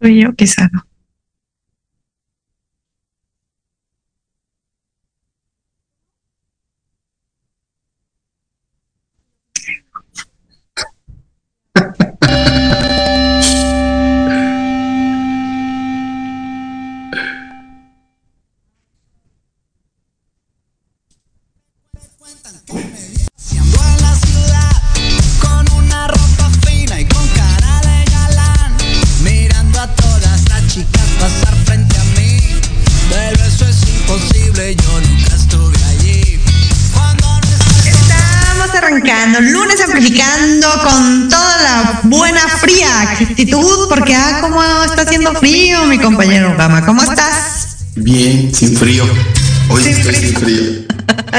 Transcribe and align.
Soy 0.00 0.20
yo, 0.20 0.34
quizá 0.34 0.68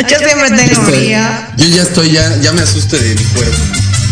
Yo 0.02 0.18
siempre 0.18 0.50
tengo 0.52 0.82
Estoy- 0.82 0.94
frío. 0.94 1.20
yo 1.58 1.66
ya 1.68 1.82
estoy, 1.84 2.12
ya, 2.12 2.38
ya 2.42 2.52
me 2.52 2.62
asusto 2.62 2.98
de 2.98 3.16
mi 3.16 3.24
cuerpo. 3.26 3.58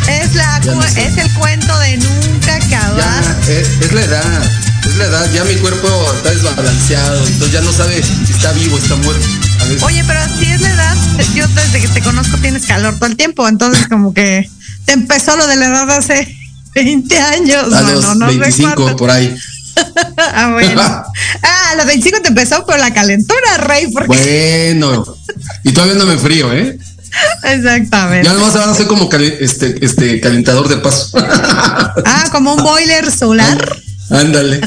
Es, 0.08 0.36
la, 0.36 0.58
es 0.98 1.18
el 1.18 1.32
cuento 1.34 1.78
de 1.80 1.98
nunca 1.98 2.56
acabar. 2.56 2.98
Ya, 2.98 3.52
es, 3.52 3.68
es 3.82 3.92
la 3.94 4.02
edad, 4.02 4.44
es 4.86 4.96
la 4.98 5.06
edad. 5.06 5.32
Ya 5.34 5.44
mi 5.44 5.56
cuerpo 5.56 5.88
está 6.16 6.30
desbalanceado, 6.32 7.26
entonces 7.28 7.52
ya 7.52 7.62
no 7.62 7.72
sabe 7.72 8.02
si 8.04 8.34
está 8.34 8.52
vivo 8.54 8.76
o 8.76 8.80
está 8.80 8.96
muerto. 8.98 9.26
Oye, 9.84 10.04
pero 10.06 10.20
si 10.40 10.46
es 10.46 10.62
la 10.62 10.70
edad, 10.72 10.96
yo 11.36 11.48
desde 11.48 11.82
que 11.82 11.88
te 11.88 12.02
conozco 12.02 12.38
tienes 12.38 12.66
calor 12.66 12.96
todo 12.96 13.06
el 13.08 13.16
tiempo, 13.16 13.48
entonces 13.48 13.88
como 13.88 14.14
que 14.14 14.50
te 14.86 14.94
empezó 14.94 15.36
lo 15.38 15.46
de 15.48 15.56
la 15.56 15.66
edad 15.68 15.90
hace 15.92 16.36
20 16.76 17.20
años, 17.20 17.66
a 17.66 17.82
mano, 17.82 17.92
los 17.94 18.18
no 18.18 18.30
sé 18.32 18.38
25 18.38 18.76
cuánto. 18.76 18.98
por 18.98 19.12
ahí. 19.12 19.36
Ah, 20.18 20.50
bueno. 20.54 20.82
Ah, 21.44 21.70
a 21.72 21.76
los 21.76 21.86
25 21.86 22.22
te 22.22 22.28
empezó 22.30 22.66
por 22.66 22.78
la 22.80 22.94
calentura, 22.94 23.58
Rey, 23.58 23.88
porque 23.92 24.08
Bueno, 24.08 25.06
y 25.64 25.72
todavía 25.74 25.96
no 25.96 26.06
me 26.06 26.18
frío, 26.18 26.52
¿eh? 26.54 26.78
exactamente. 27.44 28.28
Ya 28.28 28.34
nomás 28.34 28.56
ahora 28.56 28.74
soy 28.76 28.86
como 28.86 29.10
cali- 29.10 29.34
este, 29.40 29.84
este 29.84 30.20
calentador 30.22 30.68
de 30.70 30.78
paso. 30.78 31.10
Ah, 32.06 32.26
como 32.32 32.54
un 32.56 32.64
boiler 32.64 33.12
solar. 33.12 33.78
Ándale. 34.10 34.62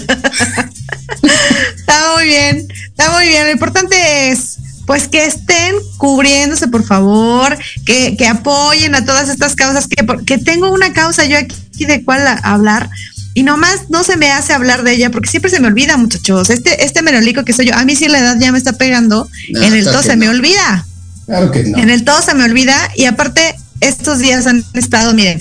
Está 1.77 2.13
muy 2.15 2.25
bien, 2.25 2.69
está 2.89 3.11
muy 3.13 3.29
bien. 3.29 3.45
Lo 3.47 3.53
importante 3.53 4.31
es, 4.31 4.57
pues, 4.87 5.09
que 5.09 5.25
estén 5.27 5.75
cubriéndose, 5.99 6.69
por 6.69 6.85
favor, 6.85 7.57
que, 7.85 8.17
que 8.17 8.27
apoyen 8.27 8.95
a 8.95 9.05
todas 9.05 9.29
estas 9.29 9.55
causas, 9.55 9.87
que, 9.87 10.05
que 10.27 10.39
tengo 10.39 10.71
una 10.71 10.93
causa 10.93 11.25
yo 11.25 11.37
aquí 11.39 11.85
de 11.85 12.05
cuál 12.05 12.27
a- 12.27 12.33
hablar. 12.43 12.89
Y 13.35 13.43
nomás 13.43 13.91
no 13.91 14.05
se 14.05 14.17
me 14.17 14.31
hace 14.31 14.53
hablar 14.53 14.85
de 14.85 14.93
ella 14.93 15.11
porque 15.11 15.29
siempre 15.29 15.51
se 15.51 15.61
me 15.61 15.67
olvida, 15.67 15.97
muchachos. 15.97 16.51
Este, 16.51 16.85
este 16.85 17.03
merolico 17.03 17.45
que 17.45 17.53
soy 17.53 17.67
yo, 17.67 17.75
a 17.75 17.85
mí 17.85 17.97
sí 17.97 18.07
la 18.09 18.21
edad 18.21 18.39
ya 18.39 18.53
me 18.53 18.59
está 18.59 18.75
pegando. 18.75 19.29
No, 19.51 19.63
en 19.63 19.75
el 19.75 19.83
claro 19.83 19.99
todo 19.99 20.09
se 20.09 20.17
me 20.17 20.29
olvida. 20.29 20.87
Claro 21.27 21.51
que 21.51 21.65
no. 21.65 21.79
En 21.79 21.91
el 21.91 22.05
todo 22.05 22.23
se 22.23 22.35
me 22.35 22.45
olvida. 22.45 22.77
Y 22.95 23.07
aparte, 23.07 23.57
estos 23.81 24.21
días 24.21 24.47
han 24.47 24.65
estado, 24.75 25.15
miren, 25.15 25.39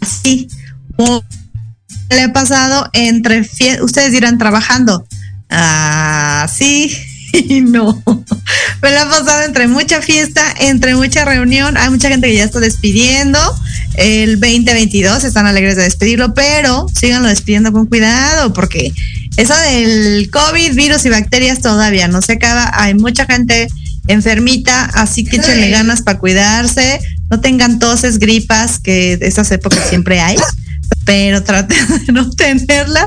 así. 0.00 0.48
como 0.96 1.24
le 2.10 2.22
ha 2.22 2.32
pasado 2.32 2.88
entre 2.92 3.48
ustedes 3.80 4.12
dirán 4.12 4.38
trabajando. 4.38 5.06
Ah, 5.48 6.48
sí 7.36 7.46
y 7.56 7.60
no. 7.60 8.02
Me 8.82 8.90
la 8.90 9.02
ha 9.02 9.10
pasado 9.10 9.42
entre 9.42 9.66
mucha 9.66 10.00
fiesta, 10.00 10.42
entre 10.60 10.94
mucha 10.94 11.24
reunión. 11.24 11.76
Hay 11.76 11.90
mucha 11.90 12.08
gente 12.08 12.28
que 12.28 12.36
ya 12.36 12.44
está 12.44 12.60
despidiendo. 12.60 13.38
El 13.94 14.38
2022 14.40 15.24
están 15.24 15.46
alegres 15.46 15.76
de 15.76 15.84
despedirlo, 15.84 16.34
pero 16.34 16.86
síganlo 16.94 17.28
despidiendo 17.28 17.72
con 17.72 17.86
cuidado 17.86 18.52
porque 18.52 18.92
eso 19.36 19.54
del 19.56 20.30
COVID, 20.30 20.74
virus 20.74 21.04
y 21.06 21.08
bacterias 21.08 21.60
todavía 21.60 22.08
no 22.08 22.20
se 22.20 22.32
acaba. 22.32 22.70
Hay 22.74 22.94
mucha 22.94 23.26
gente 23.26 23.68
enfermita, 24.08 24.84
así 24.94 25.24
que 25.24 25.36
échenle 25.36 25.70
ganas 25.70 26.02
para 26.02 26.18
cuidarse. 26.18 27.00
No 27.30 27.40
tengan 27.40 27.78
toses, 27.78 28.18
gripas, 28.18 28.78
que 28.78 29.16
de 29.16 29.26
estas 29.26 29.50
épocas 29.50 29.88
siempre 29.88 30.20
hay, 30.20 30.36
pero 31.04 31.42
traten 31.42 31.78
de 32.06 32.12
no 32.12 32.30
tenerlas. 32.30 33.06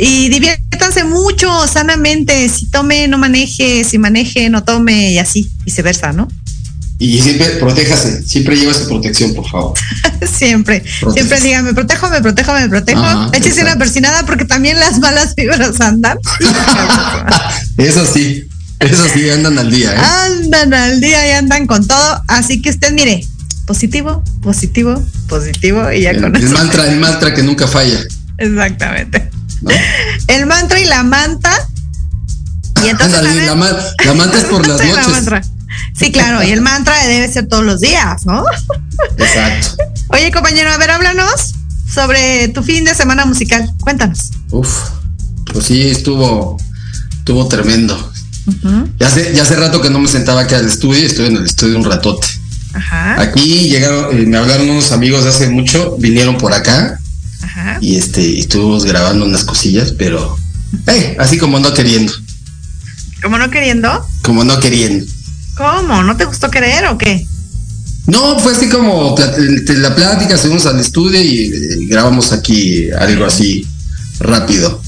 Y 0.00 0.28
diviértanse 0.28 1.04
mucho, 1.04 1.66
sanamente. 1.66 2.48
Si 2.48 2.70
tome, 2.70 3.08
no 3.08 3.18
maneje. 3.18 3.84
Si 3.84 3.98
maneje, 3.98 4.48
no 4.50 4.64
tome. 4.64 5.12
Y 5.12 5.18
así, 5.18 5.50
viceversa, 5.64 6.12
¿no? 6.12 6.28
Y 7.00 7.20
siempre 7.20 7.46
protéjase, 7.60 8.24
siempre 8.24 8.56
lleva 8.56 8.74
su 8.74 8.88
protección, 8.88 9.32
por 9.32 9.48
favor. 9.48 9.74
siempre. 10.36 10.80
Protéjase. 10.80 11.12
Siempre 11.14 11.40
digan, 11.40 11.64
me 11.64 11.72
protejo, 11.72 12.10
me 12.10 12.20
protejo, 12.20 12.52
me 12.54 12.68
protejo. 12.68 13.00
Ajá, 13.00 13.30
Échese 13.34 13.62
una 13.62 13.76
persinada 13.76 14.26
porque 14.26 14.44
también 14.44 14.80
las 14.80 14.98
malas 14.98 15.34
vibras 15.36 15.80
andan. 15.80 16.18
Eso 17.76 18.04
sí, 18.04 18.48
eso 18.80 19.04
sí, 19.14 19.30
andan 19.30 19.56
al 19.58 19.70
día, 19.70 19.92
¿eh? 19.94 19.98
andan 19.98 20.74
al 20.74 21.00
día 21.00 21.28
y 21.28 21.30
andan 21.32 21.68
con 21.68 21.86
todo. 21.86 22.22
Así 22.26 22.60
que 22.60 22.70
usted, 22.70 22.92
mire, 22.92 23.24
positivo, 23.66 24.24
positivo, 24.42 25.00
positivo. 25.28 25.92
Y 25.92 26.02
ya 26.02 26.10
el, 26.10 26.20
con 26.20 26.34
el 26.34 26.42
eso. 26.42 26.52
mantra, 26.52 26.90
el 26.90 26.98
mantra 26.98 27.32
que 27.34 27.42
nunca 27.44 27.68
falla. 27.68 28.00
Exactamente. 28.38 29.30
El 30.28 30.46
mantra 30.46 30.78
y 30.80 30.84
la 30.84 31.02
manta. 31.02 31.52
Y 32.84 32.88
entonces. 32.88 33.18
Ándale, 33.18 33.28
¿saben? 33.30 33.46
la, 33.46 33.54
ma- 33.54 33.78
la 34.04 34.14
manta 34.14 34.38
es 34.38 34.44
por 34.44 34.66
las 34.68 34.80
noches. 34.80 35.46
Sí, 35.98 36.12
claro, 36.12 36.42
y 36.42 36.50
el 36.50 36.60
mantra 36.60 36.94
debe 37.06 37.30
ser 37.30 37.48
todos 37.48 37.64
los 37.64 37.80
días, 37.80 38.24
¿no? 38.24 38.44
Exacto. 39.16 39.82
Oye, 40.10 40.30
compañero, 40.30 40.70
a 40.70 40.78
ver, 40.78 40.90
háblanos 40.90 41.54
sobre 41.92 42.48
tu 42.48 42.62
fin 42.62 42.84
de 42.84 42.94
semana 42.94 43.26
musical. 43.26 43.70
Cuéntanos. 43.80 44.30
Uf, 44.50 44.68
pues 45.52 45.66
sí, 45.66 45.88
estuvo, 45.88 46.56
estuvo 47.18 47.46
tremendo. 47.48 48.12
Ya 48.98 49.08
hace, 49.08 49.34
ya 49.34 49.42
hace 49.42 49.56
rato 49.56 49.82
que 49.82 49.90
no 49.90 49.98
me 49.98 50.08
sentaba 50.08 50.42
aquí 50.42 50.54
al 50.54 50.66
estudio, 50.66 51.04
estuve 51.06 51.26
en 51.26 51.36
el 51.36 51.44
estudio 51.44 51.76
un 51.76 51.84
ratote. 51.84 52.26
Ajá, 52.72 53.20
Aquí 53.20 53.68
llegaron, 53.68 54.16
eh, 54.16 54.24
me 54.26 54.38
hablaron 54.38 54.70
unos 54.70 54.92
amigos 54.92 55.24
de 55.24 55.30
hace 55.30 55.48
mucho, 55.48 55.96
vinieron 55.98 56.38
por 56.38 56.52
acá 56.54 56.98
ajá. 57.42 57.78
y 57.80 57.96
este, 57.96 58.22
y 58.22 58.40
estuvimos 58.40 58.84
grabando 58.84 59.24
unas 59.24 59.44
cosillas, 59.44 59.92
pero 59.92 60.38
eh, 60.86 61.16
así 61.18 61.38
como 61.38 61.58
no 61.60 61.72
queriendo, 61.72 62.12
¿Cómo 63.22 63.38
no 63.38 63.50
queriendo? 63.50 64.06
como 64.22 64.44
no 64.44 64.60
queriendo. 64.60 65.04
¿Cómo? 65.56 66.02
¿No 66.04 66.16
te 66.16 66.24
gustó 66.24 66.50
querer 66.50 66.86
o 66.86 66.96
qué? 66.98 67.26
No, 68.06 68.38
fue 68.38 68.52
así 68.52 68.68
como 68.68 69.16
este, 69.18 69.74
la 69.74 69.94
plática, 69.94 70.38
subimos 70.38 70.64
al 70.66 70.80
estudio 70.80 71.20
y 71.20 71.46
eh, 71.46 71.86
grabamos 71.88 72.32
aquí 72.32 72.90
algo 72.92 73.26
así 73.26 73.66
rápido. 74.20 74.80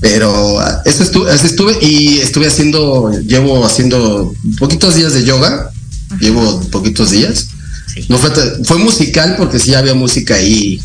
Pero 0.00 0.58
ah, 0.58 0.82
eso 0.84 1.02
estuve, 1.02 1.32
eso 1.32 1.46
estuve 1.46 1.78
y 1.80 2.18
estuve 2.18 2.46
haciendo, 2.46 3.12
llevo 3.20 3.64
haciendo 3.64 4.34
poquitos 4.58 4.94
días 4.94 5.12
de 5.12 5.24
yoga, 5.24 5.70
llevo 6.18 6.60
poquitos 6.70 7.10
días. 7.10 7.48
Sí. 7.94 8.06
No 8.08 8.18
fue, 8.18 8.30
fue 8.64 8.78
musical 8.78 9.36
porque 9.36 9.58
sí 9.58 9.74
había 9.74 9.94
música 9.94 10.34
ahí 10.34 10.80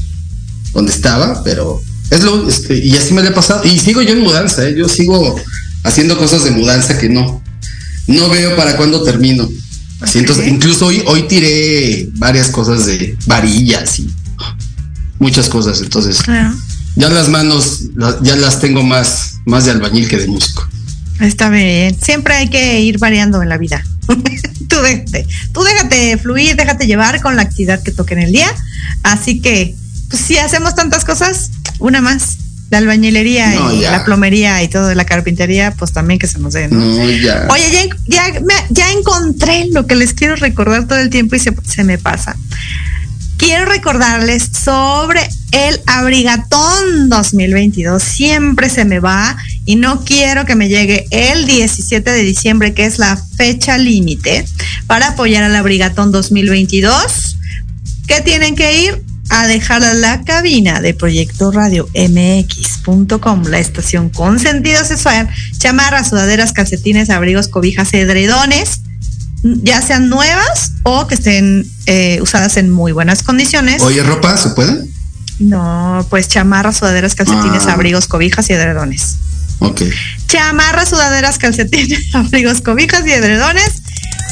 donde 0.74 0.92
estaba, 0.92 1.44
pero 1.44 1.82
es 2.10 2.22
lo, 2.24 2.48
este, 2.50 2.78
y 2.78 2.96
así 2.96 3.14
me 3.14 3.22
lo 3.22 3.30
he 3.30 3.34
pasado. 3.34 3.64
Y 3.66 3.80
sigo 3.80 4.02
yo 4.02 4.14
en 4.14 4.22
mudanza, 4.22 4.68
¿eh? 4.68 4.76
yo 4.78 4.88
sigo 4.90 5.36
haciendo 5.84 6.18
cosas 6.18 6.44
de 6.44 6.52
mudanza 6.52 6.98
que 6.98 7.10
no, 7.10 7.42
no 8.08 8.30
veo 8.30 8.56
para 8.56 8.76
cuándo 8.78 9.04
termino. 9.04 9.48
Así, 10.02 10.20
entonces, 10.20 10.46
Ok. 10.46 10.52
incluso 10.54 10.88
hoy, 10.88 11.02
hoy 11.08 11.24
tiré 11.28 12.10
varias 12.16 12.50
cosas 12.50 12.86
de 12.86 13.18
varillas 13.26 14.00
y 14.00 14.10
muchas 15.20 15.48
cosas. 15.50 15.82
Entonces, 15.82 16.20
Ah, 16.28 16.54
ya 16.96 17.10
las 17.10 17.30
manos 17.30 17.84
ya 18.22 18.36
las 18.36 18.60
tengo 18.60 18.84
más, 18.84 19.36
más 19.46 19.66
de 19.66 19.72
albañil 19.72 20.08
que 20.08 20.18
de 20.18 20.28
músico. 20.28 20.68
está 21.22 21.50
bien. 21.50 21.96
Siempre 22.02 22.34
hay 22.36 22.50
que 22.50 22.82
ir 22.82 22.98
variando 23.00 23.42
en 23.42 23.50
la 23.50 23.58
vida. 23.58 23.84
tú, 24.08 24.76
déjate, 24.82 25.26
tú 25.54 25.64
déjate 25.64 26.18
fluir, 26.18 26.56
déjate 26.58 26.86
llevar 26.88 27.22
con 27.22 27.36
la 27.38 27.44
actividad 27.44 27.82
que 27.82 27.92
toque 27.92 28.14
en 28.16 28.20
el 28.24 28.32
día. 28.34 28.54
Así 29.04 29.40
que, 29.40 29.76
si 30.14 30.38
hacemos 30.38 30.76
tantas 30.76 31.04
cosas, 31.06 31.52
una 31.80 32.02
más. 32.02 32.38
La 32.70 32.80
albañilería 32.80 33.52
No, 33.52 33.72
y 33.72 33.82
ya. 33.82 33.92
la 33.92 34.04
plomería 34.06 34.64
y 34.64 34.68
todo 34.68 34.88
de 34.88 34.96
la 34.96 35.06
carpintería, 35.06 35.76
pues 35.78 35.92
también 35.92 36.18
que 36.18 36.26
se 36.26 36.40
nos. 36.40 36.56
No, 36.72 37.10
ya. 37.12 37.46
Oye, 37.52 37.90
ya, 38.08 38.24
ya 38.72 38.92
encontré 38.94 39.68
lo 39.72 39.86
que 39.86 39.96
les 39.96 40.14
quiero 40.16 40.36
recordar 40.38 40.88
todo 40.88 40.98
el 40.98 41.12
tiempo 41.12 41.36
y 41.36 41.40
se, 41.40 41.54
se 41.68 41.84
me 41.84 42.00
pasa. 42.00 42.36
quiero 43.38 43.66
recordarles 43.66 44.50
sobre 44.64 45.20
el 45.52 45.82
Abrigatón 45.86 47.10
2022. 47.10 48.02
Siempre 48.02 48.70
se 48.70 48.86
me 48.86 49.00
va 49.00 49.38
y 49.66 49.76
no 49.76 50.04
quiero 50.04 50.46
que 50.46 50.56
me 50.56 50.68
llegue 50.68 51.06
el 51.12 51.46
17 51.46 52.10
de 52.10 52.24
diciembre, 52.24 52.74
que 52.74 52.86
es 52.86 52.98
la 52.98 53.18
fecha 53.38 53.78
límite 53.78 54.46
para 54.88 55.10
apoyar 55.10 55.44
al 55.44 55.56
Abrigatón 55.56 56.12
2022. 56.12 57.38
¿Qué 58.08 58.22
tienen 58.22 58.56
que 58.56 58.84
ir? 58.84 59.04
A 59.30 59.48
dejar 59.48 59.82
la 59.96 60.22
cabina 60.24 60.82
de 60.82 60.94
Proyecto 60.94 61.52
Radio 61.52 61.88
MX.com, 61.96 63.44
la 63.46 63.60
estación 63.60 64.10
con 64.10 64.40
sentido 64.40 64.84
sexual, 64.84 65.30
chamarras, 65.58 66.10
sudaderas, 66.10 66.54
calcetines, 66.54 67.10
abrigos, 67.10 67.48
cobijas, 67.48 67.94
edredones, 67.94 68.82
ya 69.44 69.82
sean 69.82 70.10
nuevas 70.10 70.74
o 70.84 71.08
que 71.08 71.16
estén 71.16 71.66
eh, 71.86 72.20
usadas 72.22 72.58
en 72.58 72.70
muy 72.70 72.92
buenas 72.92 73.24
condiciones. 73.24 73.82
Oye, 73.82 74.04
ropa, 74.04 74.36
¿se 74.38 74.50
puede? 74.50 74.86
No, 75.40 76.06
pues 76.10 76.28
chamarras, 76.28 76.78
sudaderas, 76.78 77.16
calcetines, 77.16 77.66
Ah. 77.66 77.74
abrigos, 77.74 78.08
cobijas 78.08 78.50
y 78.50 78.54
edredones. 78.54 79.18
Ok. 79.60 79.82
Chamarras, 80.28 80.90
sudaderas, 80.90 81.38
calcetines, 81.38 82.04
abrigos, 82.16 82.62
cobijas 82.62 83.06
y 83.06 83.12
edredones 83.12 83.83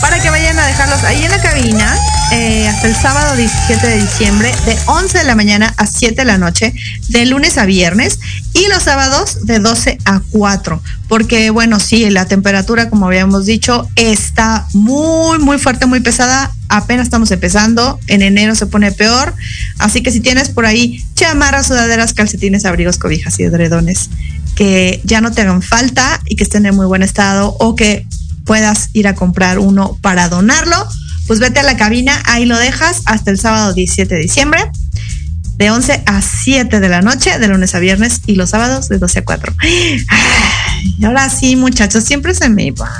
para 0.01 0.19
que 0.19 0.29
vayan 0.29 0.57
a 0.57 0.65
dejarlos 0.65 1.03
ahí 1.03 1.23
en 1.23 1.31
la 1.31 1.41
cabina 1.41 1.95
eh, 2.31 2.67
hasta 2.67 2.87
el 2.87 2.95
sábado 2.95 3.35
17 3.35 3.87
de 3.87 4.01
diciembre 4.01 4.51
de 4.65 4.77
11 4.87 5.19
de 5.19 5.23
la 5.23 5.35
mañana 5.35 5.73
a 5.77 5.85
7 5.85 6.15
de 6.15 6.25
la 6.25 6.37
noche, 6.37 6.73
de 7.09 7.25
lunes 7.25 7.57
a 7.57 7.65
viernes 7.65 8.19
y 8.53 8.67
los 8.67 8.83
sábados 8.83 9.45
de 9.45 9.59
12 9.59 9.99
a 10.05 10.21
4. 10.31 10.81
Porque 11.07 11.51
bueno, 11.51 11.79
sí, 11.79 12.09
la 12.09 12.25
temperatura, 12.25 12.89
como 12.89 13.05
habíamos 13.05 13.45
dicho, 13.45 13.87
está 13.95 14.67
muy, 14.73 15.39
muy 15.39 15.59
fuerte, 15.59 15.85
muy 15.85 15.99
pesada. 15.99 16.51
Apenas 16.69 17.05
estamos 17.05 17.29
empezando, 17.31 17.99
en 18.07 18.21
enero 18.21 18.55
se 18.55 18.65
pone 18.65 18.91
peor. 18.91 19.35
Así 19.77 20.01
que 20.01 20.11
si 20.11 20.19
tienes 20.19 20.49
por 20.49 20.65
ahí 20.65 21.03
chamarras, 21.15 21.67
sudaderas, 21.67 22.13
calcetines, 22.13 22.65
abrigos, 22.65 22.97
cobijas 22.97 23.39
y 23.39 23.43
edredones 23.43 24.09
que 24.55 25.01
ya 25.03 25.21
no 25.21 25.31
te 25.31 25.41
hagan 25.41 25.61
falta 25.61 26.21
y 26.25 26.35
que 26.35 26.43
estén 26.43 26.65
en 26.65 26.75
muy 26.75 26.85
buen 26.85 27.03
estado 27.03 27.55
o 27.59 27.75
que 27.75 28.05
puedas 28.45 28.89
ir 28.93 29.07
a 29.07 29.15
comprar 29.15 29.59
uno 29.59 29.97
para 30.01 30.29
donarlo, 30.29 30.87
pues 31.27 31.39
vete 31.39 31.59
a 31.59 31.63
la 31.63 31.77
cabina, 31.77 32.21
ahí 32.25 32.45
lo 32.45 32.57
dejas 32.57 33.01
hasta 33.05 33.31
el 33.31 33.39
sábado 33.39 33.73
17 33.73 34.15
de 34.15 34.21
diciembre, 34.21 34.71
de 35.57 35.71
11 35.71 36.03
a 36.05 36.21
7 36.21 36.79
de 36.79 36.89
la 36.89 37.01
noche, 37.01 37.37
de 37.37 37.47
lunes 37.47 37.75
a 37.75 37.79
viernes 37.79 38.21
y 38.25 38.35
los 38.35 38.49
sábados 38.49 38.89
de 38.89 38.97
12 38.97 39.19
a 39.19 39.25
4. 39.25 39.53
Ay, 39.59 40.05
ahora 41.05 41.29
sí, 41.29 41.55
muchachos, 41.55 42.03
siempre 42.03 42.33
se 42.33 42.49
me 42.49 42.71
va. 42.71 42.91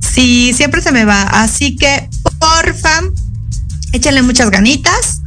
Sí, 0.00 0.52
siempre 0.54 0.80
se 0.80 0.92
me 0.92 1.04
va. 1.04 1.22
Así 1.22 1.76
que, 1.76 2.08
porfa, 2.38 3.02
échenle 3.92 4.22
muchas 4.22 4.50
ganitas 4.50 5.20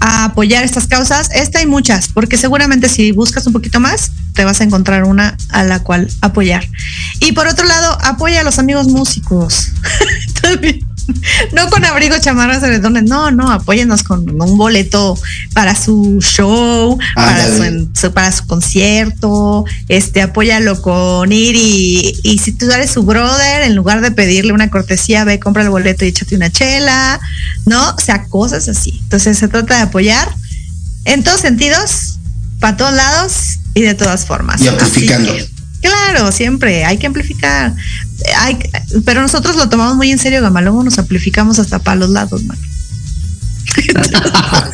a 0.00 0.24
apoyar 0.24 0.64
estas 0.64 0.86
causas. 0.86 1.30
Esta 1.32 1.60
hay 1.60 1.66
muchas, 1.66 2.08
porque 2.08 2.36
seguramente 2.36 2.88
si 2.88 3.12
buscas 3.12 3.46
un 3.46 3.52
poquito 3.52 3.80
más, 3.80 4.12
te 4.34 4.44
vas 4.44 4.60
a 4.60 4.64
encontrar 4.64 5.04
una 5.04 5.36
a 5.50 5.64
la 5.64 5.80
cual 5.82 6.08
apoyar. 6.20 6.66
Y 7.20 7.32
por 7.32 7.46
otro 7.48 7.64
lado, 7.66 7.96
apoya 8.02 8.40
a 8.40 8.44
los 8.44 8.58
amigos 8.58 8.86
músicos. 8.88 9.68
No 11.54 11.70
con 11.70 11.82
abrigos, 11.86 12.20
chamarras, 12.20 12.62
edredones, 12.62 13.04
no, 13.04 13.30
no, 13.30 13.50
apóyennos 13.50 14.02
con 14.02 14.28
un 14.28 14.58
boleto 14.58 15.18
para 15.54 15.74
su 15.74 16.18
show, 16.20 16.98
para 17.14 17.46
su, 17.46 17.52
Ándale. 17.62 17.66
en- 17.68 17.96
su- 17.96 18.12
para 18.12 18.30
su 18.30 18.46
concierto, 18.46 19.64
este, 19.88 20.20
apóyalo 20.20 20.82
con 20.82 21.32
ir 21.32 21.56
y, 21.56 22.14
y 22.22 22.36
si 22.38 22.52
tú 22.52 22.70
eres 22.70 22.90
su 22.90 23.04
brother, 23.04 23.62
en 23.62 23.74
lugar 23.74 24.02
de 24.02 24.10
pedirle 24.10 24.52
una 24.52 24.68
cortesía, 24.68 25.24
ve, 25.24 25.40
compra 25.40 25.62
el 25.62 25.70
boleto 25.70 26.04
y 26.04 26.08
échate 26.08 26.36
una 26.36 26.50
chela, 26.52 27.18
¿no? 27.64 27.88
O 27.88 27.98
sea, 28.00 28.24
cosas 28.26 28.68
así. 28.68 28.98
Entonces 29.04 29.38
se 29.38 29.48
trata 29.48 29.76
de 29.76 29.82
apoyar 29.84 30.28
en 31.06 31.24
todos 31.24 31.40
sentidos, 31.40 32.18
para 32.60 32.76
todos 32.76 32.92
lados 32.92 33.32
y 33.78 33.82
de 33.82 33.94
todas 33.94 34.26
formas. 34.26 34.60
Y 34.60 34.68
amplificando. 34.68 35.32
que, 35.32 35.48
claro, 35.80 36.32
siempre 36.32 36.84
hay 36.84 36.98
que 36.98 37.06
amplificar. 37.06 37.74
Hay, 38.38 38.58
pero 39.04 39.22
nosotros 39.22 39.54
lo 39.56 39.68
tomamos 39.68 39.94
muy 39.96 40.10
en 40.10 40.18
serio, 40.18 40.42
Gama. 40.42 40.60
Luego 40.60 40.82
nos 40.82 40.98
amplificamos 40.98 41.58
hasta 41.60 41.78
para 41.78 41.96
los 41.96 42.10
lados, 42.10 42.42
mano. 42.44 42.60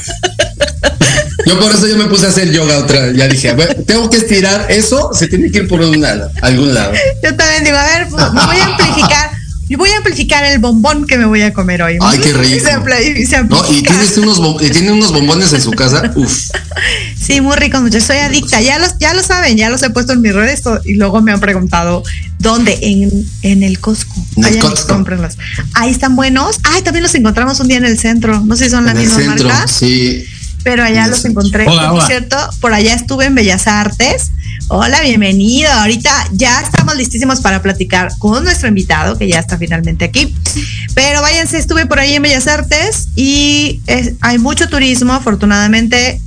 Yo 1.47 1.61
por 1.61 1.71
eso 1.73 1.87
yo 1.87 1.99
me 1.99 2.07
puse 2.07 2.25
a 2.25 2.31
hacer 2.31 2.51
yoga 2.53 2.79
otra. 2.79 3.13
Ya 3.13 3.29
dije, 3.29 3.55
tengo 3.87 4.09
que 4.09 4.17
estirar 4.17 4.71
eso, 4.71 5.11
se 5.13 5.27
tiene 5.27 5.51
que 5.51 5.59
ir 5.59 5.69
por 5.69 5.81
un 5.83 6.01
lado, 6.01 6.31
algún 6.41 6.73
lado. 6.73 6.95
Yo 7.23 7.37
también 7.37 7.65
digo, 7.65 7.77
a 7.77 7.85
ver, 7.85 8.09
pues, 8.09 8.33
me 8.33 8.47
voy 8.47 8.57
a 8.57 8.65
amplificar. 8.65 9.31
Yo 9.69 9.79
voy 9.79 9.91
a 9.91 9.97
amplificar 9.97 10.45
el 10.45 10.59
bombón 10.59 11.07
que 11.07 11.19
me 11.19 11.25
voy 11.25 11.43
a 11.43 11.53
comer 11.53 11.83
hoy. 11.83 11.99
Ay, 12.01 12.19
qué 12.19 12.29
Y 12.29 12.33
rico. 12.33 12.67
se 12.67 13.21
y 13.21 13.27
se 13.27 13.45
No, 13.45 13.65
y 13.73 13.83
tienes 13.83 14.17
unos, 14.19 14.59
tiene 14.59 14.93
unos 14.93 15.13
bombones 15.13 15.53
en 15.53 15.61
su 15.61 15.71
casa. 15.73 16.13
Uf. 16.17 16.51
Sí, 17.26 17.40
muy 17.40 17.57
rico, 17.57 17.81
muchachos. 17.81 18.04
Soy 18.07 18.19
adicta. 18.19 18.61
Ya 18.61 18.78
los, 18.78 18.99
ya 18.99 19.14
lo 19.14 19.23
saben, 19.23 19.57
ya 19.57 19.71
los 19.71 19.83
he 19.83 19.90
puesto 19.90 20.12
en 20.12 20.21
mis 20.21 20.35
redes 20.35 20.62
y 20.85 20.95
luego 20.95 21.23
me 21.23 21.33
han 21.33 21.40
preguntado 21.40 22.02
dónde. 22.38 22.78
En, 22.83 23.11
en 23.43 23.62
el 23.62 23.78
Costco. 23.81 24.14
En 24.37 24.45
el 24.45 24.59
Costco. 24.59 25.02
Ahí 25.75 25.90
están 25.90 26.16
buenos. 26.16 26.59
Ay, 26.64 26.83
también 26.83 27.02
los 27.02 27.14
encontramos 27.14 27.59
un 27.61 27.69
día 27.69 27.78
en 27.78 27.87
el 27.87 27.99
centro. 27.99 28.40
No 28.45 28.57
sé 28.57 28.64
si 28.66 28.71
son 28.73 28.85
la 28.85 28.90
En 28.93 28.99
el 28.99 29.04
misma 29.04 29.21
centro, 29.23 29.49
marca, 29.49 29.66
sí. 29.69 30.25
pero 30.62 30.83
allá 30.85 31.07
los 31.07 31.21
centro. 31.23 31.40
encontré. 31.40 31.66
Hola, 31.66 31.88
Por 31.88 31.99
hola. 31.99 32.07
cierto, 32.07 32.37
por 32.61 32.75
allá 32.75 32.93
estuve 32.95 33.25
en 33.25 33.35
Bellas 33.35 33.66
Artes. 33.69 34.31
Hola, 34.69 35.00
bienvenido. 35.00 35.71
Ahorita 35.73 36.11
ya 36.33 36.61
estamos 36.61 36.95
listísimos 36.97 37.40
para 37.40 37.62
platicar 37.62 38.11
con 38.19 38.45
nuestro 38.45 38.69
invitado, 38.69 39.16
que 39.16 39.28
ya 39.28 39.38
está 39.38 39.57
finalmente 39.57 40.04
aquí. 40.04 40.35
Pero 40.95 41.23
váyanse, 41.23 41.57
estuve 41.59 41.87
por 41.87 41.99
ahí 42.00 42.14
en 42.14 42.23
Bellas 42.23 42.47
Artes 42.49 43.09
y 43.16 43.81
es- 43.87 44.12
hay 44.21 44.38
mucho 44.38 44.69
turismo, 44.69 45.12
afortunadamente, 45.14 46.21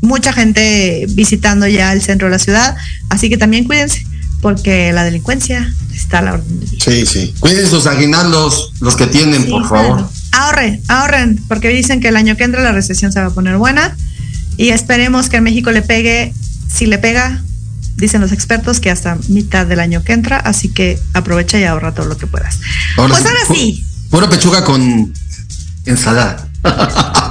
mucha 0.00 0.32
gente 0.32 1.06
visitando 1.10 1.66
ya 1.66 1.92
el 1.92 2.02
centro 2.02 2.28
de 2.28 2.32
la 2.32 2.38
ciudad. 2.38 2.76
Así 3.08 3.28
que 3.28 3.36
también 3.36 3.64
cuídense, 3.64 4.06
porque 4.40 4.92
la 4.92 5.04
delincuencia 5.04 5.72
está 5.94 6.18
a 6.18 6.22
la 6.22 6.32
orden 6.34 6.60
del 6.60 6.70
día. 6.70 6.80
Sí, 6.84 7.06
sí. 7.06 7.34
Cuiden 7.40 7.68
sus 7.68 7.86
aguinaldos, 7.86 8.72
los 8.80 8.96
que 8.96 9.06
tienen, 9.06 9.44
Sí, 9.44 9.50
por 9.50 9.68
favor. 9.68 10.08
Ahorren, 10.32 10.82
ahorren, 10.88 11.42
porque 11.48 11.68
dicen 11.68 12.00
que 12.00 12.08
el 12.08 12.16
año 12.16 12.36
que 12.36 12.44
entra 12.44 12.62
la 12.62 12.72
recesión 12.72 13.10
se 13.12 13.20
va 13.20 13.26
a 13.26 13.30
poner 13.30 13.56
buena 13.56 13.96
y 14.58 14.68
esperemos 14.70 15.28
que 15.28 15.36
en 15.38 15.44
México 15.44 15.70
le 15.72 15.82
pegue, 15.82 16.34
si 16.72 16.86
le 16.86 16.98
pega, 16.98 17.42
dicen 17.96 18.20
los 18.20 18.32
expertos 18.32 18.78
que 18.80 18.90
hasta 18.90 19.16
mitad 19.28 19.66
del 19.66 19.80
año 19.80 20.02
que 20.04 20.12
entra, 20.12 20.36
así 20.38 20.68
que 20.68 20.98
aprovecha 21.14 21.58
y 21.58 21.64
ahorra 21.64 21.94
todo 21.94 22.06
lo 22.06 22.18
que 22.18 22.26
puedas. 22.26 22.58
Ahora 22.98 23.14
pues 23.14 23.22
sí, 23.22 23.28
ahora 23.28 23.40
sí, 23.54 23.84
Pura 24.10 24.28
pechuga 24.30 24.64
con 24.64 25.12
ensalada. 25.84 26.48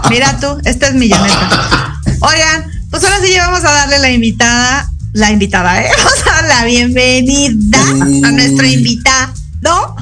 mira 0.09 0.39
tú, 0.39 0.59
esta 0.65 0.87
es 0.87 0.95
milloneta. 0.95 1.91
Oigan, 2.25 2.71
pues 2.89 3.03
ahora 3.03 3.19
sí 3.23 3.31
ya 3.33 3.47
vamos 3.47 3.63
a 3.63 3.71
darle 3.71 3.99
la 3.99 4.09
invitada, 4.09 4.89
la 5.13 5.31
invitada, 5.31 5.81
¿eh? 5.81 5.89
Vamos 5.97 6.27
a 6.27 6.31
dar 6.31 6.45
la 6.45 6.65
bienvenida 6.65 7.79
a 8.23 8.31
nuestro 8.31 8.65
invitado. 8.65 9.33
No. 9.61 9.95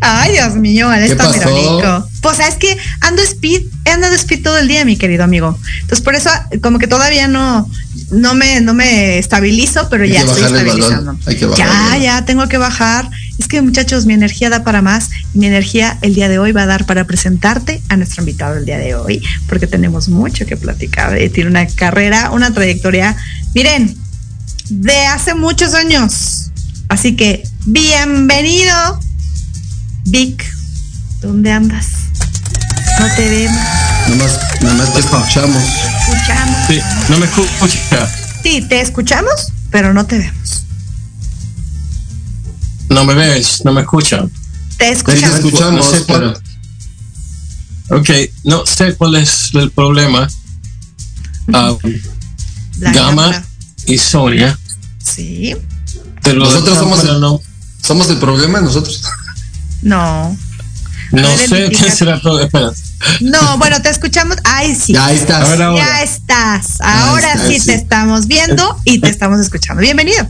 Ay, 0.00 0.32
Dios 0.32 0.54
mío, 0.54 0.92
él 0.92 1.06
¿Qué 1.06 1.12
está 1.12 1.24
pasó? 1.24 2.08
Pues 2.20 2.40
es 2.40 2.56
que 2.56 2.76
ando 3.00 3.22
speed, 3.22 3.62
he 3.84 3.90
andado 3.90 4.14
speed 4.14 4.42
todo 4.42 4.58
el 4.58 4.68
día, 4.68 4.84
mi 4.84 4.96
querido 4.96 5.24
amigo. 5.24 5.58
Entonces 5.80 6.02
por 6.02 6.14
eso 6.14 6.30
como 6.62 6.78
que 6.78 6.88
todavía 6.88 7.26
no, 7.26 7.68
no 8.10 8.34
me, 8.34 8.60
no 8.60 8.74
me 8.74 9.18
estabilizo, 9.18 9.88
pero 9.88 10.04
Hay 10.04 10.12
ya 10.12 10.20
estoy 10.20 10.44
estabilizando. 10.44 11.18
ya, 11.56 11.96
ya 11.98 12.24
tengo 12.24 12.48
que 12.48 12.58
bajar. 12.58 13.08
Es 13.38 13.48
que 13.48 13.60
muchachos, 13.60 14.06
mi 14.06 14.14
energía 14.14 14.48
da 14.50 14.64
para 14.64 14.80
más. 14.82 15.10
y 15.34 15.38
Mi 15.38 15.46
energía 15.46 15.98
el 16.02 16.14
día 16.14 16.28
de 16.28 16.38
hoy 16.38 16.52
va 16.52 16.62
a 16.62 16.66
dar 16.66 16.86
para 16.86 17.04
presentarte 17.04 17.82
a 17.88 17.96
nuestro 17.96 18.22
invitado 18.22 18.56
el 18.56 18.64
día 18.64 18.78
de 18.78 18.94
hoy, 18.94 19.22
porque 19.48 19.66
tenemos 19.66 20.08
mucho 20.08 20.46
que 20.46 20.56
platicar. 20.56 21.16
Eh, 21.18 21.28
Tiene 21.28 21.50
una 21.50 21.66
carrera, 21.66 22.30
una 22.30 22.52
trayectoria. 22.52 23.16
Miren, 23.54 23.96
de 24.70 25.06
hace 25.06 25.34
muchos 25.34 25.74
años. 25.74 26.50
Así 26.88 27.14
que 27.16 27.42
bienvenido, 27.66 29.00
Vic. 30.06 30.44
¿Dónde 31.20 31.50
andas? 31.52 31.86
No 33.00 33.06
te 33.16 33.28
vemos, 33.28 33.60
Nomás, 34.08 34.38
nomás 34.62 34.92
te 34.94 35.00
escuchamos. 35.00 35.62
escuchamos. 36.08 36.56
Sí, 36.68 36.80
no 37.10 37.18
me 37.18 37.26
escucha. 37.26 38.08
Sí, 38.42 38.62
te 38.68 38.80
escuchamos, 38.80 39.52
pero 39.70 39.92
no 39.92 40.06
te 40.06 40.18
vemos. 40.18 40.65
No 42.88 43.04
me 43.04 43.14
ves, 43.14 43.62
no 43.64 43.72
me 43.72 43.80
escuchan. 43.82 44.30
Te 44.76 44.84
te 44.86 44.90
escuchamos. 44.92 45.36
escuchamos, 45.36 45.86
No 45.86 45.92
sé 45.92 46.04
pero 46.06 46.34
Ok, 47.88 48.10
no 48.44 48.66
sé 48.66 48.94
cuál 48.96 49.16
es 49.16 49.50
el 49.54 49.70
problema. 49.70 50.28
Ah, 51.52 51.74
La 52.78 52.92
Gama 52.92 53.22
cámara. 53.22 53.44
y 53.86 53.96
Sonia. 53.98 54.58
Sí. 55.02 55.54
Te 56.22 56.32
lo 56.32 56.44
Nosotros 56.44 56.76
somos 56.78 57.00
pero 57.00 57.14
el- 57.14 57.20
no, 57.20 57.40
somos 57.82 58.10
el 58.10 58.18
problema 58.18 58.60
nosotros. 58.60 59.02
No. 59.82 60.36
no 61.12 61.22
ver, 61.36 61.48
sé 61.48 61.70
qué 61.70 61.90
será 61.90 62.14
el 62.16 62.20
problema. 62.20 62.46
Espera. 62.46 62.72
No, 63.20 63.58
bueno, 63.58 63.80
te 63.82 63.90
escuchamos. 63.90 64.36
Ay, 64.42 64.74
sí. 64.74 64.92
Ya 64.94 65.06
ahí 65.06 65.16
estás. 65.16 65.48
Ahora. 65.48 65.76
Ya 65.76 66.02
estás. 66.02 66.80
Ahora 66.80 67.32
está, 67.34 67.46
sí, 67.48 67.60
sí. 67.60 67.66
te 67.66 67.74
estamos 67.74 68.26
viendo 68.26 68.80
y 68.84 68.98
te 69.00 69.08
estamos 69.10 69.38
escuchando. 69.40 69.80
Bienvenido. 69.82 70.26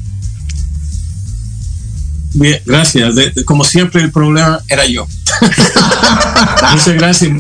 Bien, 2.38 2.60
gracias. 2.66 3.14
De- 3.14 3.30
de- 3.30 3.44
como 3.44 3.64
siempre, 3.64 4.02
el 4.02 4.12
problema 4.12 4.60
era 4.68 4.84
yo. 4.86 5.06
Muchas 6.72 6.94
gracias. 6.94 7.32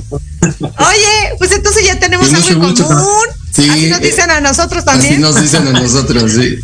Oye, 0.60 1.34
pues 1.38 1.52
entonces 1.52 1.84
ya 1.84 1.98
tenemos 1.98 2.32
algo 2.32 2.68
en 2.68 2.74
común. 2.76 3.26
Sí, 3.52 3.68
Así 3.70 3.86
nos 3.88 4.00
dicen 4.00 4.30
a 4.30 4.40
nosotros 4.40 4.82
Así 4.86 4.98
también. 4.98 5.20
nos 5.20 5.40
dicen 5.40 5.66
a 5.68 5.72
nosotros, 5.80 6.32
sí. 6.32 6.56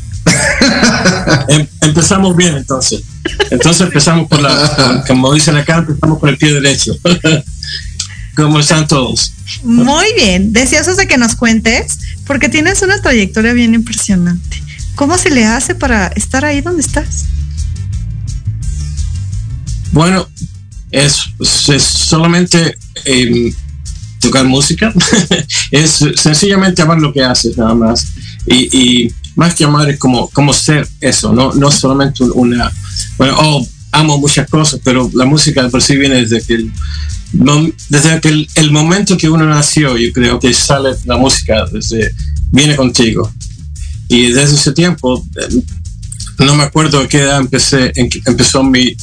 Em- 1.49 1.67
empezamos 1.83 2.37
bien 2.37 2.57
entonces. 2.57 3.03
Entonces 3.51 3.83
empezamos 3.83 4.29
por 4.29 4.41
la, 4.41 5.05
como 5.07 5.33
dicen 5.35 5.57
acá, 5.57 5.79
empezamos 5.79 6.19
por 6.19 6.29
el 6.29 6.39
pie 6.39 6.53
derecho. 6.55 6.93
¿Cómo 8.37 8.61
están 8.61 8.89
todos? 8.89 9.35
Muy 9.63 10.07
bien, 10.15 10.53
deseosos 10.55 10.97
de 10.97 11.07
que 11.07 11.19
nos 11.19 11.37
cuentes, 11.37 11.99
porque 12.27 12.49
tienes 12.49 12.81
una 12.81 13.01
trayectoria 13.03 13.53
bien 13.53 13.75
impresionante. 13.75 14.63
¿Cómo 14.95 15.19
se 15.19 15.31
le 15.31 15.45
hace 15.45 15.75
para 15.75 16.07
estar 16.09 16.45
ahí 16.47 16.63
donde 16.63 16.81
estás? 16.83 17.25
Bueno, 19.93 20.27
es, 20.91 21.21
solamente 21.79 22.77
em, 23.05 23.53
tocar 24.21 24.45
música. 24.45 24.93
es 25.71 26.05
sencillamente 26.17 26.83
amar 26.83 26.99
lo 26.99 27.13
que 27.13 27.23
haces 27.23 27.57
nada 27.57 27.75
más. 27.75 28.07
Y, 28.47 29.13
más 29.35 29.55
que 29.55 29.65
amar 29.65 29.89
es 29.89 29.99
como, 29.99 30.29
como 30.29 30.53
ser 30.53 30.87
eso, 31.01 31.33
no, 31.33 31.55
no 31.55 31.71
solamente 31.71 32.23
un- 32.23 32.33
una... 32.35 32.71
Bueno, 33.17 33.35
oh, 33.39 33.67
amo 33.91 34.19
muchas 34.19 34.47
cosas, 34.47 34.79
pero 34.85 35.11
la 35.15 35.25
música 35.25 35.67
por 35.71 35.81
sí 35.81 35.97
viene 35.97 36.17
desde 36.17 36.43
que 36.43 36.55
el, 36.55 36.73
desde 37.89 38.21
que 38.21 38.47
el, 38.55 38.71
momento 38.71 39.17
que 39.17 39.31
uno 39.31 39.47
nació, 39.47 39.97
yo 39.97 40.13
creo 40.13 40.39
que 40.39 40.53
sale 40.53 40.91
la 41.07 41.17
música, 41.17 41.65
desde, 41.73 42.15
viene 42.51 42.77
contigo. 42.77 43.33
Y 44.09 44.33
desde 44.33 44.55
ese 44.55 44.73
tiempo, 44.73 45.27
eh, 45.37 45.63
no 46.45 46.55
me 46.55 46.65
acuerdo 46.65 47.01
a 47.01 47.09
qué 47.09 47.21
edad 47.23 47.41
empecé, 47.41 47.93
empezó 47.97 48.63
mi, 48.63 48.95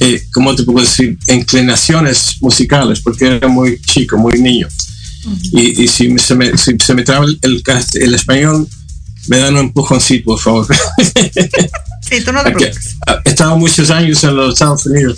eh, 0.00 0.26
¿cómo 0.32 0.54
te 0.54 0.64
puedo 0.64 0.80
decir? 0.80 1.18
Inclinaciones 1.28 2.36
musicales, 2.40 3.00
porque 3.00 3.26
era 3.26 3.48
muy 3.48 3.80
chico, 3.82 4.16
muy 4.16 4.40
niño. 4.40 4.66
Y, 5.52 5.82
y 5.84 5.88
si, 5.88 6.18
se, 6.18 6.34
me, 6.34 6.56
si 6.56 6.76
se 6.78 6.94
me 6.94 7.02
traba 7.02 7.26
el, 7.26 7.38
el, 7.42 8.14
español, 8.14 8.66
me 9.28 9.36
dan 9.36 9.54
un 9.54 9.60
empujoncito, 9.60 10.24
por 10.24 10.40
favor. 10.40 10.66
Sí, 12.02 12.24
tú 12.24 12.32
no 12.32 12.42
te 12.42 12.50
preocupes. 12.50 12.96
He 13.24 13.28
estado 13.28 13.56
muchos 13.56 13.88
años 13.90 14.24
en 14.24 14.34
los 14.34 14.54
Estados 14.54 14.84
Unidos, 14.86 15.16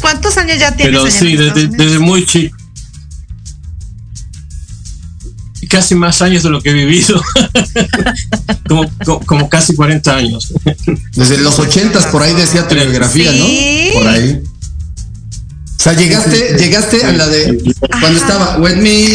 ¿Cuántos 0.00 0.36
años 0.36 0.58
ya 0.58 0.76
tienes? 0.76 1.00
pero 1.00 1.10
sí, 1.10 1.36
desde 1.36 1.98
muy 1.98 2.26
chico. 2.26 2.54
Casi 5.68 5.94
más 5.94 6.22
años 6.22 6.42
de 6.42 6.50
lo 6.50 6.60
que 6.62 6.70
he 6.70 6.74
vivido. 6.74 7.20
como, 8.68 8.88
como, 9.04 9.20
como 9.20 9.48
casi 9.48 9.74
40 9.74 10.16
años. 10.16 10.52
Desde 11.14 11.38
los 11.38 11.58
ochentas, 11.58 12.06
por 12.06 12.22
ahí 12.22 12.34
decía 12.34 12.66
tu 12.68 12.74
biografía, 12.74 13.32
Sí. 13.32 13.90
¿no? 13.94 13.98
Por 14.00 14.08
ahí. 14.08 14.42
O 15.78 15.82
sea, 15.82 15.92
llegaste, 15.92 16.56
llegaste 16.58 17.04
a 17.04 17.12
la 17.12 17.26
de 17.28 17.58
cuando 17.90 18.06
Ajá. 18.06 18.16
estaba 18.16 18.58
With 18.58 18.76
me 18.76 19.06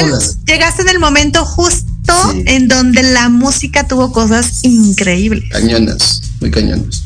el- 0.00 0.02
rolas. 0.10 0.38
llegaste 0.46 0.82
en 0.82 0.88
el 0.88 0.98
momento 0.98 1.44
justo 1.44 1.86
Sí. 2.32 2.42
en 2.46 2.68
donde 2.68 3.02
la 3.02 3.28
música 3.28 3.86
tuvo 3.86 4.12
cosas 4.12 4.60
increíbles. 4.64 5.44
Cañonas, 5.50 6.22
muy 6.40 6.50
cañonas. 6.50 7.02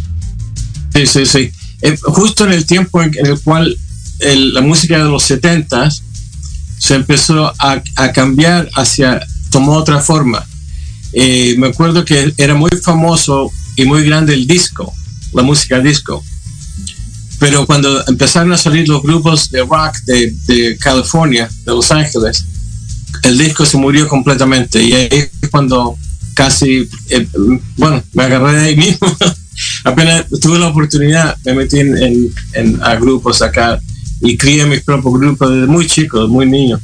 Sí, 0.94 1.06
sí, 1.06 1.26
sí. 1.26 1.50
Eh, 1.82 1.96
justo 2.02 2.44
en 2.46 2.52
el 2.52 2.64
tiempo 2.64 3.02
en 3.02 3.12
el 3.26 3.38
cual 3.40 3.76
el- 4.20 4.54
la 4.54 4.60
música 4.60 4.98
de 4.98 5.04
los 5.10 5.22
70 5.24 5.90
se 6.78 6.94
empezó 6.94 7.46
a, 7.58 7.82
a 7.96 8.12
cambiar 8.12 8.68
hacia, 8.74 9.20
tomó 9.50 9.72
otra 9.72 10.00
forma. 10.00 10.44
Eh, 11.12 11.54
me 11.58 11.68
acuerdo 11.68 12.04
que 12.04 12.32
era 12.36 12.54
muy 12.54 12.70
famoso 12.82 13.50
y 13.76 13.84
muy 13.84 14.04
grande 14.04 14.34
el 14.34 14.46
disco, 14.46 14.92
la 15.32 15.42
música 15.42 15.80
disco. 15.80 16.22
Pero 17.38 17.66
cuando 17.66 18.02
empezaron 18.08 18.52
a 18.52 18.58
salir 18.58 18.88
los 18.88 19.02
grupos 19.02 19.50
de 19.50 19.60
rock 19.60 19.96
de, 20.06 20.34
de 20.46 20.76
California, 20.78 21.48
de 21.64 21.72
Los 21.72 21.90
Ángeles, 21.90 22.44
el 23.22 23.36
disco 23.38 23.66
se 23.66 23.76
murió 23.76 24.08
completamente. 24.08 24.82
Y 24.82 24.92
ahí 24.92 25.08
es 25.10 25.30
cuando 25.50 25.96
casi, 26.34 26.88
eh, 27.10 27.26
bueno, 27.76 28.02
me 28.14 28.22
agarré 28.24 28.52
de 28.60 28.66
ahí 28.68 28.76
mismo. 28.76 29.14
Apenas 29.84 30.26
tuve 30.40 30.58
la 30.58 30.68
oportunidad, 30.68 31.36
me 31.44 31.54
metí 31.54 31.80
en, 31.80 31.96
en- 31.96 32.34
en- 32.54 32.82
a 32.82 32.94
grupos 32.96 33.40
acá 33.42 33.80
y 34.20 34.36
crié 34.36 34.66
mis 34.66 34.82
propios 34.82 35.14
grupos 35.14 35.50
desde 35.50 35.66
muy 35.66 35.86
chico, 35.86 36.20
desde 36.20 36.32
muy 36.32 36.46
niño. 36.46 36.80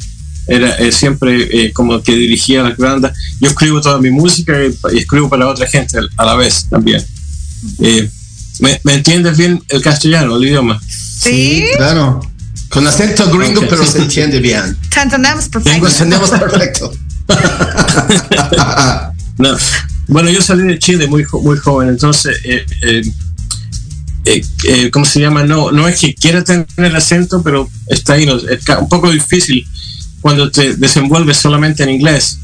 Era 0.47 0.75
eh, 0.77 0.91
siempre 0.93 1.49
eh, 1.67 1.73
como 1.73 2.03
que 2.03 2.15
dirigía 2.17 2.63
las 2.65 2.77
bandas. 2.77 3.17
Yo 3.41 3.49
escribo 3.51 3.81
toda 3.81 3.99
mi 3.99 4.11
música 4.11 4.53
y, 4.65 4.77
y 4.95 4.99
escribo 4.99 5.29
para 5.29 5.47
otra 5.49 5.67
gente 5.67 5.99
a 6.17 6.25
la 6.25 6.35
vez 6.35 6.67
también. 6.69 7.05
Eh, 7.81 8.11
¿me, 8.61 8.81
me 8.85 8.95
entiendes 8.95 9.37
bien 9.37 9.63
el 9.69 9.81
castellano, 9.83 10.37
el 10.37 10.45
idioma? 10.45 10.81
Sí, 10.89 11.65
claro. 11.77 12.21
Con 12.69 12.87
acento 12.87 13.31
gringo, 13.31 13.61
Ok. 13.61 13.67
pero 13.71 13.87
se 13.87 13.99
entiende 13.99 14.41
bien. 14.41 14.77
te 14.93 15.01
entendemos 15.01 15.49
perfecto. 15.49 15.87
Entendemos 15.89 16.31
perfecto. 16.31 16.93
No. 19.39 19.57
Bueno, 20.09 20.29
yo 20.31 20.43
salí 20.43 20.65
de 20.65 20.79
Chile 20.79 21.07
muy, 21.07 21.25
jo- 21.25 21.41
muy 21.41 21.57
joven, 21.57 21.89
entonces, 21.89 22.37
eh, 24.25 24.45
eh, 24.65 24.91
¿cómo 24.91 25.05
se 25.05 25.21
llama? 25.21 25.43
No, 25.45 25.71
no 25.73 25.89
es 25.89 26.01
que 26.01 26.15
quiera 26.15 26.43
tener 26.45 26.67
el 26.77 26.95
acento, 26.97 27.43
pero 27.43 27.69
está 27.89 28.15
ahí. 28.15 28.27
no, 28.27 28.37
Es 28.37 28.61
un 28.81 28.89
poco 28.89 29.11
difícil 29.11 29.67
cuando 30.21 30.51
te 30.51 30.75
desenvuelves 30.77 31.37
solamente 31.39 31.83
en 31.83 31.91
inglés 31.91 32.39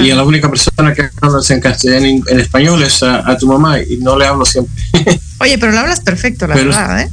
y 0.00 0.10
a 0.10 0.16
la 0.16 0.24
única 0.24 0.48
persona 0.48 0.94
que 0.94 1.10
hablas 1.20 1.50
en 1.50 1.60
castellano, 1.60 2.06
en, 2.06 2.22
en 2.26 2.40
español 2.40 2.82
es 2.82 3.02
a, 3.02 3.30
a 3.30 3.36
tu 3.36 3.46
mamá 3.46 3.78
y 3.78 3.98
no 3.98 4.18
le 4.18 4.26
hablo 4.26 4.44
siempre. 4.46 4.72
Oye, 5.38 5.58
pero 5.58 5.72
lo 5.72 5.80
hablas 5.80 6.00
perfecto, 6.00 6.46
la 6.46 6.54
Pero- 6.54 6.68
verdad, 6.70 7.02
¿eh? 7.02 7.10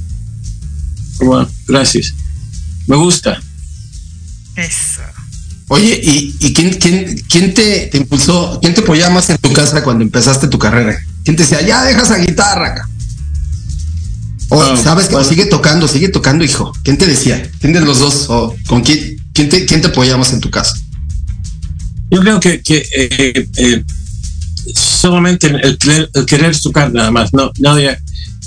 bueno, 1.22 1.50
gracias. 1.67 2.13
Me 2.88 2.96
gusta. 2.96 3.38
Eso. 4.56 5.02
Oye, 5.67 6.00
¿y, 6.02 6.36
y 6.39 6.54
quién, 6.54 6.74
quién, 6.76 7.22
quién 7.30 7.54
te, 7.54 7.88
te 7.88 7.98
impulsó, 7.98 8.60
quién 8.62 8.74
te 8.74 8.82
apoyaba 8.82 9.13
más 9.13 9.30
en 9.30 9.38
tu 9.38 9.52
casa 9.54 9.84
cuando 9.84 10.04
empezaste 10.04 10.48
tu 10.48 10.58
carrera? 10.58 10.98
¿Quién 11.24 11.36
te 11.36 11.43
decía, 11.43 11.62
ya 11.62 11.84
deja 11.84 12.02
esa 12.02 12.17
guitarra 12.17 12.67
acá? 12.70 12.89
O, 14.50 14.76
¿sabes 14.78 15.08
que 15.08 15.14
bueno. 15.14 15.30
Sigue 15.30 15.46
tocando, 15.46 15.88
sigue 15.88 16.10
tocando, 16.10 16.44
hijo. 16.44 16.74
¿Quién 16.84 16.98
te 16.98 17.06
decía? 17.06 17.50
¿Quién 17.60 17.74
de 17.74 17.82
los 17.82 18.00
dos? 18.00 18.26
¿O 18.30 18.56
con 18.68 18.82
quién, 18.82 19.18
quién, 19.34 19.48
te, 19.50 19.66
quién 19.66 19.82
te 19.82 19.88
apoyaba 19.88 20.18
más 20.20 20.34
en 20.34 20.40
tu 20.40 20.50
casa? 20.50 20.76
Yo 22.10 22.20
creo 22.22 22.40
que, 22.40 22.62
que 22.62 22.78
eh, 22.96 23.48
eh, 23.58 23.84
solamente 24.74 25.48
el, 25.48 25.78
querer- 25.78 26.10
el 26.14 26.26
querer 26.26 26.60
tocar 26.60 26.92
nada 26.92 27.12
más. 27.12 27.32
No, 27.34 27.52
nadie, 27.60 27.96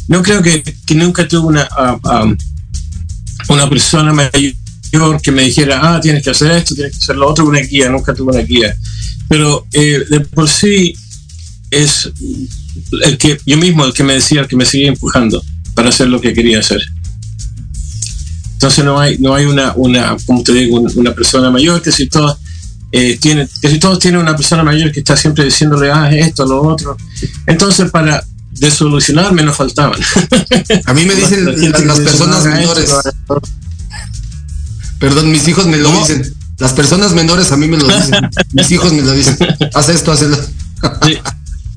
no 0.08 0.22
creo 0.22 0.42
que, 0.42 0.62
que 0.84 0.94
nunca 0.96 1.28
tuve 1.28 1.46
una, 1.46 1.68
ah, 1.78 1.98
ah, 2.04 2.34
una 3.48 3.68
persona 3.68 4.12
mayor 4.12 5.22
que 5.22 5.30
me 5.30 5.42
dijera, 5.42 5.78
ah, 5.82 6.00
tienes 6.00 6.24
que 6.24 6.30
hacer 6.30 6.50
esto, 6.50 6.74
tienes 6.74 6.98
que 6.98 7.02
hacer 7.04 7.16
lo 7.16 7.30
otro, 7.30 7.46
una 7.46 7.60
guía. 7.60 7.88
Nunca 7.88 8.12
tuve 8.12 8.32
una 8.34 8.42
guía. 8.44 8.74
Pero 9.28 9.66
eh, 9.72 10.02
de 10.10 10.20
por 10.20 10.48
sí 10.48 10.94
es 11.70 12.10
el 13.04 13.16
que 13.18 13.38
yo 13.46 13.56
mismo 13.56 13.84
el 13.84 13.92
que 13.94 14.02
me 14.02 14.14
decía, 14.14 14.40
el 14.40 14.48
que 14.48 14.56
me 14.56 14.66
seguía 14.66 14.88
empujando 14.88 15.40
para 15.82 15.90
hacer 15.90 16.06
lo 16.06 16.20
que 16.20 16.32
quería 16.32 16.60
hacer. 16.60 16.80
Entonces 18.52 18.84
no 18.84 19.00
hay, 19.00 19.18
no 19.18 19.34
hay 19.34 19.46
una, 19.46 19.72
una, 19.74 20.16
como 20.24 20.44
te 20.44 20.52
digo, 20.52 20.78
una, 20.94 21.12
persona 21.12 21.50
mayor 21.50 21.82
que 21.82 21.90
si 21.90 22.06
todas 22.06 22.36
eh, 22.92 23.18
tiene, 23.20 23.48
que 23.60 23.68
si 23.68 23.80
todos 23.80 23.98
tienen 23.98 24.20
una 24.20 24.36
persona 24.36 24.62
mayor 24.62 24.92
que 24.92 25.00
está 25.00 25.16
siempre 25.16 25.44
diciéndole, 25.44 25.90
ah, 25.90 26.08
esto, 26.14 26.46
lo 26.46 26.62
otro. 26.62 26.96
Entonces 27.48 27.90
para 27.90 28.24
desolucionarme 28.52 29.42
nos 29.42 29.56
faltaban. 29.56 29.98
A 30.86 30.94
mí 30.94 31.04
me 31.04 31.16
dicen 31.16 31.46
La 31.46 31.60
gente 31.60 31.84
las, 31.84 31.98
personas 31.98 32.44
"No 32.44 32.52
haga 32.52 32.60
esto, 32.60 32.74
menores. 32.74 32.88
no 32.90 32.98
haga 32.98 33.10
esto". 33.10 33.42
Perdón, 35.00 35.32
mis 35.32 35.48
hijos 35.48 35.66
me 35.66 35.78
lo 35.78 35.88
¿Cómo? 35.88 36.06
dicen. 36.06 36.32
Las 36.58 36.74
personas 36.74 37.12
menores 37.12 37.50
a 37.50 37.56
mí 37.56 37.66
me 37.66 37.76
lo 37.76 37.88
dicen. 37.88 38.30
mis 38.52 38.70
hijos 38.70 38.92
me 38.92 39.02
lo 39.02 39.14
dicen. 39.14 39.36
Haz 39.74 39.88
esto, 39.88 40.12
haz. 40.12 40.20
Sí, 40.20 41.18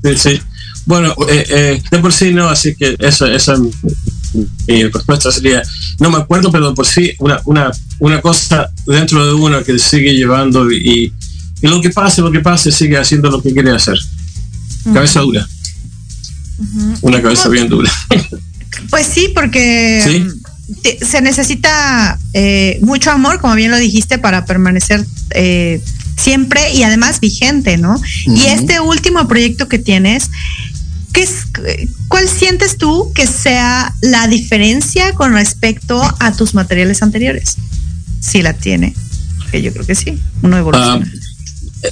sí, 0.04 0.16
sí. 0.16 0.40
Bueno, 0.86 1.14
eh, 1.28 1.44
eh, 1.48 1.82
de 1.90 1.98
por 1.98 2.12
sí 2.12 2.32
no, 2.32 2.48
así 2.48 2.74
que 2.74 2.96
esa, 3.00 3.30
esa 3.34 3.54
mi 4.68 4.84
respuesta 4.84 5.30
sería, 5.32 5.62
no 5.98 6.10
me 6.10 6.18
acuerdo, 6.18 6.50
pero 6.52 6.68
de 6.70 6.74
por 6.76 6.86
sí 6.86 7.12
una, 7.18 7.40
una, 7.44 7.70
una 7.98 8.20
cosa 8.20 8.70
dentro 8.86 9.26
de 9.26 9.32
uno 9.34 9.62
que 9.64 9.78
sigue 9.78 10.14
llevando 10.14 10.70
y, 10.70 11.12
y 11.62 11.66
lo 11.66 11.80
que 11.80 11.90
pase, 11.90 12.20
lo 12.22 12.30
que 12.30 12.40
pase, 12.40 12.70
sigue 12.70 12.96
haciendo 12.98 13.30
lo 13.30 13.42
que 13.42 13.52
quiere 13.52 13.72
hacer. 13.74 13.98
Cabeza 14.94 15.20
dura. 15.20 15.46
Una 17.02 17.20
cabeza 17.22 17.48
bien 17.48 17.68
dura. 17.68 17.90
Pues 18.90 19.06
sí, 19.06 19.30
porque 19.34 20.02
Sí. 20.04 20.26
te- 20.82 20.98
se 21.04 21.22
necesita 21.22 22.18
eh, 22.34 22.78
mucho 22.82 23.10
amor, 23.10 23.40
como 23.40 23.54
bien 23.54 23.70
lo 23.70 23.78
dijiste, 23.78 24.18
para 24.18 24.44
permanecer 24.44 25.02
eh, 25.30 25.80
siempre 26.18 26.74
y 26.74 26.82
además 26.82 27.20
vigente, 27.20 27.78
¿no? 27.78 27.98
Y 28.26 28.44
este 28.46 28.80
último 28.80 29.26
proyecto 29.28 29.66
que 29.66 29.78
tienes, 29.78 30.30
¿qué 31.16 31.22
es, 31.22 31.46
¿cuál 32.08 32.28
sientes 32.28 32.76
tú 32.76 33.10
que 33.14 33.26
sea 33.26 33.94
la 34.02 34.28
diferencia 34.28 35.14
con 35.14 35.32
respecto 35.32 36.00
a 36.20 36.36
tus 36.36 36.52
materiales 36.52 37.02
anteriores? 37.02 37.56
Si 38.20 38.42
la 38.42 38.52
tiene, 38.52 38.94
que 39.50 39.62
yo 39.62 39.72
creo 39.72 39.86
que 39.86 39.94
sí, 39.94 40.20
uno 40.42 40.58
evoluciona. 40.58 41.10
Ah, 41.84 41.88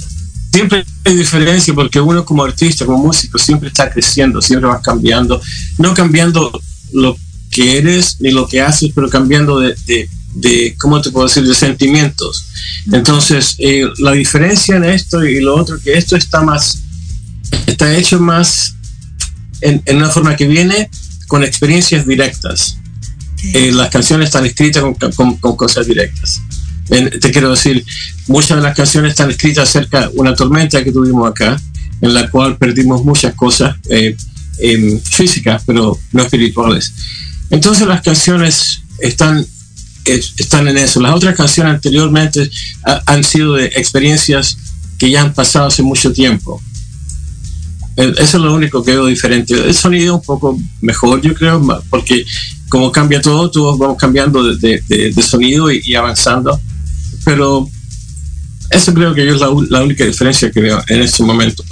siempre 0.53 0.85
hay 1.03 1.15
diferencia 1.15 1.73
porque 1.73 1.99
uno 1.99 2.23
como 2.23 2.43
artista, 2.43 2.85
como 2.85 2.99
músico, 2.99 3.39
siempre 3.39 3.69
está 3.69 3.89
creciendo, 3.89 4.41
siempre 4.41 4.69
vas 4.69 4.81
cambiando, 4.81 5.41
no 5.79 5.95
cambiando 5.95 6.61
lo 6.93 7.17
que 7.49 7.79
eres 7.79 8.17
ni 8.19 8.29
lo 8.29 8.47
que 8.47 8.61
haces, 8.61 8.91
pero 8.93 9.09
cambiando 9.09 9.59
de, 9.59 9.75
de, 9.87 10.07
de 10.35 10.75
¿cómo 10.79 11.01
te 11.01 11.09
puedo 11.09 11.27
decir?, 11.27 11.47
de 11.47 11.55
sentimientos. 11.55 12.45
Entonces, 12.91 13.55
eh, 13.57 13.87
la 13.97 14.11
diferencia 14.11 14.75
en 14.75 14.83
esto 14.83 15.25
y 15.25 15.41
lo 15.41 15.55
otro, 15.55 15.79
que 15.79 15.97
esto 15.97 16.15
está 16.15 16.41
más, 16.41 16.83
está 17.65 17.95
hecho 17.97 18.19
más 18.19 18.74
en, 19.61 19.81
en 19.85 19.97
una 19.97 20.09
forma 20.09 20.35
que 20.35 20.47
viene 20.47 20.89
con 21.27 21.43
experiencias 21.43 22.05
directas. 22.07 22.77
Eh, 23.53 23.71
las 23.71 23.89
canciones 23.89 24.27
están 24.27 24.45
escritas 24.45 24.81
con, 24.83 24.95
con, 24.95 25.37
con 25.37 25.55
cosas 25.55 25.85
directas. 25.87 26.41
En- 26.89 27.19
te 27.19 27.31
quiero 27.31 27.51
decir, 27.51 27.83
muchas 28.27 28.57
de 28.57 28.63
las 28.63 28.75
canciones 28.75 29.11
están 29.11 29.29
escritas 29.31 29.69
acerca 29.69 30.01
de 30.07 30.17
una 30.17 30.35
tormenta 30.35 30.83
que 30.83 30.91
tuvimos 30.91 31.29
acá, 31.29 31.59
en 32.01 32.13
la 32.13 32.29
cual 32.29 32.57
perdimos 32.57 33.03
muchas 33.03 33.33
cosas 33.35 33.75
eh, 33.89 34.15
em, 34.59 34.99
físicas, 35.01 35.63
pero 35.65 35.99
no 36.11 36.23
espirituales. 36.23 36.93
Entonces 37.49 37.87
las 37.87 38.01
canciones 38.01 38.81
están, 38.99 39.45
es- 40.05 40.33
están 40.37 40.67
en 40.67 40.77
eso. 40.77 40.99
Las 41.01 41.13
otras 41.15 41.35
canciones 41.35 41.75
anteriormente 41.75 42.49
ha- 42.85 43.01
han 43.05 43.23
sido 43.23 43.53
de 43.55 43.65
experiencias 43.75 44.57
que 44.97 45.09
ya 45.11 45.21
han 45.21 45.33
pasado 45.33 45.67
hace 45.67 45.83
mucho 45.83 46.11
tiempo. 46.13 46.61
Eh, 47.97 48.13
Eso 48.17 48.37
es 48.37 48.43
lo 48.43 48.53
único 48.53 48.83
que 48.83 48.91
veo 48.91 49.05
diferente. 49.05 49.53
El 49.53 49.73
sonido 49.73 50.15
un 50.15 50.21
poco 50.21 50.57
mejor, 50.81 51.21
yo 51.21 51.33
creo, 51.33 51.61
porque 51.89 52.25
como 52.69 52.91
cambia 52.91 53.21
todo, 53.21 53.49
todos 53.49 53.77
vamos 53.79 53.97
cambiando 53.97 54.43
de, 54.43 54.57
de- 54.57 54.83
de- 54.87 55.11
de 55.11 55.21
sonido 55.23 55.71
y, 55.71 55.81
y 55.85 55.95
avanzando. 55.95 56.59
Pero 57.23 57.69
eso 58.69 58.93
creo 58.93 59.13
que 59.13 59.27
es 59.29 59.39
la, 59.39 59.47
la 59.69 59.83
única 59.83 60.03
diferencia 60.05 60.51
que 60.51 60.59
veo 60.61 60.83
en 60.89 61.01
este 61.01 61.23
momento. 61.23 61.63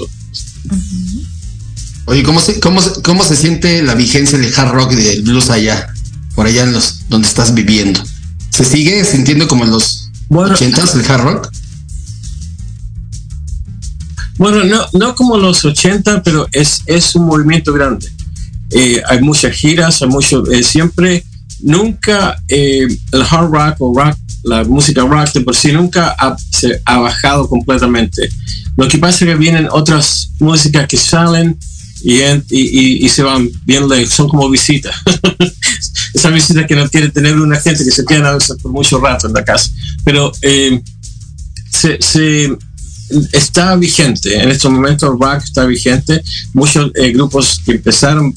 Oye, 2.05 2.23
¿cómo 2.23 2.39
se, 2.39 2.59
cómo, 2.59 2.81
se- 2.81 3.01
¿cómo 3.01 3.23
se 3.23 3.35
siente 3.35 3.81
la 3.81 3.95
vigencia 3.95 4.37
del 4.37 4.53
hard 4.55 4.71
rock 4.73 4.91
y 4.93 4.95
del 4.95 5.21
blues 5.23 5.49
allá? 5.49 5.87
Por 6.35 6.45
allá 6.47 6.63
en 6.63 6.73
los 6.73 7.07
donde 7.09 7.27
estás 7.27 7.53
viviendo. 7.53 8.03
¿Se 8.49 8.65
sigue 8.65 9.03
sintiendo 9.05 9.47
como 9.47 9.63
en 9.63 9.71
los 9.71 10.09
Bueno, 10.29 10.55
80s 10.55 10.95
el 10.99 11.05
hard 11.11 11.21
rock? 11.23 11.49
Bueno, 14.43 14.65
no, 14.65 14.85
no 14.99 15.15
como 15.15 15.37
los 15.37 15.63
80, 15.63 16.21
pero 16.21 16.47
es, 16.51 16.81
es 16.85 17.15
un 17.15 17.25
movimiento 17.27 17.71
grande. 17.71 18.05
Eh, 18.71 19.01
hay 19.07 19.21
muchas 19.21 19.53
giras, 19.55 20.01
hay 20.01 20.09
mucho, 20.09 20.43
eh, 20.51 20.63
siempre, 20.63 21.23
nunca 21.61 22.37
eh, 22.49 22.85
el 23.13 23.21
hard 23.21 23.49
rock 23.51 23.75
o 23.79 23.93
rock, 23.97 24.17
la 24.43 24.65
música 24.65 25.01
rock 25.03 25.31
de 25.31 25.41
por 25.41 25.55
sí 25.55 25.71
nunca 25.71 26.13
ha, 26.19 26.35
se 26.51 26.81
ha 26.83 26.97
bajado 26.97 27.47
completamente. 27.47 28.27
Lo 28.75 28.89
que 28.89 28.97
pasa 28.97 29.23
es 29.23 29.31
que 29.31 29.35
vienen 29.35 29.69
otras 29.71 30.31
músicas 30.39 30.87
que 30.89 30.97
salen 30.97 31.57
y, 32.03 32.19
en- 32.19 32.43
y, 32.49 32.61
y- 32.61 33.05
y 33.05 33.07
se 33.09 33.23
van 33.23 33.49
bien 33.65 33.87
lejos, 33.87 34.13
son 34.13 34.27
como 34.27 34.49
visitas. 34.49 34.93
Esas 36.13 36.33
visitas 36.33 36.65
que 36.67 36.75
no 36.75 36.89
quiere 36.89 37.07
tener 37.09 37.39
una 37.39 37.61
gente 37.61 37.85
que 37.85 37.91
se 37.91 38.03
queda 38.03 38.31
a 38.31 38.33
veces 38.35 38.57
por 38.61 38.73
mucho 38.73 38.99
rato 38.99 39.27
en 39.27 39.33
la 39.33 39.45
casa. 39.45 39.69
Pero 40.03 40.33
eh, 40.41 40.81
se, 41.71 41.97
se- 42.01 42.57
está 43.31 43.75
vigente, 43.75 44.41
en 44.41 44.49
estos 44.49 44.71
momentos 44.71 45.09
rock 45.09 45.43
está 45.43 45.65
vigente. 45.65 46.21
Muchos 46.53 46.91
eh, 46.95 47.11
grupos 47.11 47.61
que 47.65 47.73
empezaron 47.73 48.33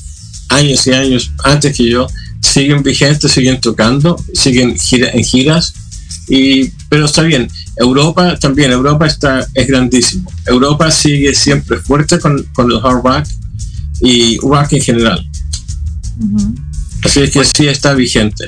años 0.49 0.87
y 0.87 0.93
años 0.93 1.33
antes 1.45 1.77
que 1.77 1.91
yo 1.91 2.07
siguen 2.41 2.83
vigentes, 2.83 3.33
siguen 3.33 3.61
tocando, 3.61 4.17
siguen 4.35 4.79
gira, 4.79 5.11
en 5.11 5.25
giras. 5.25 5.75
Y, 6.29 6.71
pero 6.89 7.07
está 7.07 7.23
bien, 7.23 7.49
Europa 7.77 8.39
también, 8.39 8.73
Europa 8.73 9.07
está, 9.07 9.47
es 9.55 9.67
grandísimo. 9.67 10.31
Europa 10.47 10.91
sigue 10.91 11.35
siempre 11.35 11.79
fuerte 11.79 12.19
con, 12.19 12.43
con 12.55 12.71
el 12.71 12.79
hard 12.79 13.03
rock 13.03 13.27
y 14.01 14.39
rock 14.39 14.73
en 14.73 14.83
general. 14.83 15.31
Así 17.03 17.21
es 17.21 17.31
que 17.31 17.45
sí 17.45 17.67
está 17.69 17.95
vigente. 17.95 18.47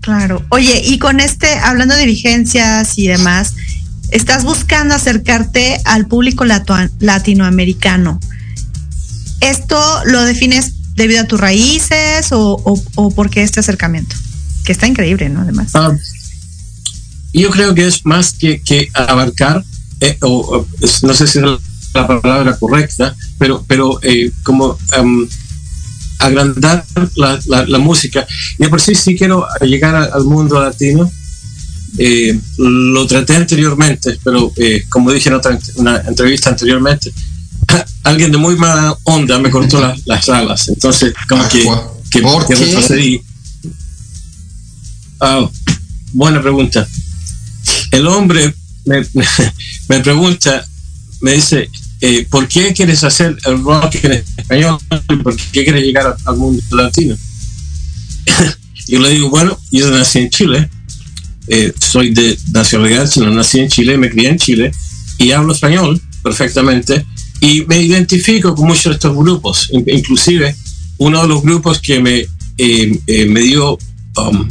Claro. 0.00 0.44
Oye, 0.50 0.80
y 0.84 0.98
con 0.98 1.20
este, 1.20 1.48
hablando 1.58 1.94
de 1.94 2.06
vigencias 2.06 2.96
y 2.96 3.08
demás, 3.08 3.54
estás 4.10 4.44
buscando 4.44 4.94
acercarte 4.94 5.80
al 5.84 6.06
público 6.06 6.44
latinoamericano. 7.00 8.18
¿Esto 9.40 9.80
lo 10.06 10.22
defines 10.24 10.72
debido 10.94 11.20
a 11.20 11.24
tus 11.24 11.38
raíces 11.40 12.32
o, 12.32 12.60
o, 12.64 12.82
o 12.96 13.10
por 13.10 13.30
qué 13.30 13.42
este 13.42 13.60
acercamiento? 13.60 14.16
Que 14.64 14.72
está 14.72 14.86
increíble, 14.86 15.28
¿no? 15.28 15.42
Además. 15.42 15.70
Ah, 15.74 15.96
yo 17.32 17.50
creo 17.50 17.74
que 17.74 17.86
es 17.86 18.04
más 18.04 18.32
que, 18.32 18.60
que 18.62 18.88
abarcar, 18.94 19.64
eh, 20.00 20.16
o, 20.22 20.66
no 21.02 21.14
sé 21.14 21.26
si 21.26 21.38
es 21.38 21.44
la 21.94 22.20
palabra 22.20 22.56
correcta, 22.58 23.14
pero, 23.38 23.64
pero 23.68 24.00
eh, 24.02 24.30
como 24.42 24.76
am, 24.96 25.28
agrandar 26.18 26.84
la, 27.14 27.38
la- 27.46 27.66
la 27.66 27.78
música. 27.78 28.26
Y 28.58 28.66
por 28.66 28.80
sí 28.80 28.94
sí 28.94 29.16
quiero 29.16 29.46
llegar 29.60 29.94
al 29.94 30.24
mundo 30.24 30.60
latino. 30.60 31.10
Eh, 31.96 32.38
lo 32.58 33.06
traté 33.06 33.34
anteriormente, 33.36 34.18
pero 34.22 34.52
eh, 34.56 34.84
como 34.88 35.10
dije 35.10 35.28
en 35.30 35.36
otra 35.36 35.58
una 35.76 35.96
entrevista 36.06 36.50
anteriormente, 36.50 37.12
alguien 38.04 38.30
de 38.30 38.38
muy 38.38 38.56
mala 38.56 38.96
onda 39.04 39.38
me 39.38 39.50
cortó 39.50 39.80
la- 39.80 39.96
las 40.04 40.28
alas. 40.28 40.68
Entonces, 40.68 41.14
como 41.28 41.42
Ah, 41.42 41.48
que, 41.48 41.62
que, 42.10 42.20
¿Por 42.22 42.46
que 42.46 42.54
qué? 42.54 42.60
retrocedí. 42.66 43.22
Ah, 45.20 45.48
buena 46.12 46.40
pregunta. 46.40 46.86
El 47.90 48.06
hombre 48.06 48.54
me, 48.84 49.02
me 49.88 50.00
pregunta, 50.00 50.66
me 51.20 51.32
dice, 51.32 51.68
eh, 52.00 52.26
¿por 52.30 52.46
qué 52.48 52.72
quieres 52.72 53.02
hacer 53.02 53.36
el 53.44 53.62
rock 53.64 53.94
en 54.04 54.24
español? 54.36 54.78
¿Por 55.22 55.36
qué 55.36 55.64
quieres 55.64 55.82
llegar 55.82 56.14
al 56.24 56.36
mundo 56.36 56.62
latino? 56.70 57.16
yo 58.86 59.00
le 59.00 59.10
digo, 59.10 59.30
bueno, 59.30 59.58
yo 59.72 59.90
nací 59.90 60.18
en 60.20 60.30
Chile, 60.30 60.70
eh, 61.48 61.72
soy 61.80 62.10
de 62.12 62.38
nacionalidad 62.52 63.10
chilena, 63.10 63.32
nací 63.36 63.58
en 63.60 63.68
Chile, 63.68 63.96
me 63.98 64.10
crié 64.10 64.28
en 64.30 64.38
Chile 64.38 64.70
y 65.18 65.32
hablo 65.32 65.52
español 65.52 66.00
perfectamente 66.22 67.04
y 67.40 67.62
me 67.66 67.80
identifico 67.80 68.54
con 68.54 68.66
muchos 68.66 68.84
de 68.86 68.92
estos 68.92 69.16
grupos, 69.16 69.68
in- 69.72 69.84
inclusive 69.86 70.54
uno 70.98 71.22
de 71.22 71.28
los 71.28 71.42
grupos 71.42 71.80
que 71.80 72.00
me, 72.00 72.18
eh, 72.58 72.98
eh, 73.06 73.26
me 73.26 73.40
dio, 73.40 73.78
um, 74.16 74.48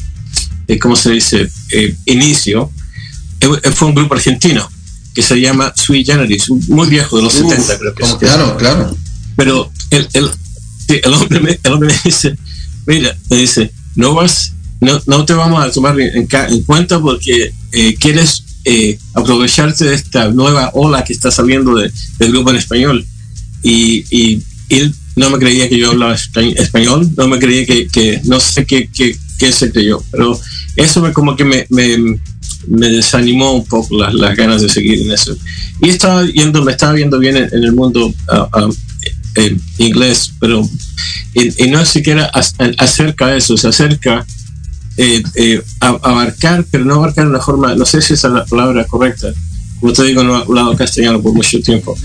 eh, 0.68 0.80
¿cómo 0.80 0.96
se 0.96 1.12
dice?, 1.12 1.50
eh, 1.72 1.96
inicio, 2.06 2.72
eh, 3.42 3.72
fue 3.72 3.90
un 3.90 3.96
grupo 3.96 4.16
argentino 4.16 4.70
que 5.14 5.22
se 5.22 5.40
llama 5.42 5.74
Sui 5.76 6.06
Generis, 6.06 6.50
muy 6.70 6.88
viejo, 6.88 7.18
de 7.18 7.24
los 7.24 7.36
Uf, 7.36 7.50
70 7.52 7.80
creo 7.80 7.96
que 7.96 8.04
es. 8.04 8.14
claro, 8.16 8.56
claro. 8.58 8.96
Pero 9.36 9.72
el, 9.92 10.08
el, 10.14 10.30
el, 11.04 11.14
hombre 11.14 11.40
me, 11.42 11.60
el 11.64 11.72
hombre 11.74 11.90
me 11.94 12.00
dice, 12.06 12.36
mira, 12.86 13.16
me 13.30 13.38
dice, 13.38 13.72
no 13.96 14.14
vas, 14.14 14.54
no, 14.82 15.02
no 15.06 15.26
te 15.26 15.34
vamos 15.34 15.64
a 15.64 15.72
tomar 15.72 16.00
en, 16.00 16.28
en 16.32 16.64
cuenta 16.64 17.00
porque 17.00 17.52
eh, 17.72 17.96
quieres 17.96 18.44
eh, 18.66 18.98
aprovecharte 19.14 19.86
de 19.86 19.96
esta 19.96 20.30
nueva 20.30 20.72
ola 20.74 21.04
que 21.04 21.14
está 21.14 21.32
saliendo 21.32 21.76
de- 21.76 21.92
del 22.20 22.32
grupo 22.32 22.50
en 22.52 22.58
español. 22.58 23.06
Y, 23.64 24.06
y 24.16 24.44
él 24.70 24.94
no 25.16 25.30
me 25.30 25.40
creía 25.40 25.68
que 25.68 25.78
yo 25.80 25.92
hablaba 25.92 26.14
espa- 26.16 26.54
español, 26.58 27.10
no 27.18 27.28
me 27.28 27.40
creía 27.40 27.66
que, 27.66 27.88
que 27.88 28.22
no 28.26 28.40
sé 28.40 28.66
qué, 28.66 28.90
qué, 28.94 29.18
qué 29.40 29.52
se 29.52 29.72
creyó, 29.72 30.04
pero 30.12 30.40
eso 30.76 31.02
me, 31.02 31.12
como 31.12 31.36
que 31.36 31.44
me, 31.44 31.66
me, 31.70 32.20
desanimó 32.68 33.54
un 33.54 33.66
poco 33.66 33.98
las, 33.98 34.14
las 34.14 34.36
ganas 34.36 34.62
de 34.62 34.70
seguir 34.70 35.02
en 35.02 35.12
eso. 35.12 35.36
Y 35.82 35.90
estaba 35.90 36.24
yendo, 36.26 36.64
me 36.64 36.72
estaba 36.74 36.94
viendo 36.94 37.18
bien 37.18 37.38
en, 37.38 37.46
en 37.52 37.64
el 37.64 37.72
mundo 37.74 38.14
ah, 38.30 38.48
ah, 38.54 38.70
eh, 39.36 39.58
inglés, 39.80 40.34
pero 40.40 40.68
y, 41.34 41.64
y 41.66 41.70
no 41.70 41.80
es 41.82 41.90
siquiera 41.90 42.32
acerca 42.78 43.28
de 43.28 43.38
eso, 43.38 43.58
se 43.58 43.68
acerca 43.68 44.26
eh, 44.98 45.24
eh, 45.36 45.62
abarcar, 45.80 46.66
pero 46.72 46.84
no 46.86 46.96
abarcar 46.96 47.26
de 47.26 47.30
una 47.32 47.40
forma, 47.42 47.76
no 47.76 47.86
sé 47.86 48.02
si 48.02 48.14
esa 48.14 48.28
es 48.28 48.34
la 48.34 48.46
palabra 48.46 48.86
correcta, 48.86 49.28
como 49.80 49.94
te 49.94 50.04
digo, 50.06 50.24
no 50.24 50.38
he 50.38 50.42
hablado 50.42 50.76
castellano 50.76 51.22
por 51.22 51.34
mucho 51.34 51.60
tiempo, 51.62 51.96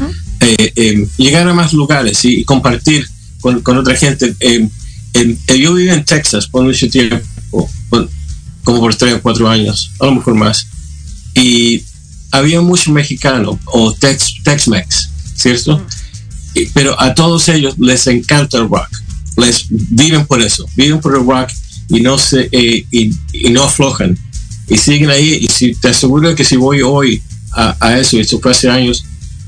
eh, 0.41 0.73
eh, 0.77 1.09
llegar 1.17 1.49
a 1.49 1.55
más 1.55 1.73
lugares 1.73 2.25
y, 2.25 2.45
compartir 2.45 3.07
con, 3.41 3.61
con 3.63 3.79
otra 3.79 3.97
gente. 3.97 4.35
Eh, 4.41 4.69
eh, 5.15 5.37
yo 5.59 5.75
viví 5.75 5.91
en 5.91 6.05
Texas 6.05 6.47
por 6.47 6.65
mucho 6.65 6.89
tiempo, 6.89 7.69
por- 7.89 8.09
como 8.65 8.81
por 8.81 8.95
tres 8.95 9.15
o 9.15 9.23
cuatro 9.23 9.49
años, 9.49 9.91
a 10.01 10.07
lo 10.07 10.15
mejor 10.17 10.35
más, 10.35 10.67
y 11.35 11.83
había 12.31 12.61
mucho 12.61 12.93
mexicano 12.93 13.59
o 13.67 13.93
tex, 13.95 14.35
Tex-Mex, 14.45 15.09
¿cierto? 15.35 15.85
Pero 16.75 17.01
a 17.01 17.15
todos 17.15 17.49
ellos 17.49 17.75
les 17.79 18.07
encanta 18.07 18.59
el 18.59 18.69
rock, 18.69 18.89
les 19.39 19.65
viven 19.71 20.27
por 20.27 20.43
eso, 20.43 20.67
viven 20.77 21.01
por 21.01 21.17
el 21.17 21.25
rock 21.27 21.51
y 21.93 22.01
no 22.01 22.19
se 22.19 22.49
eh, 22.51 22.87
y, 22.91 23.13
y 23.33 23.51
no 23.51 23.63
aflojan. 23.65 24.19
Y 24.67 24.79
siguen 24.79 25.11
ahí 25.11 25.39
y 25.43 25.47
si 25.49 25.75
te 25.75 25.89
aseguro 25.89 26.35
que 26.35 26.45
si 26.45 26.57
voy 26.57 26.81
hoy 26.81 27.23
a, 27.53 27.77
a 27.81 27.99
eso 27.99 28.17
y 28.17 28.21
esto 28.21 28.41
fue 28.41 28.53
hace 28.53 28.71
años 28.71 29.05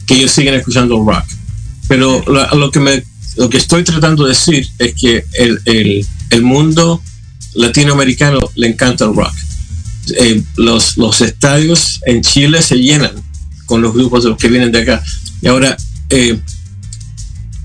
que 0.06 0.14
ellos 0.14 0.30
siguen 0.30 0.54
escuchando 0.54 1.02
rock. 1.02 1.24
Pero 1.88 2.22
lo 2.26 2.70
que 2.70 2.80
me 2.80 3.02
lo 3.36 3.48
que 3.48 3.56
estoy 3.56 3.82
tratando 3.82 4.24
de 4.24 4.30
decir 4.30 4.68
es 4.78 4.94
que 4.94 5.24
el, 5.32 5.60
el, 5.64 6.06
el 6.30 6.42
mundo 6.42 7.02
latinoamericano 7.54 8.38
le 8.54 8.68
encanta 8.68 9.06
el 9.06 9.16
rock. 9.16 9.34
Eh, 10.18 10.42
los, 10.56 10.98
los 10.98 11.20
estadios 11.22 12.00
en 12.04 12.20
Chile 12.20 12.60
se 12.60 12.76
llenan 12.76 13.14
con 13.64 13.80
los 13.80 13.94
grupos 13.94 14.24
de 14.24 14.30
los 14.30 14.38
que 14.38 14.48
vienen 14.48 14.70
de 14.70 14.82
acá. 14.82 15.02
Y 15.40 15.48
ahora, 15.48 15.76
eh, 16.10 16.38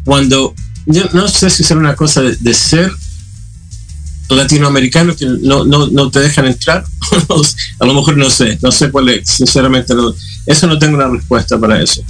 cuando, 0.05 0.55
yo 0.85 1.03
no 1.13 1.27
sé 1.27 1.49
si 1.49 1.63
será 1.63 1.81
una 1.81 1.95
cosa 1.95 2.21
de, 2.21 2.35
de 2.37 2.53
ser 2.53 2.91
latinoamericano 4.35 5.15
que 5.15 5.25
no, 5.41 5.65
no, 5.65 5.87
no 5.87 6.11
te 6.11 6.19
dejan 6.19 6.45
entrar, 6.45 6.83
a 7.79 7.85
lo 7.85 7.93
mejor 7.93 8.17
no 8.17 8.29
sé, 8.29 8.57
no 8.61 8.71
sé 8.71 8.91
cuál 8.91 9.09
es, 9.09 9.29
sinceramente 9.29 9.93
no, 9.95 10.13
eso 10.45 10.67
no 10.67 10.77
tengo 10.79 10.95
una 10.97 11.07
respuesta 11.07 11.57
para 11.59 11.81
eso, 11.81 12.03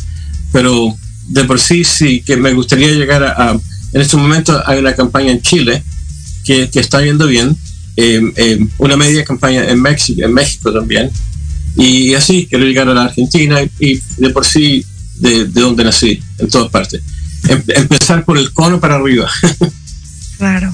pero 0.52 0.96
de 1.28 1.44
por 1.46 1.60
sí 1.60 1.84
sí 1.84 2.22
que 2.22 2.36
me 2.38 2.54
gustaría 2.54 2.90
llegar 2.92 3.24
a, 3.24 3.32
a- 3.52 3.60
en 3.94 4.02
este 4.02 4.18
momento 4.18 4.62
hay 4.68 4.80
una 4.80 4.94
campaña 4.96 5.32
en 5.32 5.42
Chile 5.42 5.84
que, 6.44 6.70
que 6.70 6.80
está 6.80 7.02
yendo 7.04 7.26
bien, 7.28 7.56
eh, 7.98 8.22
eh, 8.36 8.60
una 8.78 8.96
media 8.98 9.24
campaña 9.26 9.66
en 9.68 9.82
México, 9.82 10.22
en 10.24 10.34
México 10.34 10.72
también, 10.74 11.10
y 11.76 12.14
así 12.16 12.48
quiero 12.50 12.66
llegar 12.66 12.88
a 12.90 12.94
la 12.94 13.04
Argentina 13.06 13.62
y, 13.62 13.70
y 13.80 14.02
de 14.18 14.30
por 14.32 14.46
sí 14.46 14.84
de, 15.16 15.46
de 15.46 15.62
donde 15.62 15.84
nací, 15.84 16.20
en 16.38 16.50
todas 16.50 16.70
partes. 16.70 17.02
Em- 17.48 17.64
empezar 17.68 18.26
por 18.26 18.38
el 18.38 18.52
cono 18.54 18.80
para 18.80 18.96
arriba. 18.96 19.30
Claro. 20.38 20.74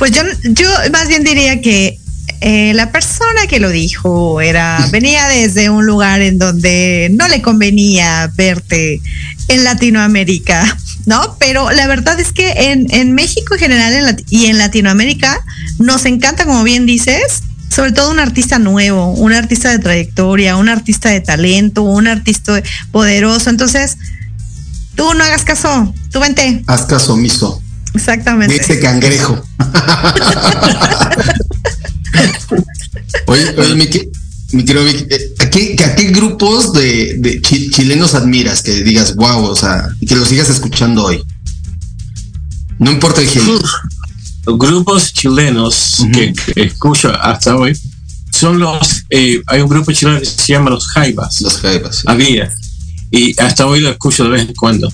Pues 0.00 0.12
yo, 0.12 0.22
yo 0.44 0.66
más 0.92 1.08
bien 1.08 1.24
diría 1.24 1.60
que 1.60 2.00
eh, 2.40 2.72
la 2.72 2.90
persona 2.90 3.46
que 3.46 3.60
lo 3.60 3.68
dijo 3.68 4.40
era 4.40 4.88
venía 4.90 5.28
desde 5.28 5.68
un 5.68 5.84
lugar 5.84 6.22
en 6.22 6.38
donde 6.38 7.10
no 7.12 7.28
le 7.28 7.42
convenía 7.42 8.32
verte 8.34 9.02
en 9.48 9.62
Latinoamérica, 9.62 10.78
¿no? 11.04 11.36
Pero 11.38 11.70
la 11.70 11.86
verdad 11.86 12.18
es 12.18 12.32
que 12.32 12.50
en, 12.72 12.86
en 12.94 13.12
México 13.12 13.52
en 13.52 13.60
general 13.60 13.92
en 13.92 14.24
y 14.30 14.46
en 14.46 14.56
Latinoamérica 14.56 15.44
nos 15.78 16.06
encanta, 16.06 16.46
como 16.46 16.64
bien 16.64 16.86
dices, 16.86 17.42
sobre 17.68 17.92
todo 17.92 18.10
un 18.10 18.20
artista 18.20 18.58
nuevo, 18.58 19.12
un 19.12 19.34
artista 19.34 19.68
de 19.68 19.80
trayectoria, 19.80 20.56
un 20.56 20.70
artista 20.70 21.10
de 21.10 21.20
talento, 21.20 21.82
un 21.82 22.06
artista 22.06 22.62
poderoso. 22.90 23.50
Entonces, 23.50 23.98
tú 24.94 25.12
no 25.12 25.22
hagas 25.24 25.44
caso, 25.44 25.92
tú 26.10 26.20
vente. 26.20 26.62
Haz 26.66 26.86
caso 26.86 27.12
omiso 27.12 27.62
Exactamente. 27.94 28.54
de 28.54 28.60
ese 28.60 28.80
cangrejo. 28.80 29.42
oye, 33.26 33.54
oye, 33.58 33.74
mi, 33.74 33.88
mi 34.52 34.64
querido 34.64 34.84
Vic, 34.84 35.06
eh, 35.10 35.34
¿a 35.38 35.50
qué, 35.50 35.76
a 35.84 35.94
qué 35.94 36.04
grupos 36.10 36.72
de, 36.72 37.14
de 37.18 37.40
chi- 37.40 37.70
chilenos 37.70 38.14
admiras 38.14 38.62
que 38.62 38.82
digas, 38.82 39.14
wow, 39.16 39.44
o 39.44 39.56
sea, 39.56 39.88
y 40.00 40.06
que 40.06 40.16
los 40.16 40.28
sigas 40.28 40.48
escuchando 40.50 41.04
hoy? 41.04 41.22
No 42.78 42.90
importa 42.90 43.20
el 43.20 43.28
género. 43.28 43.60
grupos 44.46 45.12
chilenos 45.12 45.98
que, 46.12 46.32
que 46.32 46.62
escucho 46.64 47.12
hasta 47.20 47.54
hoy 47.56 47.78
son 48.32 48.58
los 48.58 49.04
eh, 49.10 49.42
hay 49.48 49.60
un 49.60 49.68
grupo 49.68 49.92
chileno 49.92 50.18
que 50.18 50.24
se 50.24 50.52
llama 50.54 50.70
los 50.70 50.86
Jaivas 50.86 51.40
Los 51.42 51.58
jaivas. 51.58 52.02
había 52.06 52.50
y 53.10 53.38
hasta 53.38 53.66
hoy 53.66 53.80
lo 53.80 53.90
escucho 53.90 54.24
de 54.24 54.30
vez 54.30 54.48
en 54.48 54.54
cuando 54.54 54.90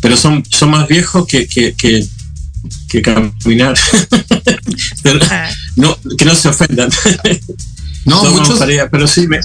pero 0.00 0.16
son 0.16 0.42
son 0.50 0.70
más 0.70 0.88
viejos 0.88 1.24
que 1.26 1.46
que, 1.46 1.74
que, 1.74 2.04
que 2.88 3.02
caminar 3.02 3.78
Pero 5.02 5.18
no 5.76 5.96
que 6.18 6.24
no 6.24 6.34
se 6.34 6.48
ofendan 6.48 6.90
No, 8.04 8.22
No 8.24 8.30
muchos. 8.30 8.48
gustaría, 8.50 8.88
pero 8.90 9.06
sí 9.06 9.26
me 9.26 9.40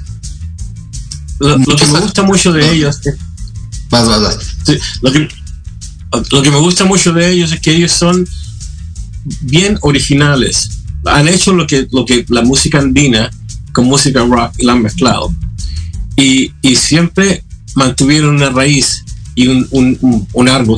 lo, 1.39 1.58
lo 1.58 1.75
que 1.75 1.86
me 1.88 1.99
gusta 1.99 2.23
mucho 2.23 2.51
de 2.54 2.71
ellos 2.73 2.99
Vas, 3.89 4.08
vas, 4.08 4.21
vas. 4.21 4.38
Sí, 4.65 4.78
lo, 5.01 5.12
que, 5.12 5.28
lo 6.32 6.41
que 6.41 6.51
me 6.51 6.58
gusta 6.58 6.86
mucho 6.86 7.13
de 7.13 7.32
ellos 7.32 7.51
es 7.51 7.60
que 7.60 7.71
ellos 7.71 7.91
son 7.91 8.28
bien 9.41 9.78
originales. 9.82 10.69
Han 11.06 11.28
hecho 11.28 11.54
lo 11.54 11.67
que, 11.67 11.88
lo 11.91 12.04
que 12.06 12.25
la 12.30 12.41
música 12.41 12.80
andina 12.80 13.30
con 13.73 13.86
música 13.86 14.25
rock 14.25 14.54
y 14.58 14.65
la 14.65 14.73
han 14.73 14.82
mezclado. 14.82 15.34
Y, 16.17 16.51
y 16.62 16.75
siempre 16.75 17.43
mantuvieron 17.75 18.36
una 18.36 18.49
raíz 18.49 19.04
y 19.36 19.47
un, 19.47 19.67
un, 19.71 19.97
un- 20.01 20.28
un 20.34 20.49
árbol 20.49 20.78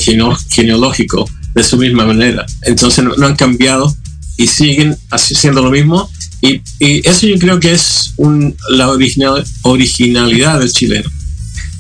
genealógico 0.50 1.30
de 1.58 1.64
su 1.64 1.78
misma 1.78 2.06
manera. 2.06 2.46
Entonces 2.62 3.04
no, 3.04 3.16
no 3.16 3.26
han 3.26 3.36
cambiado 3.36 3.94
y 4.38 4.46
siguen 4.48 4.96
haciendo 5.10 5.64
lo 5.64 5.72
mismo. 5.72 6.10
Y, 6.40 6.62
y 6.80 7.08
eso 7.08 7.26
yo 7.26 7.40
creo 7.40 7.60
que 7.60 7.74
es 7.74 8.14
un, 8.18 8.56
la 8.70 8.90
original, 8.90 9.44
originalidad 9.64 10.60
del 10.60 10.72
chileno. 10.72 11.10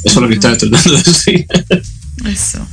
Eso 0.04 0.16
es 0.20 0.22
lo 0.22 0.28
que 0.28 0.34
estaba 0.34 0.58
tratando 0.58 0.92
de 0.92 1.04
decir. 1.04 1.46
eso. 2.26 2.68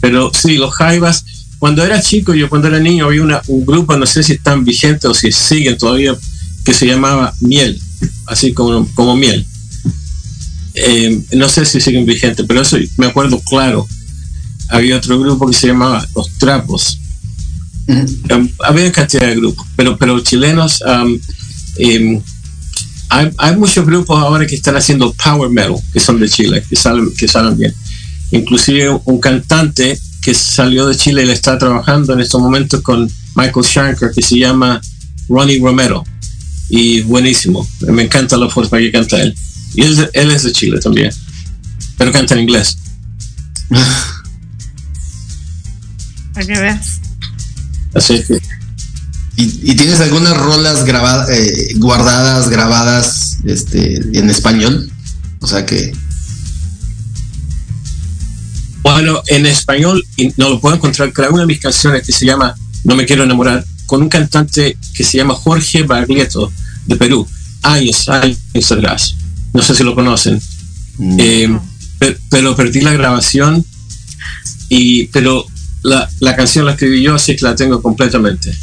Pero 0.00 0.30
sí, 0.32 0.56
los 0.56 0.72
Jaivas, 0.74 1.24
cuando 1.58 1.84
era 1.84 2.00
chico, 2.00 2.34
yo 2.34 2.48
cuando 2.48 2.68
era 2.68 2.80
niño, 2.80 3.04
había 3.04 3.22
una, 3.22 3.42
un 3.48 3.66
grupo, 3.66 3.94
no 3.98 4.06
sé 4.06 4.22
si 4.22 4.32
están 4.32 4.64
vigentes 4.64 5.04
o 5.04 5.12
si 5.12 5.30
siguen 5.32 5.76
todavía, 5.76 6.16
que 6.64 6.72
se 6.72 6.86
llamaba 6.86 7.34
Miel, 7.40 7.78
así 8.26 8.54
como, 8.54 8.88
como 8.94 9.16
Miel. 9.16 9.44
Eh, 10.74 11.20
no 11.32 11.48
sé 11.50 11.66
si 11.66 11.80
siguen 11.80 12.06
vigentes, 12.06 12.46
pero 12.48 12.62
eso 12.62 12.78
me 12.96 13.06
acuerdo 13.06 13.38
claro. 13.40 13.86
Había 14.68 14.96
otro 14.96 15.18
grupo 15.18 15.46
que 15.46 15.54
se 15.54 15.68
llamaba 15.68 16.06
Los 16.14 16.30
Trapos. 16.38 16.98
Um, 17.88 18.48
había 18.64 18.92
cantidad 18.92 19.26
de 19.26 19.36
grupos, 19.36 19.66
pero, 19.74 19.96
pero 19.96 20.20
chilenos, 20.20 20.82
um, 20.82 21.18
em, 21.78 22.20
hay, 23.08 23.30
hay 23.38 23.56
muchos 23.56 23.86
grupos 23.86 24.20
ahora 24.20 24.46
que 24.46 24.56
están 24.56 24.76
haciendo 24.76 25.14
power 25.14 25.48
metal, 25.48 25.76
que 25.90 25.98
son 25.98 26.20
de 26.20 26.28
Chile, 26.28 26.62
que 26.68 26.76
salen, 26.76 27.10
que 27.16 27.26
salen 27.26 27.56
bien. 27.56 27.74
Inclusive 28.30 29.00
un 29.06 29.18
cantante 29.20 29.98
que 30.22 30.34
salió 30.34 30.86
de 30.86 30.96
Chile 30.96 31.22
y 31.22 31.26
le 31.26 31.32
está 31.32 31.56
trabajando 31.56 32.12
en 32.12 32.20
estos 32.20 32.40
momentos 32.40 32.82
con 32.82 33.10
Michael 33.34 33.64
Shanker, 33.64 34.10
que 34.14 34.20
se 34.20 34.38
llama 34.38 34.80
Ronnie 35.26 35.58
Romero. 35.58 36.04
Y 36.68 37.00
buenísimo, 37.02 37.66
me 37.80 38.02
encanta 38.02 38.36
la 38.36 38.50
forma 38.50 38.76
que 38.78 38.92
canta 38.92 39.22
él. 39.22 39.34
Y 39.74 39.82
él, 39.82 40.10
él 40.12 40.30
es 40.30 40.42
de 40.42 40.52
Chile 40.52 40.78
también, 40.78 41.10
pero 41.96 42.12
canta 42.12 42.34
en 42.34 42.40
inglés. 42.40 42.76
Para 46.38 46.54
que 46.54 46.60
veas. 46.60 47.00
Así 47.94 48.22
que 48.22 48.38
¿Y, 49.36 49.72
y 49.72 49.74
tienes 49.76 49.98
algunas 50.00 50.36
rolas 50.36 50.84
grabadas, 50.84 51.28
eh, 51.30 51.72
guardadas, 51.76 52.48
grabadas 52.48 53.38
este, 53.44 53.96
en 54.16 54.30
español? 54.30 54.88
O 55.40 55.46
sea 55.48 55.66
que. 55.66 55.92
Bueno, 58.82 59.20
en 59.26 59.46
español, 59.46 60.04
y 60.16 60.32
no 60.36 60.48
lo 60.48 60.60
puedo 60.60 60.76
encontrar, 60.76 61.12
creo 61.12 61.30
una 61.32 61.40
de 61.42 61.46
mis 61.46 61.60
canciones 61.60 62.04
que 62.06 62.12
se 62.12 62.24
llama 62.24 62.54
No 62.84 62.94
me 62.94 63.04
quiero 63.04 63.24
enamorar, 63.24 63.64
con 63.86 64.02
un 64.02 64.08
cantante 64.08 64.76
que 64.94 65.04
se 65.04 65.18
llama 65.18 65.34
Jorge 65.34 65.82
Baglietto, 65.82 66.52
de 66.86 66.96
Perú, 66.96 67.26
años, 67.62 68.08
años 68.08 68.38
atrás. 68.72 69.14
No 69.52 69.62
sé 69.62 69.74
si 69.74 69.82
lo 69.84 69.94
conocen. 69.94 70.40
mm, 70.98 71.16
Eh, 71.20 71.58
pe- 71.98 72.18
pero 72.30 72.54
perdí 72.56 72.80
la 72.80 72.92
grabación, 72.92 73.64
y, 74.68 75.06
pero 75.08 75.44
la, 75.82 76.08
la 76.20 76.36
canción 76.36 76.66
la 76.66 76.72
escribí 76.72 77.02
yo, 77.02 77.14
así 77.14 77.36
que 77.36 77.44
la 77.44 77.54
tengo 77.54 77.80
completamente. 77.82 78.54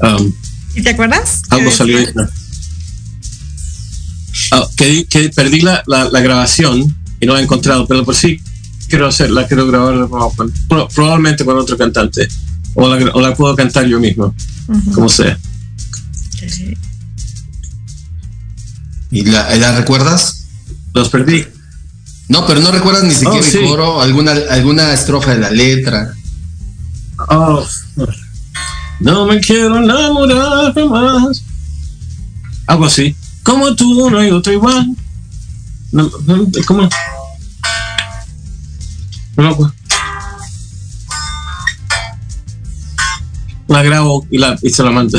Um, 0.00 0.32
¿Y 0.74 0.82
te 0.82 0.90
acuerdas? 0.90 1.42
algo 1.50 1.70
¿Qué 1.70 1.76
salió 1.76 1.98
ahí. 1.98 2.06
Ah, 4.50 4.66
que, 4.76 5.06
que 5.06 5.30
perdí 5.30 5.60
la, 5.60 5.82
la, 5.86 6.08
la 6.10 6.20
grabación 6.20 6.96
y 7.20 7.26
no 7.26 7.34
la 7.34 7.40
he 7.40 7.42
encontrado, 7.44 7.86
pero 7.86 8.04
por 8.04 8.14
sí 8.14 8.40
quiero 8.88 9.06
hacerla, 9.06 9.46
quiero 9.46 9.66
grabarla 9.66 10.08
con- 10.08 10.52
pro- 10.68 10.88
probablemente 10.88 11.44
con 11.44 11.56
otro 11.56 11.76
cantante. 11.78 12.28
O 12.74 12.88
la, 12.92 13.10
o 13.12 13.20
la 13.20 13.34
puedo 13.34 13.54
cantar 13.54 13.86
yo 13.86 14.00
mismo, 14.00 14.34
como 14.92 15.08
sea. 15.08 15.38
¿Y 19.12 19.22
la, 19.24 19.54
la 19.56 19.76
recuerdas? 19.78 20.46
Los 20.92 21.08
perdí. 21.08 21.46
No, 22.28 22.46
pero 22.46 22.60
no 22.60 22.70
recuerdas 22.70 23.04
ni 23.04 23.12
siquiera 23.14 23.36
Oh, 23.38 23.42
sí. 23.42 23.58
el 23.58 23.66
coro, 23.68 24.00
alguna, 24.00 24.32
alguna 24.50 24.92
estrofa 24.94 25.32
de 25.34 25.40
la 25.40 25.50
letra. 25.50 26.14
Oh, 27.28 27.64
no 29.00 29.26
me 29.26 29.40
quiero 29.40 29.76
enamorar 29.76 30.72
jamás. 30.74 31.42
Algo 32.66 32.86
así. 32.86 33.14
Como 33.42 33.74
tú, 33.76 34.08
no 34.10 34.18
hay 34.18 34.30
otro 34.30 34.52
igual. 34.52 34.96
No, 35.92 36.10
no, 36.26 36.46
¿Cómo? 36.66 36.88
No 39.36 39.42
me 39.42 39.48
acuerdo. 39.50 39.74
La 43.66 43.82
grabo 43.82 44.26
y, 44.30 44.38
la, 44.38 44.56
y 44.62 44.70
se 44.70 44.82
la 44.82 44.90
mando. 44.90 45.18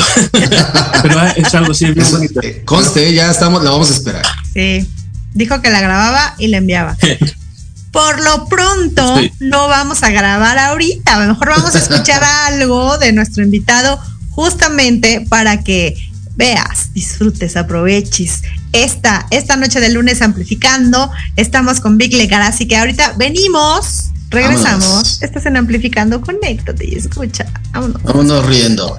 Pero 1.02 1.22
es 1.36 1.54
algo 1.54 1.72
así, 1.72 1.86
bien 1.86 2.00
Eso, 2.06 2.16
bonito. 2.16 2.40
eh, 2.42 2.62
conste, 2.64 3.12
ya 3.12 3.30
estamos, 3.30 3.62
la 3.62 3.70
vamos 3.70 3.90
a 3.90 3.94
esperar. 3.94 4.24
Sí. 4.54 4.88
Dijo 5.36 5.60
que 5.60 5.70
la 5.70 5.80
grababa 5.80 6.34
y 6.38 6.48
la 6.48 6.56
enviaba. 6.56 6.96
Por 7.92 8.20
lo 8.22 8.46
pronto, 8.46 9.18
Sí. 9.20 9.32
no 9.40 9.68
vamos 9.68 10.02
a 10.02 10.10
grabar 10.10 10.58
ahorita. 10.58 11.14
A 11.16 11.20
lo 11.20 11.32
mejor 11.34 11.48
vamos 11.50 11.74
a 11.74 11.78
escuchar 11.78 12.22
algo 12.46 12.98
de 12.98 13.12
nuestro 13.12 13.42
invitado 13.44 14.00
justamente 14.30 15.24
para 15.28 15.62
que 15.62 15.94
veas, 16.36 16.92
disfrutes, 16.92 17.56
aproveches 17.56 18.42
esta, 18.72 19.26
esta 19.30 19.56
noche 19.56 19.80
de 19.80 19.90
lunes 19.90 20.20
amplificando. 20.20 21.10
Estamos 21.36 21.80
con 21.80 21.96
Vic 21.96 22.12
Legar, 22.14 22.42
así 22.42 22.66
que 22.66 22.76
ahorita 22.76 23.14
venimos, 23.16 24.04
regresamos. 24.30 24.84
Vámonos. 24.86 25.22
Estás 25.22 25.46
en 25.46 25.56
amplificando, 25.56 26.20
conéctate 26.20 26.86
y 26.86 26.96
escucha. 26.96 27.46
Vámonos. 27.72 28.02
Vámonos 28.02 28.46
riendo. 28.46 28.98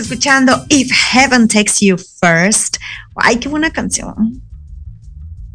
Escuchando 0.00 0.64
If 0.68 0.90
Heaven 1.12 1.48
Takes 1.48 1.74
You 1.80 1.96
First. 1.98 2.76
Ay, 3.16 3.36
qué 3.38 3.48
buena 3.48 3.70
canción. 3.70 4.42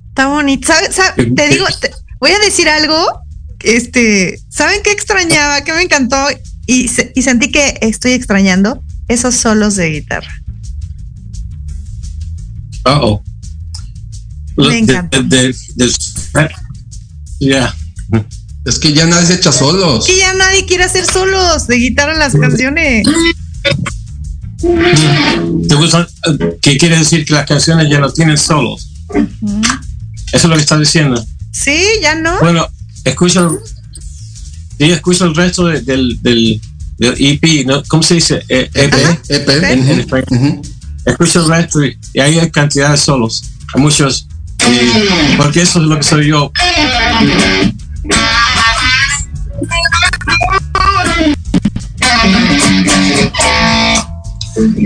Está 0.09 0.27
bonito. 0.27 0.67
¿Sabe- 0.67 0.91
sabe- 0.93 1.25
te 1.31 1.47
digo, 1.49 1.65
te- 1.81 1.91
voy 2.19 2.31
a 2.31 2.39
decir 2.39 2.67
algo. 2.69 3.21
Este, 3.59 4.39
¿saben 4.49 4.81
qué 4.83 4.91
extrañaba? 4.91 5.61
Que 5.63 5.73
me 5.73 5.81
encantó 5.81 6.17
y, 6.67 6.87
se- 6.87 7.11
y 7.15 7.21
sentí 7.23 7.51
que 7.51 7.77
estoy 7.81 8.11
extrañando 8.13 8.83
esos 9.07 9.35
solos 9.35 9.75
de 9.75 9.89
guitarra. 9.89 10.31
Uh 12.85 12.89
oh. 13.01 13.23
Me 14.57 14.77
encanta. 14.77 15.17
Ya. 17.39 17.75
Es 18.65 18.79
que 18.79 18.93
ya 18.93 19.05
nadie 19.05 19.27
se 19.27 19.33
echa 19.35 19.51
solos. 19.51 20.05
Que 20.05 20.17
ya 20.17 20.33
nadie 20.33 20.65
quiere 20.65 20.83
hacer 20.85 21.05
solos 21.05 21.67
de 21.67 21.75
guitarra 21.75 22.13
en 22.13 22.19
las 22.19 22.33
canciones. 22.35 23.05
¿Te 25.67 25.75
gustan? 25.75 26.07
¿Qué 26.61 26.77
quiere 26.77 26.97
decir 26.97 27.25
que 27.25 27.33
las 27.33 27.45
canciones 27.45 27.87
ya 27.89 27.99
no 27.99 28.11
tienen 28.11 28.37
solos? 28.37 28.89
Eso 29.11 29.27
es 30.33 30.43
lo 30.45 30.55
que 30.55 30.61
estás 30.61 30.79
diciendo. 30.79 31.23
Sí, 31.51 31.77
ya 32.01 32.15
no. 32.15 32.39
Bueno, 32.39 32.67
escucha, 33.03 33.47
sí, 34.77 34.91
escucha 34.91 35.25
el 35.25 35.35
resto 35.35 35.67
de- 35.67 35.81
del, 35.81 36.19
del, 36.21 36.59
del 36.97 37.15
EP, 37.17 37.65
¿no? 37.65 37.83
¿cómo 37.87 38.03
se 38.03 38.15
dice? 38.15 38.43
Eh, 38.49 38.69
EP. 38.73 38.93
Ajá. 38.93 39.19
EP. 39.29 39.49
En- 39.49 39.89
en. 39.89 40.61
Escucha 41.05 41.39
el 41.39 41.47
resto 41.47 41.83
y, 41.83 41.97
y 42.13 42.19
ahí 42.19 42.39
hay 42.39 42.49
cantidad 42.49 42.91
de 42.91 42.97
solos. 42.97 43.43
Hay 43.73 43.81
muchos. 43.81 44.27
eh, 44.67 45.35
porque 45.37 45.61
eso 45.61 45.79
es 45.79 45.85
lo 45.85 45.97
que 45.97 46.03
soy 46.03 46.27
yo. 46.29 46.51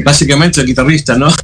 Básicamente 0.04 0.62
el 0.62 0.68
guitarrista, 0.68 1.18
¿no? 1.18 1.28
no, 1.30 1.36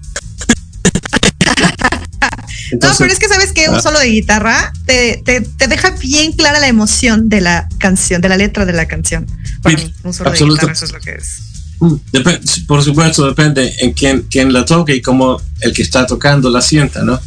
pero 2.97 3.11
es 3.11 3.19
que 3.19 3.27
sabes 3.27 3.51
que 3.53 3.69
un 3.69 3.75
ah. 3.75 3.81
solo 3.81 3.99
de 3.99 4.07
guitarra 4.09 4.73
te, 4.85 5.21
te, 5.23 5.41
te 5.41 5.67
deja 5.67 5.91
bien 5.91 6.31
clara 6.33 6.59
la 6.59 6.67
emoción 6.67 7.29
de 7.29 7.41
la 7.41 7.67
canción, 7.77 8.21
de 8.21 8.29
la 8.29 8.37
letra 8.37 8.65
de 8.65 8.73
la 8.73 8.87
canción. 8.87 9.25
Para 9.61 9.77
Sí, 9.77 9.85
mí, 9.85 9.93
un 10.03 10.13
solo 10.13 10.29
absoluto. 10.31 10.65
de 10.65 10.73
guitarra, 10.73 10.73
eso 10.73 10.85
es 10.85 10.91
lo 10.93 10.99
que 10.99 11.11
es. 11.11 11.39
Mm, 11.79 11.93
Dep- 12.13 12.65
por 12.67 12.83
supuesto, 12.83 13.27
depende 13.27 13.73
en 13.79 13.93
quién, 13.93 14.25
quién 14.29 14.51
la 14.53 14.65
toque 14.65 14.95
y 14.95 15.01
cómo 15.01 15.41
el 15.61 15.73
que 15.73 15.81
está 15.83 16.05
tocando 16.05 16.49
la 16.49 16.61
sienta, 16.61 17.03
¿no? 17.03 17.19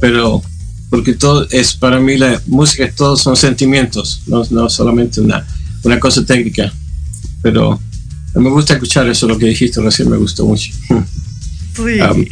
Pero, 0.00 0.42
porque 0.90 1.14
todo 1.14 1.46
es, 1.50 1.74
para 1.74 1.98
mí, 1.98 2.16
la 2.18 2.40
música, 2.46 2.88
todos 2.94 3.22
son 3.22 3.36
sentimientos, 3.36 4.22
no, 4.26 4.44
no 4.50 4.68
solamente 4.68 5.20
una, 5.20 5.46
una 5.82 5.98
cosa 5.98 6.24
técnica. 6.24 6.72
Pero 7.42 7.80
me 8.40 8.50
gusta 8.50 8.74
escuchar 8.74 9.08
eso, 9.08 9.26
lo 9.26 9.38
que 9.38 9.46
dijiste 9.46 9.80
recién, 9.80 10.10
me 10.10 10.16
gustó 10.16 10.46
mucho. 10.46 10.72
Sí. 10.88 12.00
Um, 12.00 12.24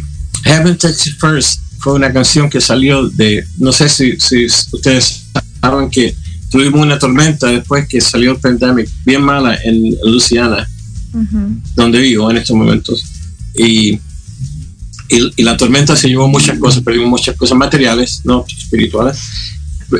Heaven 0.44 0.74
It 0.74 1.16
First 1.20 1.60
fue 1.78 1.94
una 1.94 2.12
canción 2.12 2.50
que 2.50 2.60
salió 2.60 3.08
de, 3.08 3.44
no 3.58 3.72
sé 3.72 3.88
si, 3.88 4.18
si 4.18 4.46
ustedes 4.46 5.24
saben 5.60 5.90
que 5.90 6.14
tuvimos 6.50 6.80
una 6.80 6.98
tormenta 6.98 7.48
después 7.48 7.88
que 7.88 8.00
salió 8.00 8.32
el 8.32 8.38
pandemic 8.38 8.88
bien 9.04 9.22
mala 9.22 9.58
en 9.64 9.96
Luisiana 10.02 10.68
Ujú. 11.12 11.60
donde 11.74 12.00
vivo 12.00 12.30
en 12.30 12.36
estos 12.38 12.56
momentos. 12.56 13.04
Y, 13.54 13.94
y, 15.08 15.32
y 15.36 15.42
la 15.42 15.56
tormenta 15.56 15.96
se 15.96 16.08
llevó 16.08 16.28
muchas 16.28 16.58
cosas, 16.58 16.82
perdimos 16.82 17.08
muchas 17.08 17.36
cosas 17.36 17.56
materiales, 17.56 18.20
no 18.24 18.44
espirituales, 18.46 19.18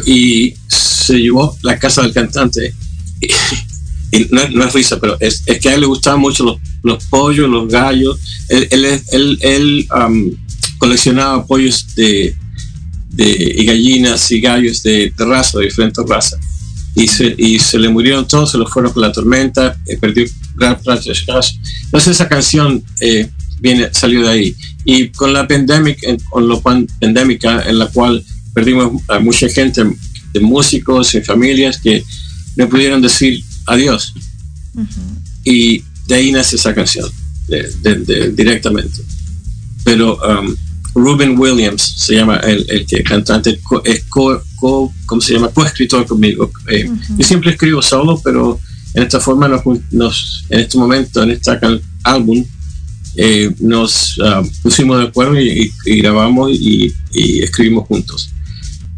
y 0.05 0.55
se 0.67 1.19
llevó 1.19 1.57
la 1.63 1.79
casa 1.79 2.03
del 2.03 2.13
cantante. 2.13 2.75
Y, 4.17 4.29
no, 4.31 4.49
no 4.51 4.65
es 4.65 4.73
risa, 4.73 4.99
pero 5.01 5.17
es, 5.21 5.43
es 5.47 5.59
que 5.61 5.69
a 5.69 5.75
él 5.75 5.81
le 5.81 5.87
gustaban 5.87 6.21
mucho 6.21 6.45
los, 6.45 6.57
los 6.83 7.05
pollos, 7.07 7.49
los 7.49 7.69
gallos. 7.69 8.19
Él, 8.49 8.69
él, 8.71 8.85
él, 9.13 9.39
él, 9.43 9.89
um, 9.95 10.31
coleccionaba 10.79 11.45
pollos 11.47 11.95
de, 11.95 12.35
de, 13.11 13.55
y 13.59 13.65
gallinas 13.65 14.31
y 14.31 14.41
gallos 14.41 14.83
de, 14.83 15.13
de 15.17 15.25
raza, 15.25 15.59
de 15.59 15.65
diferentes 15.67 16.05
razas. 16.09 16.39
Y 16.95 17.09
se, 17.09 17.35
y 17.37 17.59
se 17.59 17.79
le 17.79 17.89
murieron 17.89 18.27
todos, 18.27 18.53
se 18.53 18.59
los 18.59 18.71
fueron 18.71 18.93
con 18.93 19.03
la 19.03 19.13
tormenta, 19.13 19.77
eh, 19.87 19.97
perdió 19.99 20.25
gran 20.55 20.81
parte 20.83 21.11
de 21.11 21.15
su 21.15 21.27
casa. 21.27 21.53
Entonces 21.85 22.13
esa 22.13 22.29
canción 22.29 22.83
eh, 23.01 23.29
viene, 23.61 23.89
salió 23.93 24.23
de 24.23 24.31
ahí. 24.31 24.55
Y 24.85 25.09
con 25.09 25.33
la 25.33 25.47
pandemic, 25.47 25.99
en- 26.05 26.19
con 26.31 26.49
la 26.49 26.59
pan- 26.61 26.87
pandémica 27.01 27.63
en 27.69 27.79
la 27.79 27.87
cual 27.89 28.25
perdimos 28.55 29.03
a 29.09 29.19
mucha 29.19 29.49
gente, 29.49 29.85
de 30.33 30.41
músicos 30.41 31.15
y 31.15 31.21
familias 31.21 31.79
que 31.79 32.03
no 32.57 32.69
pudieron 32.69 33.03
decir 33.03 33.43
adiós. 33.67 34.15
Y 35.45 35.83
de 36.07 36.15
ahí 36.15 36.33
nace 36.33 36.57
esa 36.57 36.75
canción, 36.75 37.09
de- 37.49 37.71
de- 37.83 37.95
de- 38.01 38.31
directamente. 38.33 39.01
Pero 39.85 40.19
um, 40.19 40.55
Ruben 40.95 41.39
Williams 41.39 41.83
se 41.99 42.15
llama 42.17 42.37
el, 42.39 42.65
el 42.69 42.87
que 42.87 43.03
cantante, 43.03 43.59
co- 43.63 43.83
es 43.85 44.05
co, 44.05 44.43
co- 44.57 44.93
¿cómo 45.07 45.21
se 45.21 45.35
llama? 45.35 45.49
Co-escritor 45.51 46.07
conmigo. 46.07 46.51
Eh, 46.69 46.91
Yo 47.19 47.27
siempre 47.27 47.53
escribo 47.53 47.81
solo, 47.83 48.21
pero 48.25 48.59
en 48.95 49.03
esta 49.05 49.21
forma, 49.21 49.47
nos, 49.49 49.63
nos- 49.91 50.45
en 50.49 50.61
este 50.61 50.79
momento, 50.79 51.23
en 51.23 51.31
este 51.33 51.51
álbum, 52.03 52.45
eh, 53.19 53.55
nos 53.61 54.19
ah, 54.23 54.43
pusimos 54.63 54.99
de 54.99 55.05
acuerdo 55.07 55.41
y, 55.41 55.49
y- 55.87 55.93
y 55.93 55.99
grabamos 56.01 56.51
y, 56.53 56.93
y 57.13 57.43
escribimos 57.43 57.87
juntos. 57.87 58.31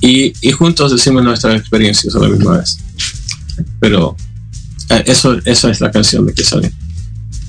Y, 0.01 0.33
juntos 0.53 0.93
decimos 0.93 1.25
nuestras 1.25 1.59
experiencias 1.61 2.15
a 2.15 2.21
la 2.21 2.29
misma 2.29 2.59
vez. 2.59 2.79
Pero 3.81 4.17
eso, 4.91 5.39
esa 5.45 5.71
es 5.71 5.81
la 5.81 5.91
canción 5.91 6.27
de 6.27 6.35
que 6.35 6.45
sale. 6.45 6.73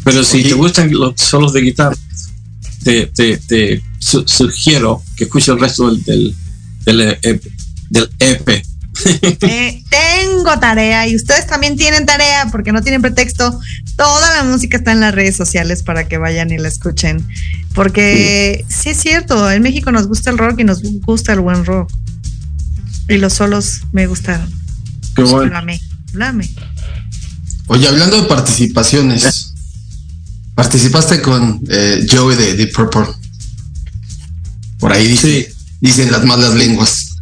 Pero 0.04 0.24
si 0.24 0.38
Oye. 0.40 0.50
te 0.50 0.56
gustan 0.56 0.92
los 0.92 1.14
solos 1.20 1.54
de 1.54 1.62
guitarra, 1.62 1.96
te, 2.84 3.08
te, 3.08 3.38
te 3.38 3.82
su- 4.00 4.28
sugiero 4.28 5.04
que 5.16 5.26
escuches 5.26 5.50
el 5.50 5.60
resto 5.60 5.90
del, 5.92 6.04
del, 6.06 6.36
del, 6.86 7.18
EP, 7.22 7.44
del 7.90 8.10
E 8.20 8.32
EP. 8.32 8.64
Eh, 9.42 9.84
tengo 9.90 10.60
tarea 10.60 11.08
y 11.08 11.16
ustedes 11.16 11.48
también 11.48 11.78
tienen 11.78 12.06
tarea 12.06 12.48
porque 12.52 12.72
no 12.72 12.82
tienen 12.82 13.02
pretexto. 13.02 13.58
Toda 13.96 14.36
la 14.36 14.44
música 14.44 14.78
está 14.78 14.92
en 14.92 15.00
las 15.00 15.14
redes 15.14 15.36
sociales 15.38 15.84
para 15.84 16.08
que 16.08 16.18
vayan 16.18 16.52
y 16.52 16.58
la 16.58 16.68
escuchen. 16.68 17.26
Porque 17.74 18.66
sí, 18.68 18.90
es 18.90 18.98
cierto, 18.98 19.50
en 19.52 19.62
México 19.62 19.92
nos 19.92 20.08
gusta 20.08 20.32
el 20.32 20.38
rock 20.38 20.60
y 20.60 20.64
nos 20.64 20.82
gusta 20.82 21.34
el 21.34 21.40
buen 21.42 21.64
rock. 21.66 21.90
Y 23.08 23.18
los 23.18 23.34
solos 23.34 23.82
me 23.92 24.08
gustaron. 24.08 24.50
Qué 25.16 25.24
bueno. 25.24 25.44
Háblame, 25.56 25.80
háblame. 26.14 26.50
Oye, 27.70 27.88
hablando 27.88 28.20
de 28.20 28.28
participaciones, 28.28 29.54
participaste 30.56 31.22
con 31.22 31.62
eh, 31.70 32.06
Joey 32.10 32.36
de 32.36 32.56
Deep 32.56 32.74
Purple. 32.74 33.06
Por 34.80 34.92
ahí 34.92 35.08
dice, 35.08 35.44
Sí. 35.44 35.56
dicen 35.80 36.12
las 36.12 36.26
malas 36.26 36.56
lenguas. 36.56 37.18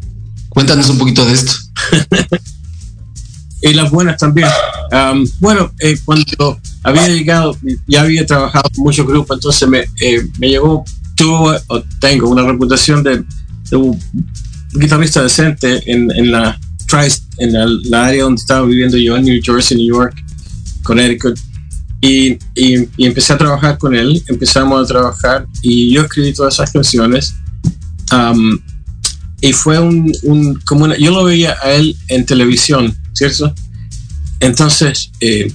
Cuéntanos 0.48 0.90
un 0.90 0.98
poquito 1.00 1.26
de 1.26 1.34
esto. 1.34 1.52
y 3.62 3.74
las 3.74 3.92
buenas 3.92 4.18
también. 4.18 4.48
Am, 4.92 5.28
bueno, 5.40 5.72
eh, 5.80 6.00
cuando 6.06 6.60
había 6.82 7.10
llegado, 7.10 7.58
ya 7.86 8.02
había 8.04 8.26
trabajado 8.26 8.70
con 8.74 8.86
muchos 8.86 9.06
grupos, 9.06 9.36
entonces 9.38 9.68
me, 9.68 9.80
eh, 10.00 10.26
me 10.40 10.48
llegó, 10.48 10.86
tuve 11.16 11.60
o 11.68 11.82
tengo 12.00 12.30
una 12.30 12.44
reputación 12.44 13.04
de, 13.04 13.26
de 13.70 13.76
un 13.76 14.00
guitarrista 14.72 15.22
decente 15.22 15.84
en, 15.92 16.10
en 16.12 16.32
la 16.32 16.58
en 17.38 17.52
la, 17.52 17.66
la 17.90 18.06
área 18.06 18.24
donde 18.24 18.40
estaba 18.40 18.66
viviendo 18.66 18.96
yo, 18.98 19.18
en 19.18 19.26
New 19.26 19.42
Jersey, 19.44 19.76
New 19.76 19.94
York, 19.94 20.16
Connecticut. 20.88 21.38
Y, 22.00 22.34
y, 22.56 22.88
y 22.96 23.06
empecé 23.08 23.34
a 23.34 23.38
trabajar 23.38 23.78
con 23.78 23.96
él, 23.96 24.22
empezamos 24.28 24.84
a 24.84 24.88
trabajar 24.88 25.48
y 25.64 25.92
yo 25.94 26.04
escribí 26.04 26.32
todas 26.34 26.54
esas 26.54 26.72
canciones. 26.72 27.34
Am, 28.12 28.60
y 29.42 29.52
fue 29.54 29.80
un, 29.80 30.12
un 30.24 30.56
como 30.66 30.86
una- 30.86 30.98
yo 30.98 31.12
lo 31.12 31.24
veía 31.26 31.56
a 31.64 31.72
él 31.72 31.96
en 32.08 32.26
televisión, 32.26 32.96
¿cierto? 33.14 33.54
Entonces, 34.40 35.12
eh, 35.20 35.52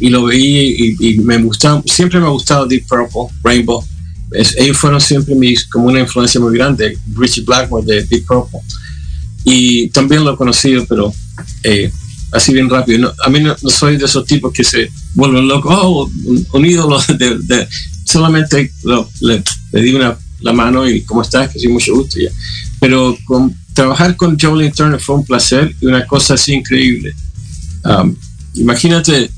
y 0.00 0.08
lo 0.10 0.24
veí 0.24 0.96
y, 1.00 1.08
y 1.14 1.18
me 1.18 1.36
gustaba, 1.42 1.82
siempre 1.86 2.20
me 2.20 2.26
ha 2.26 2.30
gustado 2.30 2.66
Deep 2.66 2.86
Purple, 2.86 3.36
Rainbow. 3.42 3.84
Es- 4.32 4.56
ellos 4.58 4.76
fueron 4.78 5.00
siempre 5.00 5.34
mis, 5.34 5.66
como 5.66 5.86
una 5.88 6.00
influencia 6.00 6.40
muy 6.40 6.56
grande, 6.56 6.96
Richie 7.16 7.42
Blackmore 7.44 7.84
de 7.84 8.04
Deep 8.04 8.26
Purple. 8.26 8.60
Y 9.44 9.88
también 9.90 10.24
lo 10.24 10.34
he 10.34 10.36
conocido, 10.36 10.84
pero 10.88 11.12
eh, 11.64 11.90
así 12.32 12.52
bien 12.52 12.68
rápido. 12.68 12.98
No, 12.98 13.12
a 13.24 13.28
mí 13.28 13.40
no, 13.40 13.56
no 13.62 13.70
soy 13.70 13.96
de 13.96 14.04
esos 14.04 14.24
tipos 14.24 14.52
que 14.52 14.64
se 14.64 14.90
vuelven 15.14 15.48
locos, 15.48 15.74
oh, 15.76 16.10
un, 16.24 16.46
un 16.52 16.66
ídolo, 16.66 17.00
de, 17.18 17.38
de- 17.40 17.68
solamente 18.04 18.72
lo- 18.84 19.10
le, 19.20 19.42
le 19.72 19.82
di 19.82 19.92
una, 19.94 20.16
la 20.40 20.52
mano 20.52 20.88
y 20.88 21.02
cómo 21.02 21.22
estás, 21.22 21.50
que 21.50 21.58
sí, 21.58 21.68
mucho 21.68 21.94
gusto. 21.94 22.18
Ya. 22.20 22.30
Pero 22.80 23.16
con, 23.24 23.54
trabajar 23.74 24.16
con 24.16 24.38
Jolene 24.38 24.72
Turner 24.72 25.00
fue 25.00 25.16
un 25.16 25.24
placer 25.24 25.74
y 25.80 25.86
una 25.86 26.06
cosa 26.06 26.34
así 26.34 26.52
increíble. 26.54 27.14
Um, 27.84 28.14
imagínate 28.54 29.30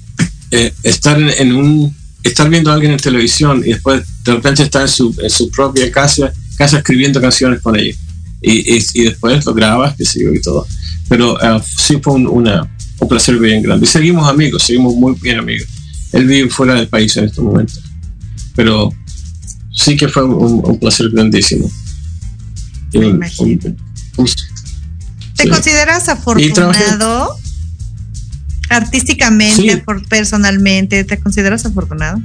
eh, 0.51 0.73
estar 0.83 1.21
en, 1.21 1.31
en 1.31 1.53
un 1.55 1.95
estar 2.23 2.49
viendo 2.51 2.71
a 2.71 2.75
alguien 2.75 2.93
en 2.93 2.99
televisión 2.99 3.63
y 3.65 3.71
después 3.71 4.03
de 4.25 4.35
repente 4.35 4.63
estar 4.63 4.83
en 4.83 4.89
su, 4.89 5.15
en 5.23 5.31
su 5.31 5.51
propia 5.51 5.91
casa, 5.91 6.33
casa 6.57 6.79
escribiendo 6.79 7.21
canciones 7.21 7.61
con 7.61 7.77
ella. 7.79 7.95
Y, 8.43 8.77
y, 8.77 8.85
y 8.95 9.05
después 9.05 9.45
lo 9.45 9.53
grabas, 9.55 9.97
que 9.97 10.05
sé 10.05 10.23
yo, 10.25 10.33
y 10.33 10.41
todo. 10.41 10.67
Pero 11.09 11.35
uh, 11.35 11.61
sí 11.79 11.99
fue 12.03 12.15
un, 12.15 12.27
una, 12.27 12.71
un 13.01 13.09
placer 13.09 13.39
bien 13.39 13.63
grande. 13.63 13.85
Y 13.85 13.89
seguimos 13.89 14.29
amigos, 14.29 14.63
seguimos 14.65 14.95
muy 14.95 15.15
bien 15.21 15.39
amigos. 15.39 15.69
Él 16.13 16.27
vive 16.27 16.51
fuera 16.51 16.75
del 16.75 16.89
país 16.89 17.17
en 17.17 17.25
estos 17.25 17.45
momentos. 17.45 17.81
Pero 18.55 18.93
sí 19.73 19.97
que 19.97 20.09
fue 20.09 20.25
un, 20.25 20.63
un 20.65 20.79
placer 20.79 21.09
grandísimo. 21.11 21.71
Me 22.93 23.07
Un- 23.07 23.17
imagino. 23.17 23.61
un- 23.65 23.77
un- 24.17 24.27
¿Te 25.37 25.45
sí. 25.45 25.49
consideras 25.49 26.09
afortunado? 26.09 27.37
Artísticamente, 28.69 29.63
Sí. 29.75 29.83
por- 29.85 30.07
personalmente, 30.07 31.03
¿te 31.05 31.19
consideras 31.19 31.65
afortunado? 31.67 32.21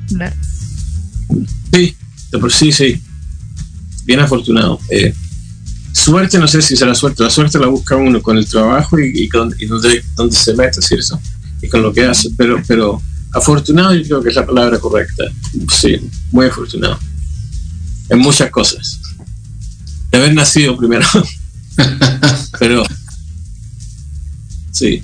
Sí, 1.74 1.96
de 2.32 2.38
por 2.40 2.52
sí, 2.52 2.72
sí. 2.72 3.02
Bien 4.06 4.20
afortunado. 4.20 4.80
Eh, 4.92 5.14
suerte, 5.96 6.38
no 6.38 6.48
sé 6.48 6.62
si 6.62 6.76
será 6.76 6.94
suerte. 6.94 7.24
La 7.24 7.30
suerte 7.30 7.58
la 7.60 7.68
busca 7.68 7.96
uno 7.96 8.22
con 8.22 8.38
el 8.38 8.46
trabajo 8.48 9.00
y, 9.00 9.12
y 9.24 9.30
con 9.30 9.54
y 9.60 9.66
donde, 9.66 10.04
donde 10.16 10.36
se 10.36 10.54
mete, 10.54 10.82
¿cierto? 10.82 11.20
Y 11.62 11.70
con 11.70 11.82
lo 11.82 11.94
que 11.94 12.06
hace. 12.06 12.30
Pero, 12.38 12.62
pero 12.68 13.02
afortunado 13.34 13.94
yo 13.96 14.04
creo 14.04 14.22
que 14.24 14.30
es 14.30 14.36
la 14.36 14.46
palabra 14.46 14.78
correcta. 14.80 15.24
Sí, 15.74 16.00
muy 16.32 16.48
afortunado. 16.48 17.00
En 18.10 18.20
muchas 18.20 18.52
cosas. 18.52 19.00
De 20.12 20.18
haber 20.18 20.34
nacido 20.34 20.78
primero. 20.78 21.08
pero... 22.60 22.84
Sí. 24.72 25.02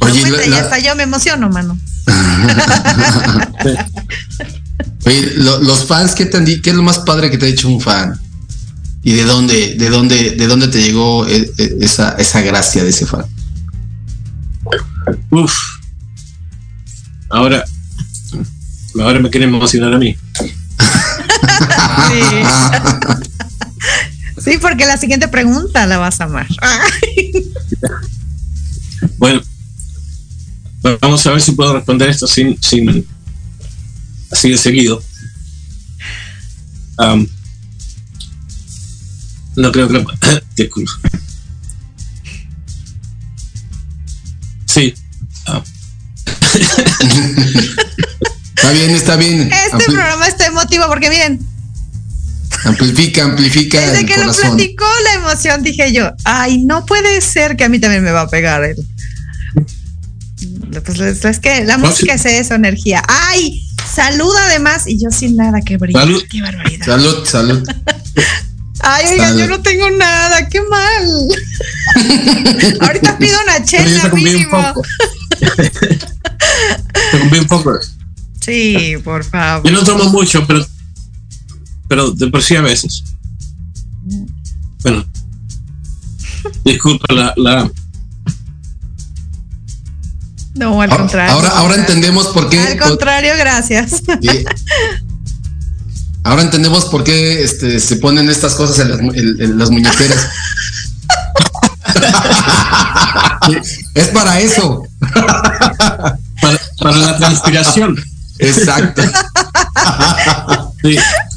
Oye, 0.00 0.30
la- 0.30 0.44
ya 0.44 0.50
la- 0.50 0.58
hasta 0.60 0.78
yo 0.78 0.94
me 0.94 1.02
emociono, 1.04 1.48
mano. 1.48 1.78
oye, 5.06 5.32
lo- 5.36 5.60
los 5.62 5.84
fans, 5.86 6.14
¿qué, 6.14 6.26
te 6.26 6.36
han 6.36 6.44
¿qué 6.46 6.70
es 6.70 6.76
lo 6.76 6.82
más 6.82 6.98
padre 7.00 7.30
que 7.30 7.38
te 7.38 7.46
ha 7.46 7.48
hecho 7.48 7.68
un 7.68 7.80
fan? 7.80 8.18
¿Y 9.02 9.12
de 9.12 9.24
dónde, 9.24 9.74
de 9.76 9.90
dónde, 9.90 10.30
de 10.32 10.46
dónde 10.46 10.68
te 10.68 10.82
llegó 10.82 11.26
eh, 11.26 11.50
eh, 11.56 11.76
esa, 11.80 12.12
esa 12.12 12.40
gracia 12.42 12.82
de 12.82 12.90
ese 12.90 13.06
fan? 13.06 13.24
Uf. 15.30 15.54
Ahora... 17.30 17.64
Ahora 19.00 19.20
me 19.20 19.30
quieren 19.30 19.50
emocionar 19.50 19.94
a 19.94 19.98
mí. 19.98 20.16
Sí, 24.42 24.56
porque 24.60 24.86
la 24.86 24.96
siguiente 24.96 25.28
pregunta 25.28 25.86
la 25.86 25.98
vas 25.98 26.20
a 26.20 26.24
amar. 26.24 26.46
Bueno, 29.16 29.40
vamos 31.00 31.26
a 31.26 31.32
ver 31.32 31.40
si 31.40 31.52
puedo 31.52 31.74
responder 31.74 32.08
esto 32.08 32.26
sin, 32.26 32.60
sin 32.62 33.04
así 34.30 34.50
de 34.50 34.58
seguido. 34.58 35.02
Am, 36.98 37.28
no 39.58 39.72
creo 39.72 39.88
que 39.88 39.94
lo- 39.94 40.06
disculpa. 40.56 40.92
Sí. 44.66 44.94
ah, 45.46 45.62
Está 48.56 48.70
bien, 48.72 48.90
está 48.90 49.16
bien. 49.16 49.42
Este 49.52 49.76
Ampli- 49.76 49.84
programa 49.94 50.26
está 50.28 50.46
emotivo 50.46 50.84
porque 50.88 51.08
miren, 51.08 51.38
amplifica, 52.64 53.24
amplifica 53.24 53.80
desde 53.80 54.00
el 54.00 54.06
que 54.06 54.18
lo 54.18 54.32
platicó 54.32 54.84
la 55.04 55.14
emoción 55.14 55.62
dije 55.62 55.92
yo, 55.92 56.10
ay, 56.24 56.64
no 56.64 56.84
puede 56.84 57.20
ser 57.22 57.56
que 57.56 57.64
a 57.64 57.68
mí 57.68 57.78
también 57.80 58.02
me 58.04 58.10
va 58.12 58.22
a 58.22 58.28
pegar 58.28 58.62
él. 58.64 58.76
Pues 60.84 61.00
es, 61.24 61.38
que 61.40 61.64
la 61.64 61.78
No, 61.78 61.88
música 61.88 62.12
es 62.14 62.26
eso, 62.26 62.54
energía. 62.54 63.02
Ay, 63.08 63.62
saluda 63.90 64.44
además 64.46 64.86
y 64.86 65.02
yo 65.02 65.10
sin 65.10 65.36
nada 65.36 65.60
que 65.62 65.78
brillar. 65.78 66.02
Salud. 66.02 66.22
Qué 66.28 66.42
barbaridad. 66.42 66.84
Salud, 66.86 67.24
salud. 67.26 67.68
Ay, 68.80 69.06
oigan, 69.12 69.36
yo 69.36 69.46
no 69.48 69.60
tengo 69.60 69.90
nada, 69.90 70.48
qué 70.48 70.60
mal. 70.62 71.08
Ahorita 72.80 73.18
pido 73.18 73.36
una 73.42 73.64
chela 73.64 74.08
mínimo. 74.10 74.74
te 75.38 77.18
comí 77.20 77.38
un 77.38 77.46
poco. 77.46 77.78
Sí, 78.40 78.94
por 79.04 79.24
favor. 79.24 79.66
Yo 79.68 79.72
no 79.76 79.84
tomo 79.84 80.04
mucho, 80.10 80.46
pero 80.46 80.64
pero 81.88 82.10
de 82.12 82.28
por 82.28 82.42
sí 82.42 82.54
a 82.56 82.60
veces. 82.62 83.02
Bueno. 84.82 85.04
Disculpa 86.64 87.12
la, 87.12 87.34
la 87.36 87.70
No, 90.54 90.80
al 90.80 90.90
Ahora, 90.90 90.96
contrario. 91.02 91.32
ahora, 91.34 91.48
ahora 91.50 91.74
entendemos 91.76 92.28
por 92.28 92.48
qué. 92.48 92.58
Al 92.60 92.78
contrario, 92.78 93.32
gracias. 93.38 94.02
Sí. 94.20 94.44
Ahora 96.28 96.42
entendemos 96.42 96.84
por 96.86 97.04
qué 97.04 97.42
este, 97.42 97.80
se 97.80 97.96
ponen 97.96 98.28
estas 98.28 98.54
cosas 98.54 98.78
en 98.80 98.90
las, 98.90 99.00
en- 99.00 99.40
en 99.42 99.58
las 99.58 99.70
muñequeras. 99.70 100.28
es 103.94 104.08
para 104.08 104.40
eso. 104.40 104.82
para, 106.40 106.60
para 106.80 106.96
la 106.98 107.18
transpiración. 107.18 107.96
Exacto. 108.38 109.02
Sí. 110.82 110.96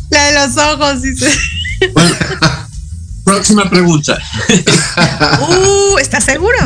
La 0.09 0.25
de 0.25 0.33
los 0.47 0.57
ojos, 0.57 1.01
dice. 1.01 1.31
Bueno, 1.93 2.15
próxima 3.23 3.69
pregunta. 3.69 4.17
Uh, 5.39 5.97
¿estás 5.99 6.23
seguro? 6.25 6.57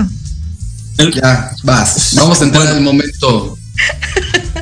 El- 0.98 1.14
Ya, 1.14 1.52
vas. 1.64 2.10
Vamos 2.16 2.42
a 2.42 2.46
entrar 2.46 2.68
al 2.68 2.82
momento. 2.82 3.58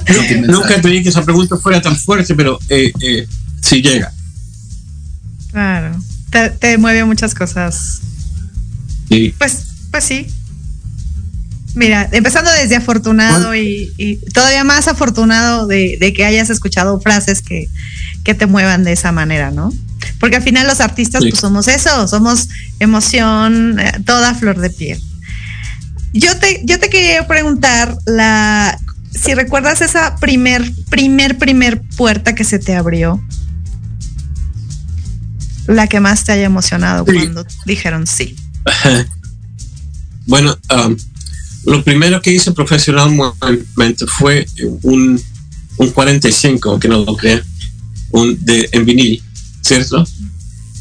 sentimental. 0.06 0.52
Nunca 0.52 0.82
pedí 0.82 1.02
que 1.02 1.10
esa 1.10 1.24
pregunta 1.24 1.56
fuera 1.58 1.82
tan 1.82 1.96
fuerte, 1.96 2.36
pero 2.36 2.60
eh, 2.70 2.92
eh, 3.00 3.28
sí 3.64 3.82
llega. 3.82 4.12
Claro. 5.52 5.96
Te, 6.30 6.50
te 6.50 6.78
mueve 6.78 7.06
muchas 7.06 7.34
cosas. 7.34 8.02
Sí. 9.10 9.34
Pues, 9.38 9.64
pues 9.92 10.04
sí. 10.04 10.28
Mira, 11.76 12.08
empezando 12.12 12.52
desde 12.52 12.76
afortunado 12.76 13.56
y, 13.56 13.92
y 13.98 14.18
todavía 14.32 14.64
más 14.64 14.88
afortunado 14.88 15.66
de, 15.66 15.98
de 16.00 16.14
que 16.14 16.26
hayas 16.26 16.50
escuchado 16.52 17.00
frases 17.00 17.42
que, 17.42 17.68
que 18.24 18.36
te 18.36 18.46
muevan 18.46 18.84
de 18.84 18.92
esa 18.92 19.12
manera, 19.12 19.50
¿no? 19.50 19.74
Porque 20.20 20.36
al 20.36 20.44
final 20.44 20.68
los 20.68 20.82
artistas 20.82 21.24
Sí. 21.24 21.30
pues 21.30 21.42
somos 21.42 21.68
eso, 21.68 22.08
somos 22.08 22.50
emoción, 22.80 23.80
eh, 23.80 23.92
toda 24.06 24.36
flor 24.36 24.60
de 24.60 24.70
piel. 24.70 25.02
Yo 26.14 26.38
te, 26.38 26.62
yo 26.64 26.80
te 26.80 26.90
quería 26.90 27.26
preguntar 27.28 27.98
la, 28.06 28.78
si 29.12 29.34
recuerdas 29.34 29.82
esa 29.82 30.16
primer, 30.18 30.72
primer, 30.90 31.40
primer 31.40 31.82
puerta 31.82 32.36
que 32.36 32.44
se 32.44 32.60
te 32.60 32.76
abrió, 32.76 33.20
la 35.68 35.88
que 35.88 36.00
más 36.00 36.24
te 36.24 36.32
haya 36.34 36.46
emocionado 36.46 37.06
Sí. 37.08 37.14
cuando 37.14 37.46
dijeron 37.66 38.08
sí. 38.08 38.36
Bueno, 40.26 40.58
um, 40.74 40.96
lo 41.66 41.84
primero 41.84 42.22
que 42.22 42.32
hice 42.34 42.54
profesionalmente 42.54 44.06
fue 44.08 44.46
un, 44.84 45.22
un 45.78 45.92
45, 45.92 46.70
aunque 46.72 46.88
no 46.88 47.04
lo 47.04 47.16
crean, 47.18 47.42
un 48.12 48.38
de, 48.46 48.70
en 48.72 48.86
vinil, 48.86 49.22
¿cierto? 49.62 50.08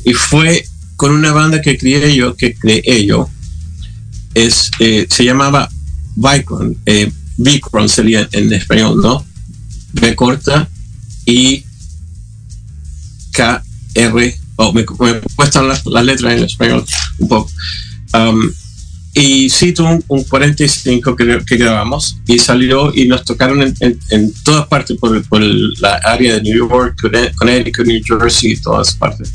Y 0.05 0.13
fue 0.15 0.65
con 0.97 1.11
una 1.13 1.33
banda 1.33 1.61
que 1.61 1.77
creé 1.77 2.15
yo, 2.15 2.37
que 2.37 2.55
creé 2.55 3.05
yo, 3.05 3.29
es, 4.35 4.71
eh, 4.79 5.07
se 5.11 5.25
llamaba 5.25 5.69
Vicron, 6.15 6.77
eh, 6.87 7.11
Vicron 7.37 7.89
sería 7.89 8.29
en 8.33 8.53
español, 8.53 9.01
¿no? 9.03 9.25
B 9.95 10.15
corta 10.15 10.69
y 11.27 11.65
K 13.33 13.63
R 13.95 14.39
oh, 14.57 14.73
me, 14.73 14.83
me 15.01 15.21
cuestan 15.37 15.69
las, 15.69 15.85
las 15.87 16.05
letras 16.05 16.35
en 16.35 16.45
español 16.45 16.85
un 17.19 17.29
poco. 17.29 17.51
Um, 18.15 18.51
y 19.15 19.51
sí, 19.51 19.73
tuvo 19.73 19.91
un, 19.91 20.05
un 20.09 20.25
45 20.25 21.15
que, 21.17 21.41
que 21.47 21.57
grabamos 21.59 22.17
y 22.27 22.39
salió 22.39 22.95
y 22.95 23.07
nos 23.07 23.25
tocaron 23.25 23.61
en, 23.63 23.75
en- 23.81 23.99
en 24.11 24.33
todas 24.43 24.67
partes, 24.69 24.97
por, 24.97 25.23
por 25.29 25.43
la 25.43 25.97
área 26.05 26.35
de 26.37 26.43
New 26.43 26.69
York, 26.69 26.97
Conne- 27.01 27.33
Connecticut, 27.37 27.87
New 27.87 28.01
Jersey, 28.03 28.57
todas 28.57 28.95
partes. 28.95 29.31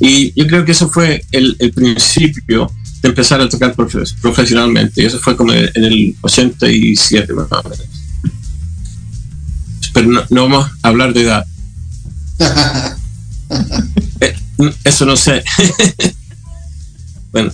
Y 0.00 0.32
yo 0.38 0.46
creo 0.46 0.64
que 0.64 0.72
eso 0.72 0.90
fue 0.90 1.24
el, 1.32 1.56
el 1.58 1.72
principio 1.72 2.70
de 3.00 3.08
empezar 3.08 3.40
a 3.40 3.48
tocar 3.48 3.74
profe- 3.74 4.14
profesionalmente. 4.20 5.02
Y 5.02 5.06
eso 5.06 5.18
fue 5.20 5.34
como 5.36 5.52
en 5.54 5.70
el 5.84 6.14
87 6.20 7.32
más 7.32 7.46
o 7.50 7.62
menos. 7.68 7.80
Pero 9.94 10.08
no, 10.08 10.22
no 10.28 10.48
vamos 10.48 10.70
a 10.82 10.88
hablar 10.88 11.14
de 11.14 11.22
edad. 11.22 11.46
Eh, 14.58 14.72
Eso 14.84 15.04
no 15.06 15.16
sé. 15.16 15.42
bueno, 17.32 17.52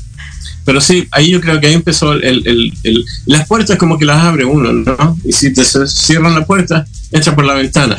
pero 0.65 0.81
sí, 0.81 1.09
ahí 1.11 1.31
yo 1.31 1.41
creo 1.41 1.59
que 1.61 1.67
ahí 1.69 1.75
empezó 1.75 2.13
el, 2.13 2.47
el- 2.47 2.73
el- 2.85 3.05
las 3.27 3.47
puertas 3.47 3.79
como 3.79 3.99
que 3.99 4.05
las 4.05 4.23
abre 4.23 4.45
uno, 4.45 4.73
¿no? 4.73 5.17
Y 5.25 5.33
si 5.33 5.53
te 5.53 5.65
cierran 5.65 6.35
la 6.35 6.45
puerta, 6.47 6.87
entra 7.11 7.35
por 7.35 7.45
la 7.45 7.55
ventana. 7.55 7.97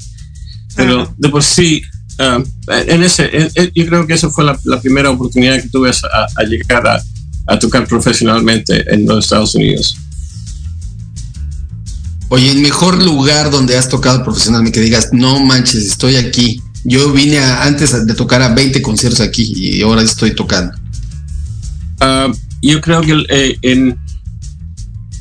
pero 0.76 1.12
de 1.16 1.28
por 1.28 1.42
sí, 1.42 1.82
ah, 2.18 2.42
en 2.68 3.02
ese, 3.02 3.28
en- 3.54 3.72
yo 3.74 3.86
creo 3.86 4.06
que 4.06 4.14
esa 4.14 4.30
fue 4.30 4.44
la, 4.44 4.58
la 4.64 4.80
primera 4.80 5.10
oportunidad 5.10 5.60
que 5.62 5.68
tuve 5.68 5.90
a, 5.90 6.26
a 6.36 6.44
llegar 6.44 6.86
a, 6.86 7.02
a 7.46 7.58
tocar 7.58 7.86
profesionalmente 7.88 8.84
en 8.92 9.06
los 9.06 9.24
Estados 9.24 9.54
Unidos. 9.54 9.96
Oye, 12.30 12.50
el 12.50 12.58
mejor 12.58 13.02
lugar 13.02 13.50
donde 13.50 13.78
has 13.78 13.88
tocado 13.88 14.22
profesionalmente 14.22 14.78
que 14.78 14.84
digas, 14.84 15.08
no 15.12 15.40
manches, 15.40 15.86
estoy 15.86 16.16
aquí. 16.16 16.62
Yo 16.84 17.12
vine 17.12 17.38
a- 17.38 17.64
antes 17.64 18.06
de 18.06 18.14
tocar 18.14 18.40
a 18.42 18.54
20 18.54 18.80
conciertos 18.82 19.20
aquí 19.20 19.52
y 19.56 19.82
ahora 19.82 20.02
estoy 20.02 20.34
tocando. 20.34 20.72
Ah, 22.00 22.30
yo 22.62 22.80
creo 22.80 23.00
que 23.02 23.24
eh, 23.28 23.56
en, 23.62 23.98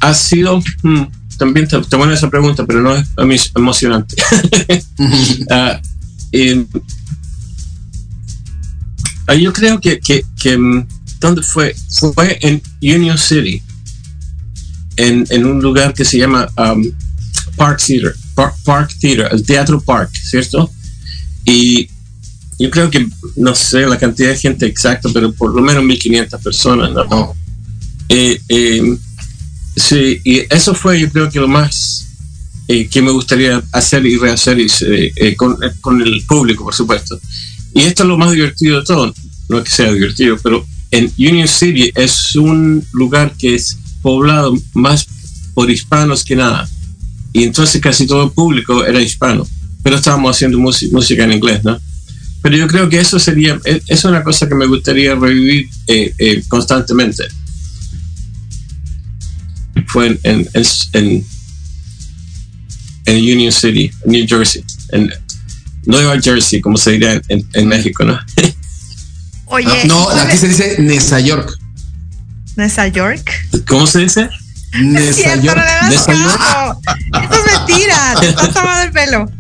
ha 0.02 0.14
sido, 0.14 0.60
hmm, 0.84 1.02
también 1.38 1.68
te, 1.68 1.80
te 1.82 1.96
buena 1.96 2.14
esa 2.14 2.30
pregunta, 2.30 2.66
pero 2.66 2.82
no 2.82 2.96
es 2.96 3.08
a 3.18 3.26
mí 3.26 3.36
es 3.36 3.52
emocionante. 3.56 4.16
Ah, 5.50 5.80
en- 6.32 6.68
Ah, 9.30 9.36
yo 9.36 9.52
creo 9.52 9.80
que, 9.82 10.00
que, 10.00 10.24
que, 10.40 10.58
mm, 10.58 10.88
¿dónde 11.20 11.42
fue? 11.42 11.76
Fue 12.16 12.38
en 12.42 12.62
Union 12.82 13.18
City, 13.18 13.62
en, 14.96 15.26
en 15.30 15.46
un 15.46 15.62
lugar 15.62 15.94
que 15.94 16.06
se 16.06 16.18
llama 16.18 16.48
um, 16.58 16.82
Park 17.58 17.82
Theater, 17.86 18.16
Park, 18.36 18.56
Park 18.64 18.92
Theater, 19.02 19.28
el 19.32 19.44
Teatro 19.46 19.82
Park, 19.82 20.12
¿cierto? 20.16 20.72
Y 21.48 21.90
yo 22.60 22.70
creo 22.70 22.92
que, 22.92 23.08
no 23.38 23.56
sé 23.56 23.86
la 23.88 23.98
cantidad 23.98 24.30
de 24.30 24.38
gente 24.38 24.66
exacta, 24.66 25.10
pero 25.14 25.32
por 25.32 25.56
lo 25.56 25.62
menos 25.62 25.82
1500 25.82 26.42
personas, 26.42 26.92
¿no? 26.94 27.34
Eh, 28.10 28.38
eh, 28.50 28.98
sí, 29.76 30.20
y 30.26 30.42
eso 30.54 30.76
fue 30.76 31.00
yo 31.00 31.10
creo 31.10 31.30
que 31.30 31.40
lo 31.40 31.48
más 31.48 32.06
eh, 32.68 32.88
que 32.90 33.02
me 33.02 33.12
gustaría 33.12 33.64
hacer 33.72 34.06
y 34.06 34.18
rehacer 34.18 34.60
y, 34.60 34.66
eh, 34.66 35.14
eh, 35.16 35.36
con, 35.38 35.54
eh, 35.64 35.72
con 35.80 36.02
el 36.02 36.22
público, 36.28 36.66
por 36.66 36.74
supuesto. 36.74 37.18
Y 37.74 37.84
esto 37.84 38.04
es 38.04 38.10
lo 38.10 38.18
más 38.18 38.32
divertido 38.32 38.80
de 38.80 38.86
todo, 38.86 39.14
no 39.48 39.60
es 39.60 39.64
que 39.64 39.72
sea 39.72 39.94
divertido, 39.94 40.38
pero 40.44 40.66
en 40.92 41.10
Union 41.18 41.48
City 41.48 41.92
es 41.96 42.36
un 42.36 42.86
lugar 42.92 43.34
que 43.38 43.56
es 43.56 43.78
poblado 44.02 44.54
más 44.74 45.08
por 45.54 45.72
hispanos 45.72 46.26
que 46.26 46.36
nada. 46.36 46.68
Y 47.32 47.44
entonces 47.44 47.80
casi 47.82 48.06
todo 48.06 48.26
el 48.26 48.32
público 48.32 48.84
era 48.84 49.02
hispano, 49.02 49.48
pero 49.88 49.96
estábamos 49.96 50.36
haciendo 50.36 50.60
música, 50.60 50.92
música 50.94 51.24
en 51.24 51.32
inglés, 51.32 51.64
¿no? 51.64 51.80
Pero 52.42 52.58
yo 52.58 52.68
creo 52.68 52.90
que 52.90 53.00
eso 53.00 53.18
sería, 53.20 53.58
es 53.64 53.84
es 53.88 54.04
una 54.04 54.22
cosa 54.22 54.46
que 54.46 54.54
me 54.54 54.66
gustaría 54.66 55.16
revivir 55.16 55.70
eh, 55.88 56.14
eh, 56.18 56.44
constantemente 56.50 57.24
fue 59.86 60.20
en, 60.24 60.46
en, 60.54 61.26
en, 63.06 63.16
Union 63.16 63.54
City, 63.54 63.90
New 64.06 64.26
Jersey, 64.28 64.62
en 64.92 65.10
Nueva 65.86 66.20
Jersey, 66.20 66.60
como 66.60 66.76
se 66.76 66.92
diría 66.92 67.22
en, 67.30 67.48
en 67.54 67.68
México, 67.70 68.04
¿no? 68.04 68.20
Oye, 69.46 69.86
no, 69.86 70.10
aquí 70.10 70.36
se 70.36 70.50
dice 70.50 70.76
Nesa 70.80 71.22
York. 71.22 71.58
Nueva 72.58 72.88
York. 72.90 73.32
¿Cómo 73.66 73.88
se 73.88 74.00
dice? 74.00 74.30
Nesa 74.82 75.14
Cierto, 75.14 75.42
York. 75.46 75.58
no 75.58 75.64
le 75.64 75.96
Nesa 75.96 76.14
York. 76.14 76.38
caso. 76.38 76.82
Esto 77.24 77.36
es 77.36 77.58
mentira. 77.68 78.16
Te 78.20 78.30
estás 78.30 78.54
tomando 78.54 78.84
el 78.84 78.92
pelo. 78.92 79.32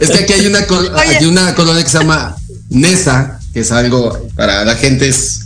Es 0.00 0.10
que 0.10 0.18
aquí 0.24 0.32
hay 0.32 0.46
una, 0.46 0.60
Oye. 0.60 1.26
una 1.26 1.54
colonia 1.54 1.82
que 1.82 1.90
se 1.90 1.98
llama 1.98 2.36
Nesa, 2.70 3.38
que 3.52 3.60
es 3.60 3.72
algo 3.72 4.28
para 4.36 4.64
la 4.64 4.74
gente 4.76 5.08
es 5.08 5.40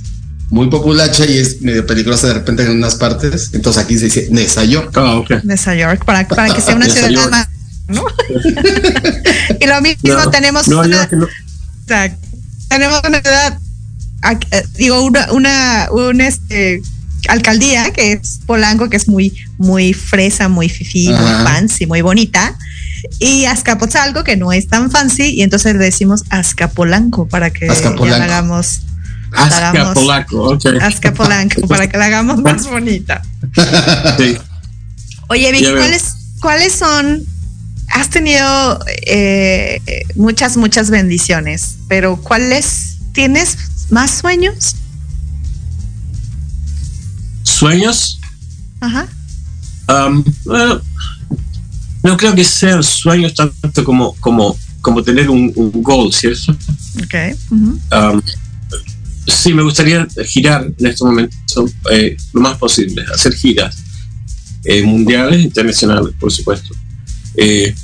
muy 0.51 0.69
populacha 0.69 1.25
y 1.27 1.39
es 1.39 1.61
medio 1.63 1.87
peligrosa 1.87 2.27
de 2.27 2.35
repente 2.35 2.65
en 2.65 2.73
unas 2.73 2.97
partes. 2.97 3.51
Entonces 3.53 3.83
aquí 3.83 3.97
se 3.99 4.07
dice 4.07 4.29
Nesa 4.31 4.65
York. 4.65 4.91
Ah, 4.97 5.17
ok. 5.17 5.31
Nueva 5.45 5.75
York 5.75 6.05
para, 6.05 6.27
para 6.27 6.53
que 6.55 6.61
sea 6.61 6.75
una 6.75 6.87
ciudad 6.89 7.09
York. 7.11 7.31
más. 7.31 7.49
¿no? 7.89 8.05
y 9.61 9.67
lo 9.67 9.81
mismo 9.81 10.15
No, 10.15 10.31
tenemos 10.31 10.69
una, 10.69 10.87
York, 10.87 11.13
no. 11.13 11.29
Exacto. 11.83 12.27
tenemos 12.69 13.01
una 13.07 13.21
ciudad, 13.21 13.59
digo, 14.77 15.03
una, 15.03 15.33
una 15.33 15.89
un, 15.91 16.21
este, 16.21 16.83
alcaldía 17.29 17.93
que 17.93 18.13
es 18.13 18.41
Polanco, 18.47 18.89
que 18.89 18.97
es 18.97 19.09
muy, 19.09 19.35
muy 19.59 19.93
fresa, 19.93 20.49
muy 20.49 20.69
fifí, 20.69 21.09
muy 21.09 21.45
fancy, 21.45 21.87
muy 21.87 22.01
bonita. 22.03 22.57
Y 23.19 23.47
Azcapotzalco, 23.47 24.25
que 24.25 24.37
no 24.37 24.53
es 24.53 24.69
tan 24.69 24.91
fancy, 24.91 25.35
y 25.35 25.43
entonces 25.43 25.75
le 25.75 25.85
decimos 25.85 26.25
Azcapolanco 26.31 27.27
para 27.27 27.51
que 27.51 27.67
ya 27.67 27.73
Azcapolanco. 27.73 28.19
la 28.19 28.25
hagamos 28.25 28.81
Azca 29.33 29.71
hagamos- 29.71 29.95
Polaco, 29.95 30.51
ok. 30.51 30.65
Azcapolanco, 30.83 31.67
para 31.69 31.89
que 31.89 31.97
la 31.97 32.07
hagamos 32.07 32.43
más 32.43 32.67
bonita. 32.69 33.23
Sí. 34.19 34.37
Oye, 35.29 35.53
Vicky. 35.53 35.73
¿cuáles, 35.73 36.15
¿cuáles 36.41 36.73
son? 36.73 37.25
Has 37.89 38.11
tenido 38.11 38.81
eh, 39.07 39.81
muchas, 40.17 40.57
muchas 40.57 40.91
bendiciones, 40.91 41.77
pero 41.89 42.17
¿cuáles 42.17 42.97
tienes 43.13 43.57
más 43.91 44.19
sueños? 44.19 44.77
¿Sueños? 47.43 48.19
Ajá. 48.81 49.09
Um, 49.89 50.25
bueno, 50.45 50.81
no 52.03 52.17
creo 52.17 52.35
que 52.35 52.45
sean 52.45 52.83
sueños 52.83 53.35
tanto 53.35 53.85
como, 53.85 54.15
como, 54.17 54.57
como 54.81 55.03
tener 55.03 55.29
un, 55.29 55.53
un 55.57 55.83
goal, 55.83 56.13
¿cierto? 56.13 56.57
Ok. 57.03 57.15
Um, 57.51 58.23
sí, 59.27 59.53
me 59.53 59.63
gustaría 59.63 60.07
girar 60.25 60.73
en 60.79 60.87
este 60.87 61.05
momento 61.05 61.37
eh, 61.91 62.17
lo 62.33 62.41
más 62.41 62.57
posible, 62.59 63.05
hacer 63.13 63.35
giras 63.35 63.77
eh, 64.65 64.83
mundiales, 64.83 65.43
internacionales, 65.43 66.15
por 66.19 66.33
supuesto. 66.33 66.75
Eh, 67.37 67.75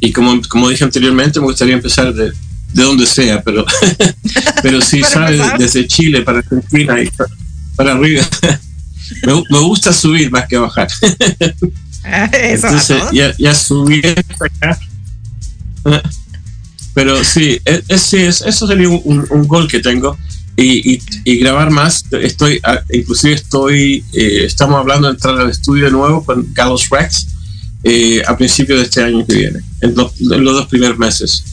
y 0.00 0.12
como, 0.12 0.40
como 0.48 0.68
dije 0.68 0.84
anteriormente, 0.84 1.40
me 1.40 1.46
gustaría 1.46 1.74
empezar 1.74 2.14
de, 2.14 2.32
de 2.72 2.82
donde 2.82 3.06
sea, 3.06 3.42
pero, 3.42 3.64
pero 4.62 4.80
sí, 4.80 4.96
empezar. 5.14 5.58
Desde 5.58 5.86
Chile 5.86 6.22
para 6.22 6.38
Argentina 6.38 7.00
y 7.00 7.10
pa- 7.10 7.26
para 7.76 7.92
arriba. 7.92 8.22
me, 9.26 9.34
me 9.50 9.58
gusta 9.60 9.92
subir 9.92 10.30
más 10.30 10.46
que 10.48 10.56
bajar. 10.56 10.88
Eso, 11.02 11.06
a 12.04 12.26
Entonces, 12.26 13.02
ya, 13.12 13.34
ya 13.38 13.54
subí 13.54 14.00
hasta 14.04 14.44
acá. 14.46 14.78
Pero 16.94 17.22
sí, 17.24 17.58
es, 17.64 17.82
es- 17.88 18.02
sí, 18.02 18.16
es- 18.18 18.42
eso 18.42 18.66
sería 18.66 18.88
un, 18.88 19.00
un- 19.04 19.26
un 19.30 19.46
gol 19.48 19.68
que 19.68 19.80
tengo. 19.80 20.16
Y, 20.56 20.94
y- 20.94 21.02
y 21.24 21.38
grabar 21.38 21.70
más. 21.70 22.04
Estoy, 22.10 22.60
ah, 22.64 22.80
inclusive 22.92 23.34
estoy, 23.34 24.04
eh, 24.12 24.42
estamos 24.44 24.78
hablando 24.78 25.06
de 25.08 25.14
entrar 25.14 25.38
al 25.38 25.48
estudio 25.50 25.86
de 25.86 25.90
nuevo 25.92 26.24
con 26.24 26.44
Carlos 26.52 26.88
Rex 26.90 27.28
eh, 27.84 28.22
a 28.26 28.36
principios 28.36 28.78
de 28.80 28.84
este 28.84 29.02
año 29.02 29.24
que 29.26 29.36
viene, 29.36 29.60
en 29.80 29.94
los, 29.94 30.20
en 30.20 30.44
los 30.44 30.52
dos 30.54 30.66
primeros 30.66 30.98
meses. 30.98 31.44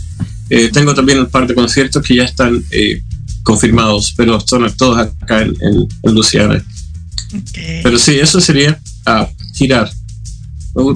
Eh, 0.49 0.69
tengo 0.71 0.93
también 0.93 1.19
un 1.19 1.27
par 1.27 1.45
de 1.47 1.53
conciertos 1.55 2.03
que 2.03 2.15
ya 2.15 2.23
están 2.23 2.63
eh, 2.71 3.01
confirmados, 3.43 4.13
pero 4.15 4.39
son 4.39 4.71
todos 4.77 4.97
acá 4.99 5.41
en, 5.41 5.49
en- 5.61 5.87
en 6.03 6.13
Luciana. 6.13 6.63
Pero 7.83 7.99
sí, 7.99 8.13
eso 8.19 8.39
sería 8.39 8.79
ah, 9.05 9.27
girar. 9.53 9.91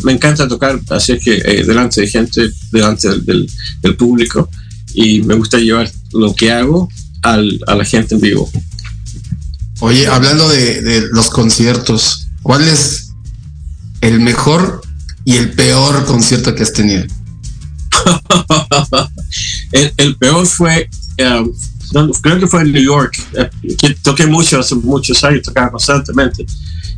Me, 0.04 0.12
encanta 0.14 0.47
tocar, 0.47 0.80
así 0.89 1.14
es 1.14 1.24
que 1.24 1.34
eh, 1.43 1.64
delante 1.66 2.02
de 2.02 2.08
gente, 2.08 2.49
delante 2.72 3.10
del, 3.10 3.26
del- 3.26 3.49
del 3.82 3.95
público, 3.95 4.49
y 4.93 5.22
me 5.24 5.34
gusta 5.36 5.58
llevar 5.58 5.89
lo 6.14 6.34
que 6.36 6.52
hago 6.52 6.88
al, 7.24 7.60
a 7.68 7.76
la 7.76 7.84
gente 7.86 8.16
en 8.16 8.22
vivo. 8.22 8.49
Oye, 9.80 10.06
hablando 10.08 10.47
de, 10.49 10.82
de 10.82 11.08
los 11.12 11.30
conciertos, 11.32 12.28
¿cuál 12.43 12.68
es 12.68 13.14
el 14.02 14.20
mejor 14.20 14.82
y 15.26 15.38
el 15.38 15.52
peor 15.52 16.06
concierto 16.06 16.54
que 16.54 16.64
has 16.64 16.74
tenido? 16.74 17.04
el, 19.72 19.93
el 19.97 20.16
peor 20.18 20.45
fue, 20.45 20.89
no, 21.93 22.10
creo 22.22 22.39
que 22.39 22.47
fue 22.47 22.62
en 22.62 22.72
New 22.72 22.84
York, 22.84 23.14
eh, 23.38 23.49
que 23.78 23.91
toqué 23.95 24.26
mucho 24.28 24.60
hace 24.60 24.76
muchos 24.76 25.24
años, 25.24 25.41
tocaba 25.43 25.72
constantemente, 25.72 26.45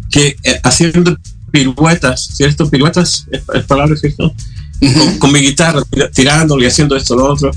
que 0.10 0.36
eh, 0.44 0.60
haciendo 0.64 1.18
piruetas, 1.52 2.30
¿cierto? 2.34 2.70
Piruetas 2.70 3.26
es, 3.32 3.42
es 3.54 3.64
palabra, 3.66 3.96
¿cierto? 3.96 4.34
con, 4.80 5.18
con 5.20 5.32
mi 5.32 5.40
guitarra, 5.40 5.82
tirándole 6.14 6.68
haciendo 6.68 6.96
esto, 6.96 7.16
lo 7.16 7.26
otro. 7.32 7.52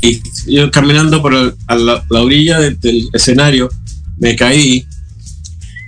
Y 0.00 0.22
yo 0.46 0.70
caminando 0.70 1.20
por 1.22 1.34
el- 1.34 1.54
a 1.66 1.74
la, 1.76 2.04
la 2.10 2.20
orilla 2.22 2.58
de- 2.58 2.74
del 2.76 3.08
escenario, 3.12 3.68
me 4.18 4.34
caí 4.36 4.86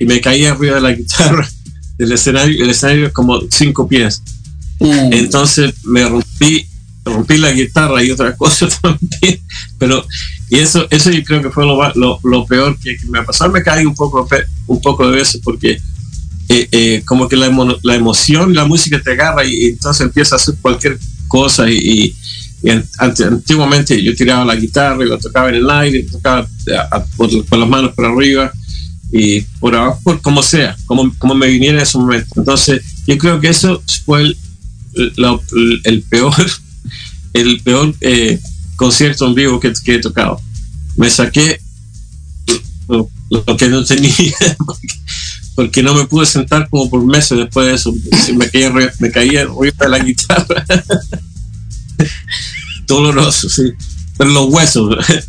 y 0.01 0.05
me 0.05 0.20
caí 0.20 0.44
arriba 0.44 0.76
de 0.76 0.80
la 0.82 0.90
guitarra 0.92 1.49
del 1.99 2.12
escenario. 2.12 2.62
El 2.64 2.70
escenario 2.70 3.07
es 3.07 3.12
como 3.12 3.40
cinco 3.51 3.88
pies. 3.88 4.22
Entonces 5.12 5.74
me 5.84 6.07
rompí, 6.07 6.66
rompí 7.07 7.38
la 7.38 7.52
guitarra 7.52 8.02
y 8.02 8.11
otras 8.11 8.36
cosas 8.38 8.80
también. 8.80 9.40
Pero, 9.78 10.07
y 10.50 10.59
eso, 10.59 10.86
eso 10.90 11.11
yo 11.11 11.22
creo 11.24 11.42
que 11.42 11.50
fue 11.50 11.64
lo, 11.64 11.76
lo, 11.94 12.20
lo 12.22 12.46
peor 12.46 12.78
que, 12.78 12.96
que 12.96 13.07
me 13.07 13.22
pasó. 13.22 13.48
Me 13.48 13.62
caí 13.62 13.84
un 13.86 13.94
poco, 13.94 14.28
un 14.66 14.80
poco 14.80 15.09
de 15.11 15.16
veces 15.16 15.40
porque 15.42 15.78
eh, 16.48 16.68
eh, 16.70 17.02
como 17.04 17.28
que 17.28 17.36
la, 17.36 17.48
emo- 17.48 17.78
la 17.82 17.94
emoción, 17.96 18.54
la 18.54 18.64
música 18.64 19.00
te 19.02 19.12
agarra 19.12 19.44
y, 19.44 19.66
entonces 19.66 20.07
empieza 20.07 20.36
a 20.36 20.38
hacer 20.38 20.54
cualquier 20.61 20.98
cosa 21.28 21.68
y, 21.70 22.14
antiguamente 22.98 24.02
yo 24.02 24.14
tiraba 24.14 24.44
la 24.44 24.57
guitarra 24.57 25.04
y 25.04 25.09
la 25.09 25.18
tocaba 25.18 25.48
en 25.50 25.57
el 25.57 25.70
aire, 25.70 26.02
tocaba 26.11 26.48
por, 27.16 27.44
por 27.46 27.59
las 27.59 27.68
manos 27.68 27.92
por 27.94 28.07
arriba 28.07 28.50
y 29.12 29.40
por 29.61 29.74
abajo, 29.76 30.00
por 30.02 30.20
como 30.20 30.42
sea, 30.42 30.76
como, 30.86 31.12
como 31.18 31.34
me 31.34 31.46
viniera 31.48 31.76
en 31.78 31.82
ese 31.82 31.98
momento. 31.98 32.26
Entonces 32.36 32.82
yo 33.07 33.16
creo 33.18 33.40
que 33.40 33.48
eso 33.48 33.82
fue 34.04 34.34
el 34.94 36.02
peor, 36.09 36.34
el 37.41 37.61
peor 37.62 37.95
eh, 38.01 38.41
concierto 38.76 39.26
en 39.26 39.34
vivo 39.34 39.61
que, 39.61 39.72
he 39.87 39.99
tocado. 40.01 40.41
Me 40.97 41.11
saqué 41.11 41.61
lo, 42.89 43.11
que 43.59 43.68
no 43.68 43.84
tenía 43.84 44.12
porque, 45.55 45.82
no 45.82 45.95
me 45.95 46.07
pude 46.07 46.26
sentar 46.26 46.68
como 46.68 46.91
por 46.91 47.05
meses 47.05 47.39
después 47.39 47.66
de 47.66 47.74
eso. 47.74 47.95
Me 48.34 48.49
caía, 48.51 48.70
me 49.01 49.11
caía 49.11 49.47
de 49.47 49.89
la 49.89 49.99
guitarra. 49.99 50.64
Doloroso, 52.87 53.49
sí. 53.49 53.72
Pero 54.16 54.30
los 54.30 54.53
huesos. 54.53 54.97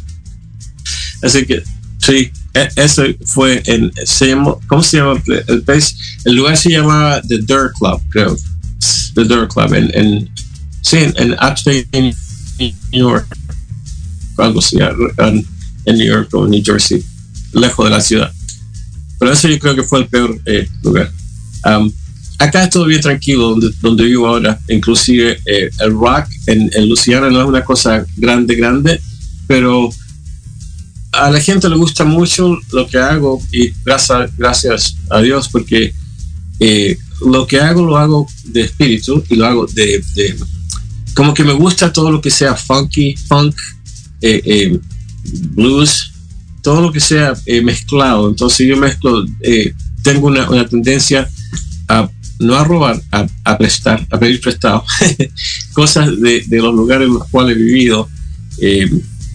Así 1.24 1.46
que, 1.46 1.64
sí, 2.00 2.32
e- 2.54 2.70
eso 2.76 3.04
fue 3.26 3.62
en. 3.66 3.92
Se 4.06 4.28
llamó, 4.28 4.60
¿Cómo 4.68 4.84
se 4.84 4.98
llama? 4.98 5.22
El, 5.48 5.64
place- 5.64 5.96
el 6.26 6.36
lugar 6.36 6.58
se 6.58 6.70
llamaba 6.70 7.22
The 7.22 7.40
Dirt 7.40 7.74
Club, 7.80 8.02
creo. 8.10 8.38
The 9.16 9.24
Dirt 9.24 9.52
Club, 9.52 9.74
en, 9.74 9.92
en, 9.96 10.30
sí, 10.88 10.98
en, 11.16 11.34
Upstate 11.34 11.88
New 12.60 12.74
York. 12.92 13.28
algo 14.38 14.60
así, 14.60 14.78
en, 14.80 15.46
en 15.86 15.98
New 15.98 16.08
York 16.08 16.34
o 16.34 16.48
New 16.48 16.62
Jersey, 16.64 17.04
lejos 17.54 17.86
de 17.86 17.92
la 17.92 18.02
ciudad. 18.02 18.32
Pero 19.20 19.32
eso 19.32 19.48
yo 19.48 19.58
creo 19.60 19.76
que 19.76 19.84
fue 19.84 20.00
el 20.00 20.08
peor 20.08 20.40
eh, 20.46 20.68
lugar. 20.84 21.12
Um, 21.66 21.92
acá 22.38 22.64
es 22.64 22.70
todo 22.70 22.86
bien 22.86 23.02
tranquilo 23.02 23.50
donde, 23.50 23.72
donde 23.82 24.04
vivo 24.04 24.28
ahora. 24.28 24.60
Inclusive 24.70 25.40
eh, 25.46 25.70
el 25.80 25.92
rock 25.92 26.28
en, 26.46 26.70
en 26.74 26.88
Luciana 26.88 27.30
no 27.30 27.42
es 27.42 27.48
una 27.48 27.64
cosa 27.66 28.06
grande, 28.16 28.56
grande, 28.56 29.02
pero 29.48 29.90
a 31.14 31.32
la 31.32 31.40
gente 31.42 31.68
le 31.68 31.76
gusta 31.78 32.04
mucho 32.04 32.60
lo 32.72 32.88
que 32.88 33.00
hago 33.00 33.42
y 33.52 33.72
gracias, 33.84 34.30
gracias 34.38 34.96
a 35.10 35.20
Dios 35.22 35.50
porque 35.50 35.94
eh, 36.60 36.96
lo 37.26 37.48
que 37.48 37.60
hago 37.60 37.84
lo 37.86 37.98
hago 37.98 38.28
de 38.44 38.62
espíritu 38.62 39.24
y 39.30 39.36
lo 39.36 39.46
hago 39.48 39.66
de- 39.66 40.04
como 41.18 41.34
que 41.34 41.44
me 41.44 41.54
gusta 41.54 41.92
todo 41.92 42.12
lo 42.12 42.22
que 42.22 42.30
sea 42.30 42.56
funky, 42.56 43.16
funk, 43.28 43.56
eh, 44.22 44.42
eh, 44.46 44.80
blues, 45.56 46.12
todo 46.62 46.80
lo 46.82 46.92
que 46.92 47.00
sea 47.00 47.34
eh, 47.48 47.62
mezclado. 47.62 48.30
Entonces 48.30 48.68
yo 48.68 48.78
mezclo, 48.78 49.26
eh, 49.42 49.74
tengo 50.04 50.28
una, 50.28 50.48
una 50.50 50.66
tendencia 50.68 51.28
a 51.88 52.08
no 52.40 52.56
a 52.56 52.64
robar, 52.64 53.02
a, 53.12 53.26
a 53.46 53.58
prestar, 53.58 54.06
a 54.12 54.20
pedir 54.20 54.40
prestado 54.40 54.84
cosas 55.74 56.20
de, 56.22 56.44
de 56.46 56.58
los 56.58 56.74
lugares 56.74 57.08
en 57.08 57.16
los 57.16 57.28
cuales 57.30 57.58
he 57.58 57.60
vivido. 57.60 58.08
Eh, 58.62 58.88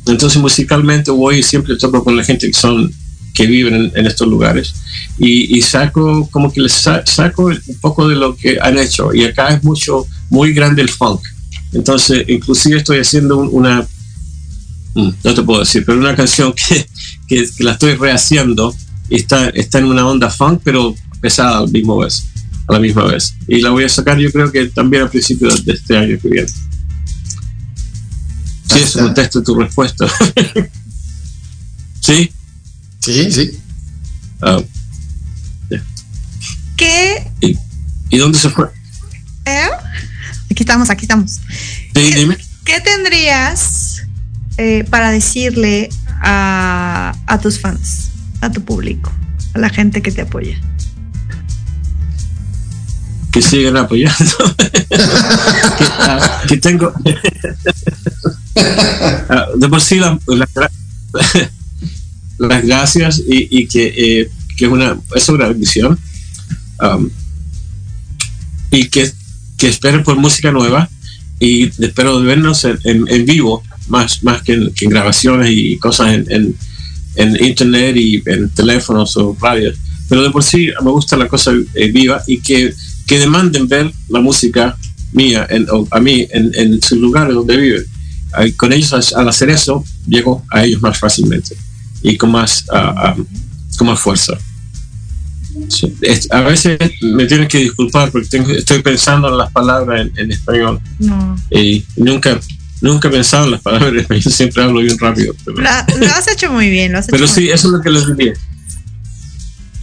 entonces 0.06 0.40
musicalmente 0.40 1.10
voy 1.10 1.38
y 1.38 1.42
siempre 1.42 1.76
toco 1.76 2.02
con 2.04 2.16
la 2.16 2.22
gente 2.24 2.46
que 2.46 2.52
son 2.58 2.92
que 3.34 3.46
viven 3.46 3.74
en, 3.74 3.92
en 3.96 4.06
estos 4.06 4.28
lugares 4.28 4.74
y, 5.18 5.56
y 5.56 5.62
saco 5.62 6.28
como 6.30 6.52
que 6.52 6.60
les 6.60 6.72
sa- 6.72 7.02
saco 7.06 7.46
un 7.46 7.78
poco 7.80 8.06
de 8.08 8.14
lo 8.16 8.36
que 8.36 8.58
han 8.60 8.76
hecho 8.78 9.14
y 9.14 9.24
acá 9.24 9.48
es 9.54 9.64
mucho 9.64 10.04
muy 10.28 10.52
grande 10.52 10.82
el 10.82 10.90
funk 10.90 11.20
entonces 11.72 12.24
inclusive 12.28 12.78
estoy 12.78 12.98
haciendo 12.98 13.38
un- 13.38 13.48
una 13.52 13.86
mm, 14.94 15.08
no 15.24 15.34
te 15.34 15.42
puedo 15.42 15.60
decir 15.60 15.84
pero 15.86 15.98
una 15.98 16.14
canción 16.14 16.52
que, 16.68 16.86
que, 17.26 17.48
que 17.56 17.64
la 17.64 17.72
estoy 17.72 17.94
rehaciendo 17.96 18.74
y 19.08 19.16
está, 19.16 19.48
está 19.50 19.78
en 19.78 19.86
una 19.86 20.06
onda 20.06 20.30
funk 20.30 20.60
pero 20.64 20.94
pesada 21.20 21.58
al 21.58 21.70
mismo 21.70 21.98
vez 21.98 22.24
a 22.68 22.74
la 22.74 22.78
misma 22.78 23.04
vez 23.04 23.34
y 23.48 23.60
la 23.60 23.70
voy 23.70 23.84
a 23.84 23.88
sacar 23.88 24.18
yo 24.18 24.30
creo 24.32 24.50
que 24.52 24.66
también 24.66 25.02
a 25.04 25.10
principios 25.10 25.64
de 25.64 25.72
este 25.72 25.96
año 25.96 26.18
que 26.20 26.28
viene 26.28 26.48
si 26.48 26.54
eso 28.78 28.84
Hasta- 28.84 29.02
contesta 29.02 29.42
tu 29.42 29.54
respuesta 29.54 30.06
sí 32.00 32.30
Sí, 33.00 33.32
sí. 33.32 33.58
Ah, 34.40 34.62
¿Qué? 36.76 37.28
¿y, 37.40 37.58
¿y 38.10 38.18
dónde 38.18 38.38
se 38.38 38.48
fue? 38.48 38.66
eh? 39.44 39.68
Aquí 40.52 40.62
estamos, 40.64 40.90
aquí 40.90 41.04
estamos. 41.06 41.40
Sí, 41.94 42.12
dime. 42.14 42.36
¿Qué 42.64 42.78
tendrías 42.80 44.02
eh, 44.58 44.84
para 44.90 45.10
decirle 45.10 45.88
a, 46.20 47.14
a 47.26 47.40
tus 47.40 47.58
fans, 47.58 48.10
a 48.42 48.52
tu 48.52 48.62
público, 48.62 49.10
a 49.54 49.58
la 49.58 49.70
gente 49.70 50.02
que 50.02 50.12
te 50.12 50.20
apoya? 50.22 50.60
que 53.32 53.40
sigan 53.40 53.78
apoyando. 53.78 54.54
que, 54.58 55.84
ah, 55.88 56.42
que 56.46 56.58
tengo. 56.58 56.92
Ah, 59.30 59.46
de 59.56 59.68
por 59.70 59.80
sí, 59.80 59.96
la- 59.98 60.18
la 60.26 60.46
gra- 60.48 60.70
las 62.36 62.62
gracias 62.66 63.18
y, 63.26 63.48
y 63.58 63.66
que, 63.68 63.86
eh, 63.96 64.30
que 64.54 64.66
es 64.66 64.70
una, 64.70 64.98
es 65.14 65.26
una 65.30 65.48
bendición. 65.48 65.98
Um, 66.82 67.08
y 68.70 68.88
que, 68.88 69.10
que 69.62 69.68
esperen 69.68 70.02
por 70.02 70.16
música 70.16 70.50
nueva 70.50 70.88
y 71.38 71.68
espero 71.84 72.20
vernos 72.20 72.64
en, 72.64 72.78
en- 72.84 73.24
vivo, 73.24 73.62
más, 73.86 74.24
más 74.24 74.42
que, 74.42 74.54
en, 74.54 74.72
grabaciones 74.90 75.50
y 75.52 75.76
cosas 75.78 76.14
en, 76.14 76.56
internet 77.40 77.96
y 77.96 78.20
en 78.26 78.48
teléfonos 78.50 79.16
o 79.16 79.36
radios. 79.40 79.78
Pero 80.08 80.24
de 80.24 80.30
por 80.30 80.42
sí 80.42 80.68
me 80.84 80.90
gusta 80.90 81.16
la 81.16 81.28
cosa 81.28 81.52
eh, 81.74 81.92
viva 81.92 82.20
y 82.26 82.40
que, 82.40 82.74
que 83.06 83.20
demanden 83.20 83.68
ver 83.68 83.92
la 84.08 84.18
música 84.20 84.76
mía 85.12 85.46
en, 85.48 85.64
o 85.70 85.86
a 85.92 86.00
mí 86.00 86.26
en, 86.32 86.50
en 86.54 86.82
sus 86.82 86.98
lugares 86.98 87.32
donde 87.32 87.56
viven. 87.56 87.84
Con 88.56 88.72
ellos, 88.72 89.12
al- 89.14 89.28
hacer 89.28 89.48
eso, 89.50 89.84
llego 90.08 90.44
a 90.50 90.64
ellos 90.64 90.82
más 90.82 90.98
fácilmente 90.98 91.54
y 92.02 92.16
con 92.16 92.32
más, 92.32 92.64
ah, 92.72 93.14
con 93.78 93.86
más 93.86 94.00
fuerza. 94.00 94.32
Sí. 95.68 95.94
Es- 96.02 96.30
a 96.30 96.40
veces 96.40 96.78
me 97.02 97.26
tienen 97.26 97.46
que 97.48 97.58
disculpar 97.58 98.10
porque 98.10 98.28
tengo- 98.28 98.50
estoy 98.52 98.82
pensando 98.82 99.28
en 99.28 99.36
las 99.38 99.50
palabras 99.52 100.00
en, 100.06 100.18
en 100.18 100.32
español 100.32 100.80
No. 100.98 101.36
y 101.50 101.84
nunca 101.96 102.38
nunca 102.80 103.08
he 103.08 103.10
pensado 103.12 103.44
en 103.44 103.52
las 103.52 103.60
palabras 103.62 103.92
en 103.92 104.00
español, 104.00 104.22
siempre 104.32 104.62
hablo 104.64 104.80
bien 104.80 104.98
rápido. 104.98 105.34
Pero, 105.44 105.58
Lo, 105.58 105.62
lo 106.06 106.06
has 106.14 106.26
hecho 106.28 106.52
muy 106.52 106.68
bien, 106.70 106.92
lo 106.92 106.98
has 106.98 107.04
hecho 107.06 107.12
pero 107.12 107.26
muy 107.26 107.34
sí, 107.34 107.50
eso 107.50 107.68
es 107.68 107.72
lo 107.74 107.80
que 107.80 107.90
les 107.90 108.16
diría. 108.16 108.32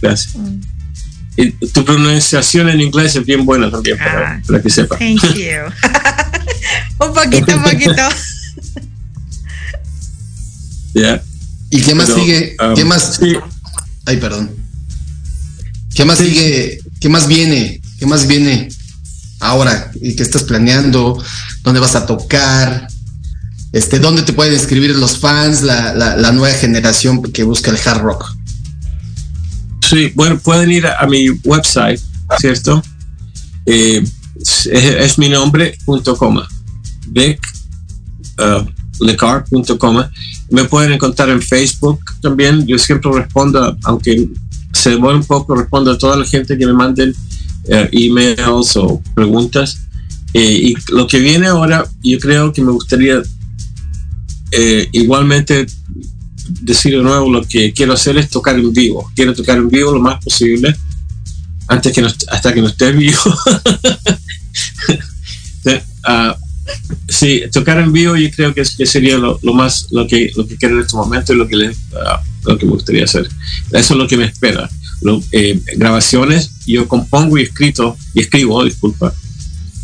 Gracias. 0.02 0.34
Mm. 0.36 0.60
Y 1.36 1.50
tu 1.68 1.84
pronunciación 1.84 2.68
en 2.68 2.80
inglés 2.80 3.16
es 3.16 3.24
bien 3.24 3.46
buena 3.46 3.70
también, 3.70 3.96
para, 3.96 4.32
Ah. 4.34 4.42
para 4.46 4.60
que 4.60 4.68
sepa. 4.68 4.98
Thank 4.98 5.22
you. 5.34 5.72
un 7.06 7.14
poquito, 7.14 7.56
un 7.56 7.62
poquito. 7.62 8.02
Ya. 10.94 11.22
¿Y 11.70 11.80
qué 11.82 11.94
más 11.94 12.06
Pero, 12.10 12.18
sigue? 12.20 12.56
um, 12.60 12.74
¿Qué 12.74 12.84
más? 12.84 13.16
sí. 13.16 13.36
Ay, 14.04 14.16
perdón. 14.16 14.50
¿Qué 15.94 16.04
más 16.04 16.18
Sí. 16.18 16.26
sigue? 16.26 16.80
¿Qué 17.00 17.08
más 17.08 17.26
viene? 17.26 17.80
¿Qué 17.98 18.06
más 18.06 18.26
viene 18.26 18.68
ahora? 19.40 19.90
¿Y 20.00 20.14
qué 20.16 20.22
estás 20.22 20.42
planeando? 20.44 21.22
¿Dónde 21.62 21.80
vas 21.80 21.94
a 21.96 22.06
tocar? 22.06 22.86
Este, 23.72 23.98
¿dónde 24.00 24.22
te 24.22 24.32
pueden 24.32 24.54
escribir 24.54 24.94
los 24.96 25.18
fans, 25.18 25.62
la, 25.62 25.94
la, 25.94 26.16
la 26.16 26.32
nueva 26.32 26.54
generación 26.56 27.22
que 27.22 27.42
busca 27.44 27.70
el 27.70 27.78
hard 27.84 28.00
rock? 28.02 28.36
Sí, 29.88 30.12
bueno, 30.14 30.38
pueden 30.38 30.70
ir 30.70 30.86
a, 30.86 30.98
a 31.00 31.06
mi 31.06 31.30
website, 31.44 32.00
¿cierto? 32.38 32.82
Eh, 33.66 34.04
es, 34.40 34.66
es 34.66 35.18
mi 35.18 35.28
nombre, 35.28 35.76
punto 35.84 36.16
coma. 36.16 36.48
Vic, 37.08 37.40
uh, 38.38 39.04
lecar, 39.04 39.44
punto 39.44 39.78
coma. 39.78 40.10
Me 40.50 40.64
pueden 40.64 40.92
encontrar 40.92 41.28
en 41.30 41.42
Facebook 41.42 42.00
también. 42.22 42.66
Yo 42.66 42.78
siempre 42.78 43.10
respondo, 43.12 43.76
aunque 43.84 44.28
se 44.80 44.90
demora 44.90 45.16
un 45.16 45.24
poco, 45.24 45.54
respondo 45.54 45.92
a 45.92 45.98
toda 45.98 46.16
la 46.16 46.24
gente 46.24 46.56
que 46.56 46.66
me 46.66 46.72
manden 46.72 47.14
eh, 47.68 47.88
emails 47.92 48.76
o 48.76 49.02
preguntas. 49.14 49.78
Eh, 50.32 50.72
y 50.72 50.74
lo 50.92 51.06
que 51.06 51.18
viene 51.18 51.48
ahora, 51.48 51.84
yo 52.02 52.18
creo 52.18 52.52
que 52.52 52.62
me 52.62 52.72
gustaría 52.72 53.20
eh, 54.52 54.88
igualmente 54.92 55.66
decir 56.62 56.96
de 56.96 57.02
nuevo 57.02 57.30
lo 57.30 57.42
que 57.44 57.72
quiero 57.72 57.92
hacer 57.92 58.16
es 58.16 58.30
tocar 58.30 58.58
en 58.58 58.72
vivo. 58.72 59.10
Quiero 59.14 59.34
tocar 59.34 59.58
en 59.58 59.68
vivo 59.68 59.92
lo 59.92 60.00
más 60.00 60.22
posible 60.24 60.74
antes 61.68 61.92
que 61.92 62.02
no, 62.02 62.08
hasta 62.28 62.52
que 62.52 62.62
no 62.62 62.68
esté 62.68 62.92
vivo. 62.92 63.20
Ah, 66.02 66.34
sí, 67.06 67.42
tocar 67.52 67.78
en 67.78 67.92
vivo 67.92 68.16
yo 68.16 68.30
creo 68.30 68.54
que, 68.54 68.62
que 68.62 68.86
sería 68.86 69.18
lo, 69.18 69.38
lo 69.42 69.52
más 69.52 69.88
lo 69.90 70.06
que 70.06 70.30
lo 70.34 70.46
que 70.46 70.56
quiero 70.56 70.76
en 70.76 70.80
este 70.80 70.96
momento 70.96 71.34
y 71.34 71.36
lo 71.36 71.46
que 71.46 71.56
le, 71.56 71.76
ah, 72.06 72.22
lo 72.44 72.58
que 72.58 72.66
me 72.66 72.72
gustaría 72.72 73.04
hacer. 73.04 73.28
Eso 73.72 73.94
es 73.94 73.98
lo 73.98 74.08
que 74.08 74.16
me 74.16 74.24
espera. 74.24 74.68
Eh, 75.32 75.60
grabaciones, 75.76 76.50
yo 76.66 76.86
compongo 76.86 77.38
y 77.38 77.42
escrito 77.42 77.96
y 78.14 78.20
escribo, 78.20 78.62
disculpa, 78.64 79.14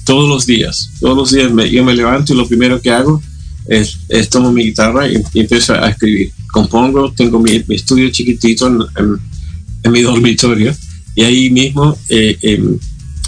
todos 0.05 0.29
los 0.29 0.47
días. 0.47 0.91
Todos 1.01 1.17
los 1.17 1.33
días 1.33 1.51
me- 1.51 1.71
yo 1.71 1.85
me 1.85 1.95
levanto 1.95 2.33
y 2.33 2.37
lo 2.37 2.47
primero 2.47 2.81
que 2.81 2.91
hago 2.91 3.23
es, 3.67 3.99
tomo 4.31 4.53
mi 4.53 4.65
guitarra 4.65 5.09
y, 5.09 5.17
empiezo 5.35 5.75
a 5.75 5.89
escribir. 5.91 6.33
Compongo, 6.53 7.13
tengo 7.13 7.39
mi, 7.41 7.63
estudio 7.71 8.11
chiquitito 8.11 8.67
en, 8.67 9.91
mi 9.91 10.03
dormitorio 10.03 10.75
y 11.15 11.23
ahí 11.23 11.49
mismo 11.51 11.97
eh, 12.09 12.37
em, 12.43 12.79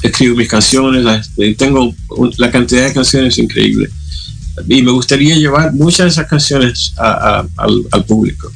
escribo 0.03 0.37
mis 0.37 0.49
canciones. 0.49 1.31
eh, 1.39 1.55
tengo 1.57 1.95
la 2.37 2.51
cantidad 2.51 2.87
de 2.87 2.93
canciones 2.93 3.39
increíble 3.39 3.89
y 4.68 4.83
me 4.83 4.91
gustaría 4.91 5.37
llevar 5.37 5.72
muchas 5.72 6.07
de 6.07 6.11
esas 6.11 6.26
canciones 6.26 6.93
al, 6.97 7.87
al 7.93 8.05
público 8.05 8.51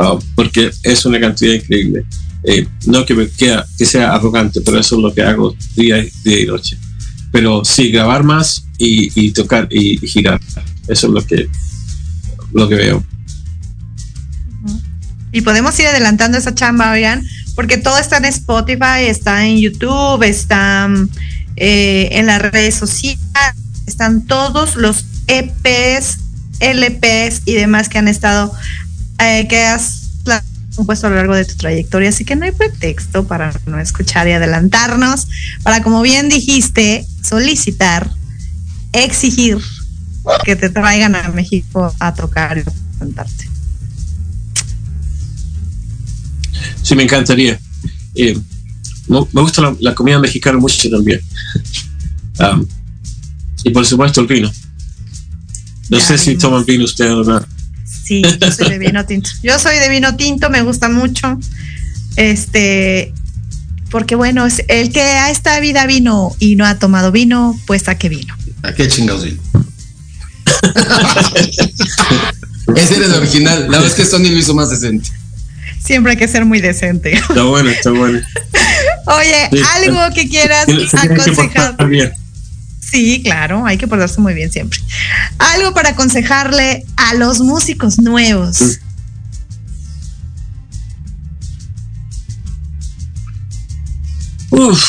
ah, 0.00 0.18
porque 0.34 0.70
es 0.82 1.04
una 1.04 1.20
cantidad 1.20 1.54
increíble. 1.54 2.04
Eh, 2.42 2.66
no 2.86 3.04
que 3.04 3.14
me 3.14 3.28
queda 3.28 3.66
que 3.76 3.84
sea 3.84 4.14
arrogante, 4.14 4.60
pero 4.62 4.78
eso 4.78 4.96
es 4.96 5.02
lo 5.02 5.12
que 5.12 5.22
hago 5.22 5.54
día, 5.76 5.98
y 6.24 6.46
noche. 6.46 6.78
Pero 7.30 7.64
sí, 7.64 7.90
grabar 7.90 8.24
más 8.24 8.64
y, 8.78 9.30
tocar 9.32 9.68
y, 9.70 9.98
girar. 9.98 10.40
Eso 10.88 11.06
es 11.06 11.12
lo 11.12 11.24
que, 11.24 11.48
lo 12.52 12.68
que 12.68 12.74
veo. 12.74 13.04
Y 15.32 15.42
podemos 15.42 15.78
ir 15.78 15.86
adelantando 15.86 16.38
esa 16.38 16.54
chamba, 16.54 16.90
oigan, 16.90 17.24
porque 17.54 17.76
todo 17.76 17.98
está 17.98 18.16
en 18.16 18.24
Spotify, 18.24 19.04
está 19.06 19.46
en 19.46 19.58
YouTube, 19.58 20.22
está 20.24 20.88
eh, 21.56 22.08
en 22.12 22.26
las 22.26 22.42
redes 22.42 22.74
sociales, 22.74 23.20
están 23.86 24.26
todos 24.26 24.76
los 24.76 25.04
EPs, 25.28 26.18
LPs 26.60 27.42
y 27.44 27.54
demás 27.54 27.88
que 27.88 27.98
han 27.98 28.08
estado, 28.08 28.52
eh, 29.20 29.46
que 29.48 29.62
has 29.64 30.00
compuesto 30.74 31.06
a 31.06 31.10
lo 31.10 31.16
largo 31.16 31.34
de 31.34 31.44
tu 31.44 31.56
trayectoria. 31.56 32.08
Así 32.08 32.24
que 32.24 32.36
no 32.36 32.44
hay 32.44 32.52
pretexto 32.52 33.26
para 33.26 33.52
no 33.66 33.78
escuchar 33.78 34.28
y 34.28 34.32
adelantarnos, 34.32 35.26
para, 35.62 35.82
como 35.82 36.00
bien 36.02 36.28
dijiste, 36.28 37.06
solicitar, 37.22 38.10
exigir 38.92 39.58
que 40.44 40.56
te 40.56 40.70
traigan 40.70 41.14
a 41.14 41.28
México 41.30 41.94
a 41.98 42.14
tocar 42.14 42.58
y 42.58 42.60
a 42.60 42.64
presentarte. 42.64 43.50
Sí, 46.82 46.94
me 46.94 47.02
encantaría. 47.02 47.58
Eh, 48.14 48.38
me 49.06 49.40
gusta 49.42 49.62
la, 49.62 49.76
la 49.80 49.94
comida 49.94 50.18
mexicana 50.18 50.58
mucho 50.58 50.88
también. 50.88 51.20
Um, 52.38 52.66
y 53.64 53.70
por 53.70 53.86
supuesto 53.86 54.20
el 54.20 54.26
vino. 54.26 54.50
No 55.88 55.98
Ya 55.98 56.04
sé 56.04 56.18
si 56.18 56.36
toman 56.36 56.64
vino 56.64 56.84
ustedes 56.84 57.12
o 57.12 57.24
no. 57.24 57.59
Sí, 58.10 58.22
yo 58.40 58.50
soy 58.50 58.68
de 58.70 58.78
vino 58.78 59.06
tinto. 59.06 59.30
Yo 59.40 59.56
soy 59.60 59.78
de 59.78 59.88
vino 59.88 60.16
tinto, 60.16 60.50
me 60.50 60.62
gusta 60.62 60.88
mucho. 60.88 61.38
Este, 62.16 63.14
porque 63.88 64.16
bueno, 64.16 64.46
es 64.46 64.64
el 64.66 64.90
que 64.92 65.00
a 65.00 65.30
esta 65.30 65.60
vida 65.60 65.86
vino 65.86 66.34
y 66.40 66.56
no 66.56 66.66
ha 66.66 66.76
tomado 66.76 67.12
vino, 67.12 67.56
pues 67.68 67.86
a 67.86 67.94
qué 67.94 68.08
vino. 68.08 68.34
¿A 68.64 68.72
qué 68.72 68.88
chingados 68.88 69.22
vino? 69.22 69.40
Ese 72.74 72.96
era 72.96 73.06
el 73.06 73.12
original. 73.14 73.66
La 73.70 73.78
verdad 73.78 73.86
es 73.86 73.94
que 73.94 74.04
Sony 74.04 74.24
lo 74.28 74.38
hizo 74.38 74.54
más 74.54 74.70
decente. 74.70 75.08
Siempre 75.80 76.10
hay 76.10 76.18
que 76.18 76.26
ser 76.26 76.44
muy 76.44 76.60
decente. 76.60 77.12
Está 77.12 77.44
bueno, 77.44 77.70
está 77.70 77.92
bueno. 77.92 78.18
Oye, 79.06 79.48
Sí. 79.52 79.62
algo 79.76 80.00
que 80.16 80.28
quieras 80.28 80.66
que 80.66 80.88
aconsejar. 80.96 81.76
Sí, 82.90 83.22
claro, 83.22 83.64
hay 83.66 83.78
que 83.78 83.86
portarse 83.86 84.20
muy 84.20 84.34
bien 84.34 84.50
siempre. 84.50 84.78
Algo 85.38 85.72
para 85.74 85.90
aconsejarle 85.90 86.84
a 86.96 87.14
los 87.14 87.40
músicos 87.40 87.98
nuevos. 87.98 88.60
Mm. 88.60 88.70
Uf, 94.50 94.82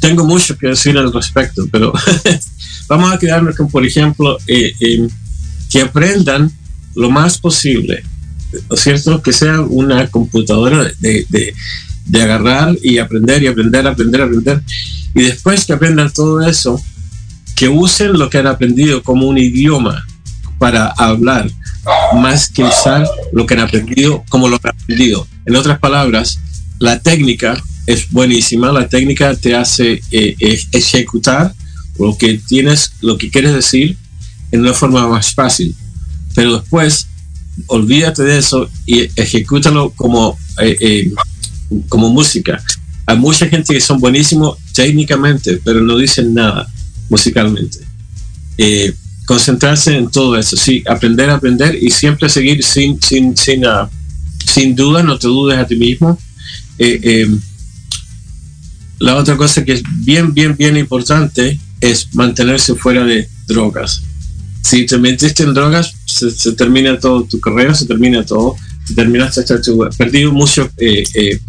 tengo 0.00 0.24
mucho 0.26 0.56
que 0.58 0.68
decir 0.68 0.96
al 0.98 1.12
respecto, 1.12 1.66
pero 1.70 1.92
vamos 2.88 3.12
a 3.12 3.18
quedarnos 3.18 3.56
con, 3.56 3.68
por 3.70 3.84
ejemplo, 3.86 4.38
eh, 4.46 4.74
eh, 4.80 5.08
que 5.70 5.80
aprendan 5.80 6.50
lo 6.94 7.10
más 7.10 7.38
posible, 7.38 8.04
¿no 8.68 8.76
es 8.76 8.80
cierto? 8.82 9.22
Que 9.22 9.32
sea 9.32 9.60
una 9.62 10.06
computadora 10.08 10.84
de, 11.00 11.26
de- 11.28 11.54
de 12.04 12.20
agarrar 12.20 12.76
y 12.82 12.98
aprender 12.98 13.44
y 13.44 13.46
aprender, 13.46 13.86
aprender, 13.86 14.20
aprender. 14.22 14.60
Y 15.14 15.22
después 15.22 15.64
que 15.64 15.72
aprendan 15.72 16.12
todo 16.12 16.44
eso, 16.44 16.82
que 17.56 17.68
usen 17.68 18.12
lo 18.14 18.30
que 18.30 18.38
han 18.38 18.46
aprendido 18.46 19.02
como 19.02 19.26
un 19.26 19.38
idioma 19.38 20.06
para 20.58 20.86
hablar, 20.96 21.50
más 22.14 22.48
que 22.48 22.62
usar 22.62 23.06
lo 23.32 23.46
que 23.46 23.54
han 23.54 23.60
aprendido 23.60 24.24
como 24.28 24.48
lo 24.48 24.58
han 24.62 24.70
aprendido. 24.70 25.26
En 25.44 25.56
otras 25.56 25.78
palabras, 25.78 26.38
la 26.78 27.00
técnica 27.00 27.60
es 27.86 28.10
buenísima, 28.10 28.70
la 28.70 28.88
técnica 28.88 29.34
te 29.34 29.54
hace 29.54 30.00
eh, 30.10 30.36
ejecutar 30.70 31.52
lo 31.98 32.16
que 32.16 32.40
tienes, 32.46 32.92
lo 33.00 33.18
que 33.18 33.30
quieres 33.30 33.54
decir 33.54 33.96
en 34.52 34.60
una 34.60 34.72
forma 34.72 35.06
más 35.08 35.34
fácil. 35.34 35.74
Pero 36.34 36.58
después, 36.60 37.08
olvídate 37.66 38.22
de 38.22 38.38
eso 38.38 38.70
y 38.86 39.08
ejecútalo 39.20 39.90
como, 39.90 40.38
eh, 40.60 40.76
eh, 40.80 41.12
como 41.88 42.10
música. 42.10 42.62
Hay 43.06 43.18
mucha 43.18 43.48
gente 43.48 43.74
que 43.74 43.80
son 43.80 43.98
buenísimos 43.98 44.58
técnicamente, 44.72 45.60
pero 45.64 45.80
no 45.80 45.96
dicen 45.96 46.34
nada 46.34 46.68
musicalmente. 47.08 47.78
Eh, 48.58 48.94
concentrarse 49.26 49.96
en 49.96 50.10
todo 50.10 50.36
eso, 50.36 50.56
sí, 50.56 50.82
aprender 50.86 51.30
aprender 51.30 51.78
y 51.80 51.90
siempre 51.90 52.28
seguir 52.28 52.62
sin, 52.62 53.00
sin, 53.00 53.36
sin, 53.36 53.64
ah, 53.66 53.88
sin 54.46 54.74
duda, 54.74 55.02
no 55.02 55.18
te 55.18 55.28
dudes 55.28 55.58
a 55.58 55.66
ti 55.66 55.76
mismo. 55.76 56.18
Eh, 56.78 57.00
eh, 57.02 57.36
la 58.98 59.16
otra 59.16 59.36
cosa 59.36 59.64
que 59.64 59.72
es 59.72 59.82
bien, 60.04 60.32
bien, 60.32 60.56
bien 60.56 60.76
importante 60.76 61.58
es 61.80 62.14
mantenerse 62.14 62.74
fuera 62.74 63.04
de 63.04 63.28
drogas. 63.46 64.02
Si 64.62 64.86
te 64.86 64.96
metiste 64.98 65.42
en 65.42 65.54
drogas, 65.54 65.94
se, 66.06 66.30
se 66.30 66.52
termina 66.52 66.98
todo 66.98 67.24
tu 67.24 67.40
carrera, 67.40 67.74
se 67.74 67.86
termina 67.86 68.24
todo, 68.24 68.56
te 68.86 68.94
terminaste 68.94 69.40
hasta 69.40 69.60
tu... 69.60 69.88
Perdí 69.96 70.26
muchos 70.26 70.68
eh, 70.76 71.02
eh, 71.14 71.40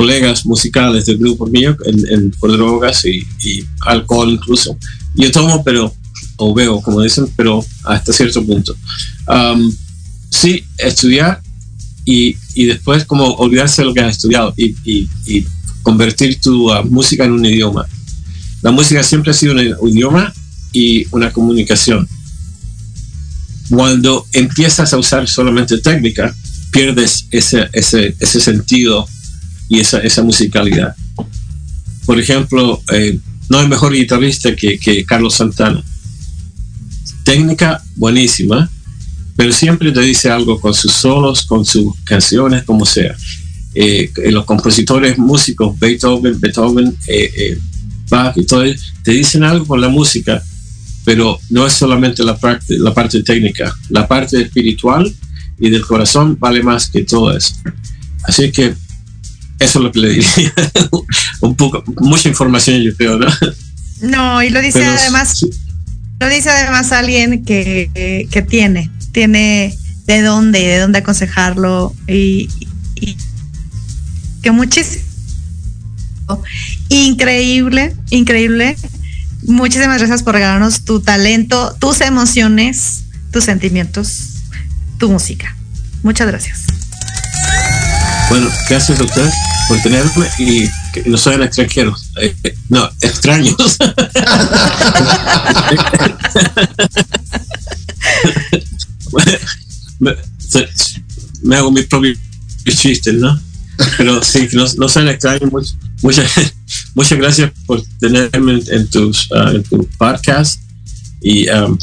colegas 0.00 0.46
musicales 0.46 1.04
del 1.04 1.18
grupo 1.18 1.44
mío 1.46 1.76
en, 1.84 1.96
en- 2.14 2.30
por 2.38 2.50
drogas 2.52 3.04
y, 3.04 3.16
y 3.48 3.64
alcohol 3.94 4.30
incluso. 4.30 4.76
Yo 5.14 5.30
tomo, 5.30 5.62
pero, 5.62 5.92
o 6.36 6.54
veo, 6.54 6.80
como 6.80 7.02
dicen, 7.02 7.26
pero 7.36 7.62
hasta 7.84 8.10
cierto 8.12 8.42
punto. 8.48 8.74
Um, 9.28 9.60
sí, 10.30 10.64
estudiar 10.78 11.42
y, 12.06 12.34
y 12.54 12.64
después 12.64 13.04
como 13.04 13.24
olvidarse 13.44 13.82
de 13.82 13.88
lo 13.88 13.92
que 13.94 14.00
has 14.00 14.16
estudiado 14.16 14.54
y, 14.56 14.74
y- 14.84 15.46
convertir 15.82 16.38
tu 16.40 16.70
uh, 16.70 16.84
música 16.84 17.24
en 17.24 17.32
un 17.32 17.44
idioma. 17.44 17.84
La 18.62 18.70
música 18.70 19.02
siempre 19.02 19.30
ha 19.30 19.34
sido 19.34 19.54
un 19.54 19.88
idioma 19.90 20.32
y 20.72 21.06
una 21.10 21.30
comunicación. 21.32 22.06
Cuando 23.70 24.26
empiezas 24.32 24.92
a 24.92 24.98
usar 24.98 25.26
solamente 25.28 25.78
técnica, 25.78 26.34
pierdes 26.70 27.26
ese, 27.30 27.68
ese, 27.72 28.14
ese 28.20 28.40
sentido 28.40 29.06
y 29.70 29.80
esa, 29.80 30.00
esa 30.00 30.22
musicalidad. 30.22 30.94
Por 32.04 32.20
ejemplo, 32.20 32.82
eh, 32.92 33.18
no 33.48 33.58
hay 33.58 33.68
mejor 33.68 33.94
guitarrista 33.94 34.54
que, 34.54 34.78
que 34.78 35.06
Carlos 35.06 35.36
Santana. 35.36 35.82
Técnica 37.24 37.82
buenísima, 37.96 38.70
pero 39.36 39.52
siempre 39.52 39.90
te 39.90 40.00
dice 40.00 40.28
algo 40.28 40.60
con 40.60 40.74
sus 40.74 40.92
solos, 40.92 41.46
con 41.46 41.64
sus 41.64 41.94
canciones, 42.04 42.64
como 42.64 42.84
sea. 42.84 43.16
Eh, 43.74 44.10
los 44.30 44.44
compositores 44.44 45.16
músicos, 45.16 45.78
Beethoven, 45.78 46.38
Beethoven, 46.40 46.88
eh, 47.06 47.32
eh, 47.36 47.58
Bach 48.08 48.36
y 48.36 48.44
todo, 48.44 48.64
te 49.04 49.12
dicen 49.12 49.44
algo 49.44 49.64
con 49.64 49.80
la 49.80 49.88
música, 49.88 50.42
pero 51.04 51.38
no 51.48 51.66
es 51.66 51.72
solamente 51.72 52.24
la 52.24 52.36
parte, 52.36 52.76
la 52.78 52.92
parte 52.92 53.22
técnica, 53.22 53.72
la 53.88 54.08
parte 54.08 54.42
espiritual 54.42 55.10
y 55.58 55.70
del 55.70 55.86
corazón 55.86 56.36
vale 56.38 56.62
más 56.62 56.90
que 56.90 57.04
todo 57.04 57.36
eso. 57.36 57.54
Así 58.24 58.50
que 58.50 58.74
eso 59.60 59.78
es 59.78 59.84
lo 59.84 59.92
que 59.92 60.00
le 60.00 60.08
diría. 60.10 60.52
Un 61.40 61.54
poco, 61.54 61.84
mucha 62.00 62.28
información 62.28 62.80
yo 62.82 62.94
creo, 62.96 63.18
¿no? 63.18 63.26
No, 64.02 64.42
y 64.42 64.50
lo 64.50 64.60
dice 64.60 64.80
Pero 64.80 64.90
además, 64.92 65.38
sí, 65.38 65.50
lo 66.18 66.28
dice 66.28 66.50
además 66.50 66.90
alguien 66.92 67.44
que, 67.44 68.26
que- 68.30 68.42
tiene, 68.42 68.90
tiene 69.12 69.76
de 70.06 70.22
dónde 70.22 70.60
y 70.60 70.66
de 70.66 70.78
dónde 70.78 70.98
aconsejarlo 70.98 71.94
y, 72.08 72.48
y 72.96 73.16
que 74.42 74.50
muchísimo 74.50 75.04
increíble, 76.88 77.94
increíble. 78.10 78.76
Muchísimas 79.42 79.98
gracias 79.98 80.22
por 80.22 80.34
regalarnos 80.34 80.84
tu 80.84 81.00
talento, 81.00 81.74
tus 81.80 82.00
emociones, 82.02 83.04
tus 83.32 83.44
sentimientos, 83.44 84.42
tu 84.98 85.10
música. 85.10 85.56
Muchas 86.02 86.26
gracias. 86.26 86.64
Bueno, 88.30 88.48
gracias 88.68 89.00
ustedes 89.00 89.34
por 89.68 89.78
tenerme 89.82 90.26
y 90.38 90.68
que 90.92 91.02
no 91.06 91.16
sean 91.18 91.42
extranjeros. 91.42 92.10
Eh, 92.20 92.34
no, 92.68 92.88
extraños. 93.00 93.56
me, 101.42 101.56
hago 101.56 101.70
mis 101.70 101.86
propios 101.86 102.18
chistes, 102.66 103.14
¿no? 103.14 103.38
Pero 103.96 104.22
sí, 104.22 104.48
no, 104.52 104.64
no 104.76 104.88
sean 104.88 105.08
extraños. 105.08 105.50
Much- 105.50 105.74
muchas, 106.02 106.30
muchas 106.94 107.18
gracias 107.18 107.52
por 107.66 107.82
tenerme 107.98 108.62
en, 108.68 108.88
tus, 108.90 109.28
en 109.32 109.62
tu 109.64 109.88
podcast. 109.98 110.60
Y 111.22 111.48
um, 111.50 111.76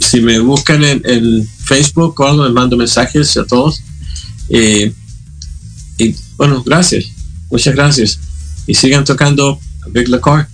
si 0.00 0.20
me 0.20 0.38
buscan 0.40 0.82
en, 0.84 1.02
en 1.04 1.48
Facebook 1.64 2.18
o 2.20 2.26
algo, 2.26 2.44
les 2.44 2.52
mando 2.52 2.76
mensajes 2.76 3.36
a 3.36 3.44
todos. 3.44 3.80
Eh, 4.48 4.92
y 5.98 6.16
bueno, 6.36 6.62
gracias. 6.64 7.04
Muchas 7.50 7.74
gracias. 7.74 8.18
Y 8.66 8.74
sigan 8.74 9.04
tocando 9.04 9.60
Big 9.88 10.08
Car. 10.20 10.48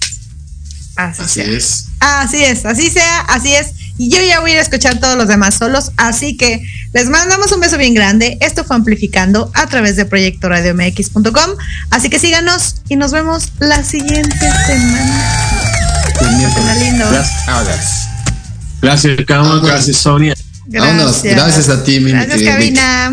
Así, 0.97 1.23
Así 1.23 1.41
es. 1.41 1.87
Así 2.01 2.45
es, 2.45 2.65
así 2.65 2.91
sea, 2.91 3.21
así 3.21 3.53
es. 3.53 3.69
Y 3.99 4.09
yo 4.09 4.23
ya 4.23 4.41
voy 4.41 4.51
a 4.51 4.55
ir 4.55 4.59
a 4.59 4.63
escuchar 4.63 4.99
todos 4.99 5.17
los 5.19 5.29
demás 5.29 5.57
solos, 5.57 5.93
así 5.99 6.37
que 6.37 6.63
les 6.95 7.11
mandamos 7.11 7.53
un 7.53 7.61
beso 7.61 7.77
bien 7.77 7.93
grande. 7.93 8.39
Esto 8.41 8.65
fue 8.65 8.77
Amplificando 8.77 9.51
a 9.55 9.67
través 9.67 9.97
de 9.97 10.07
proyectoradiomx.com. 10.07 11.51
Así 11.91 12.09
que 12.09 12.19
síganos 12.19 12.77
y 12.89 12.97
nos 12.97 13.13
vemos 13.13 13.53
la 13.59 13.85
siguiente 13.85 14.39
semana. 14.67 15.41
Está 16.13 16.75
lindo. 16.77 17.11
Gracias, 17.11 18.09
gracias 18.81 19.19
Carlos. 19.27 19.63
Gracias, 19.63 19.97
Sonia. 19.99 20.35
Vámonos. 20.67 21.23
Gracias 21.23 21.69
a 21.69 21.85
ti, 21.85 22.01
mi 22.01 22.13
Gracias. 22.13 22.43
Cabina. 22.43 23.13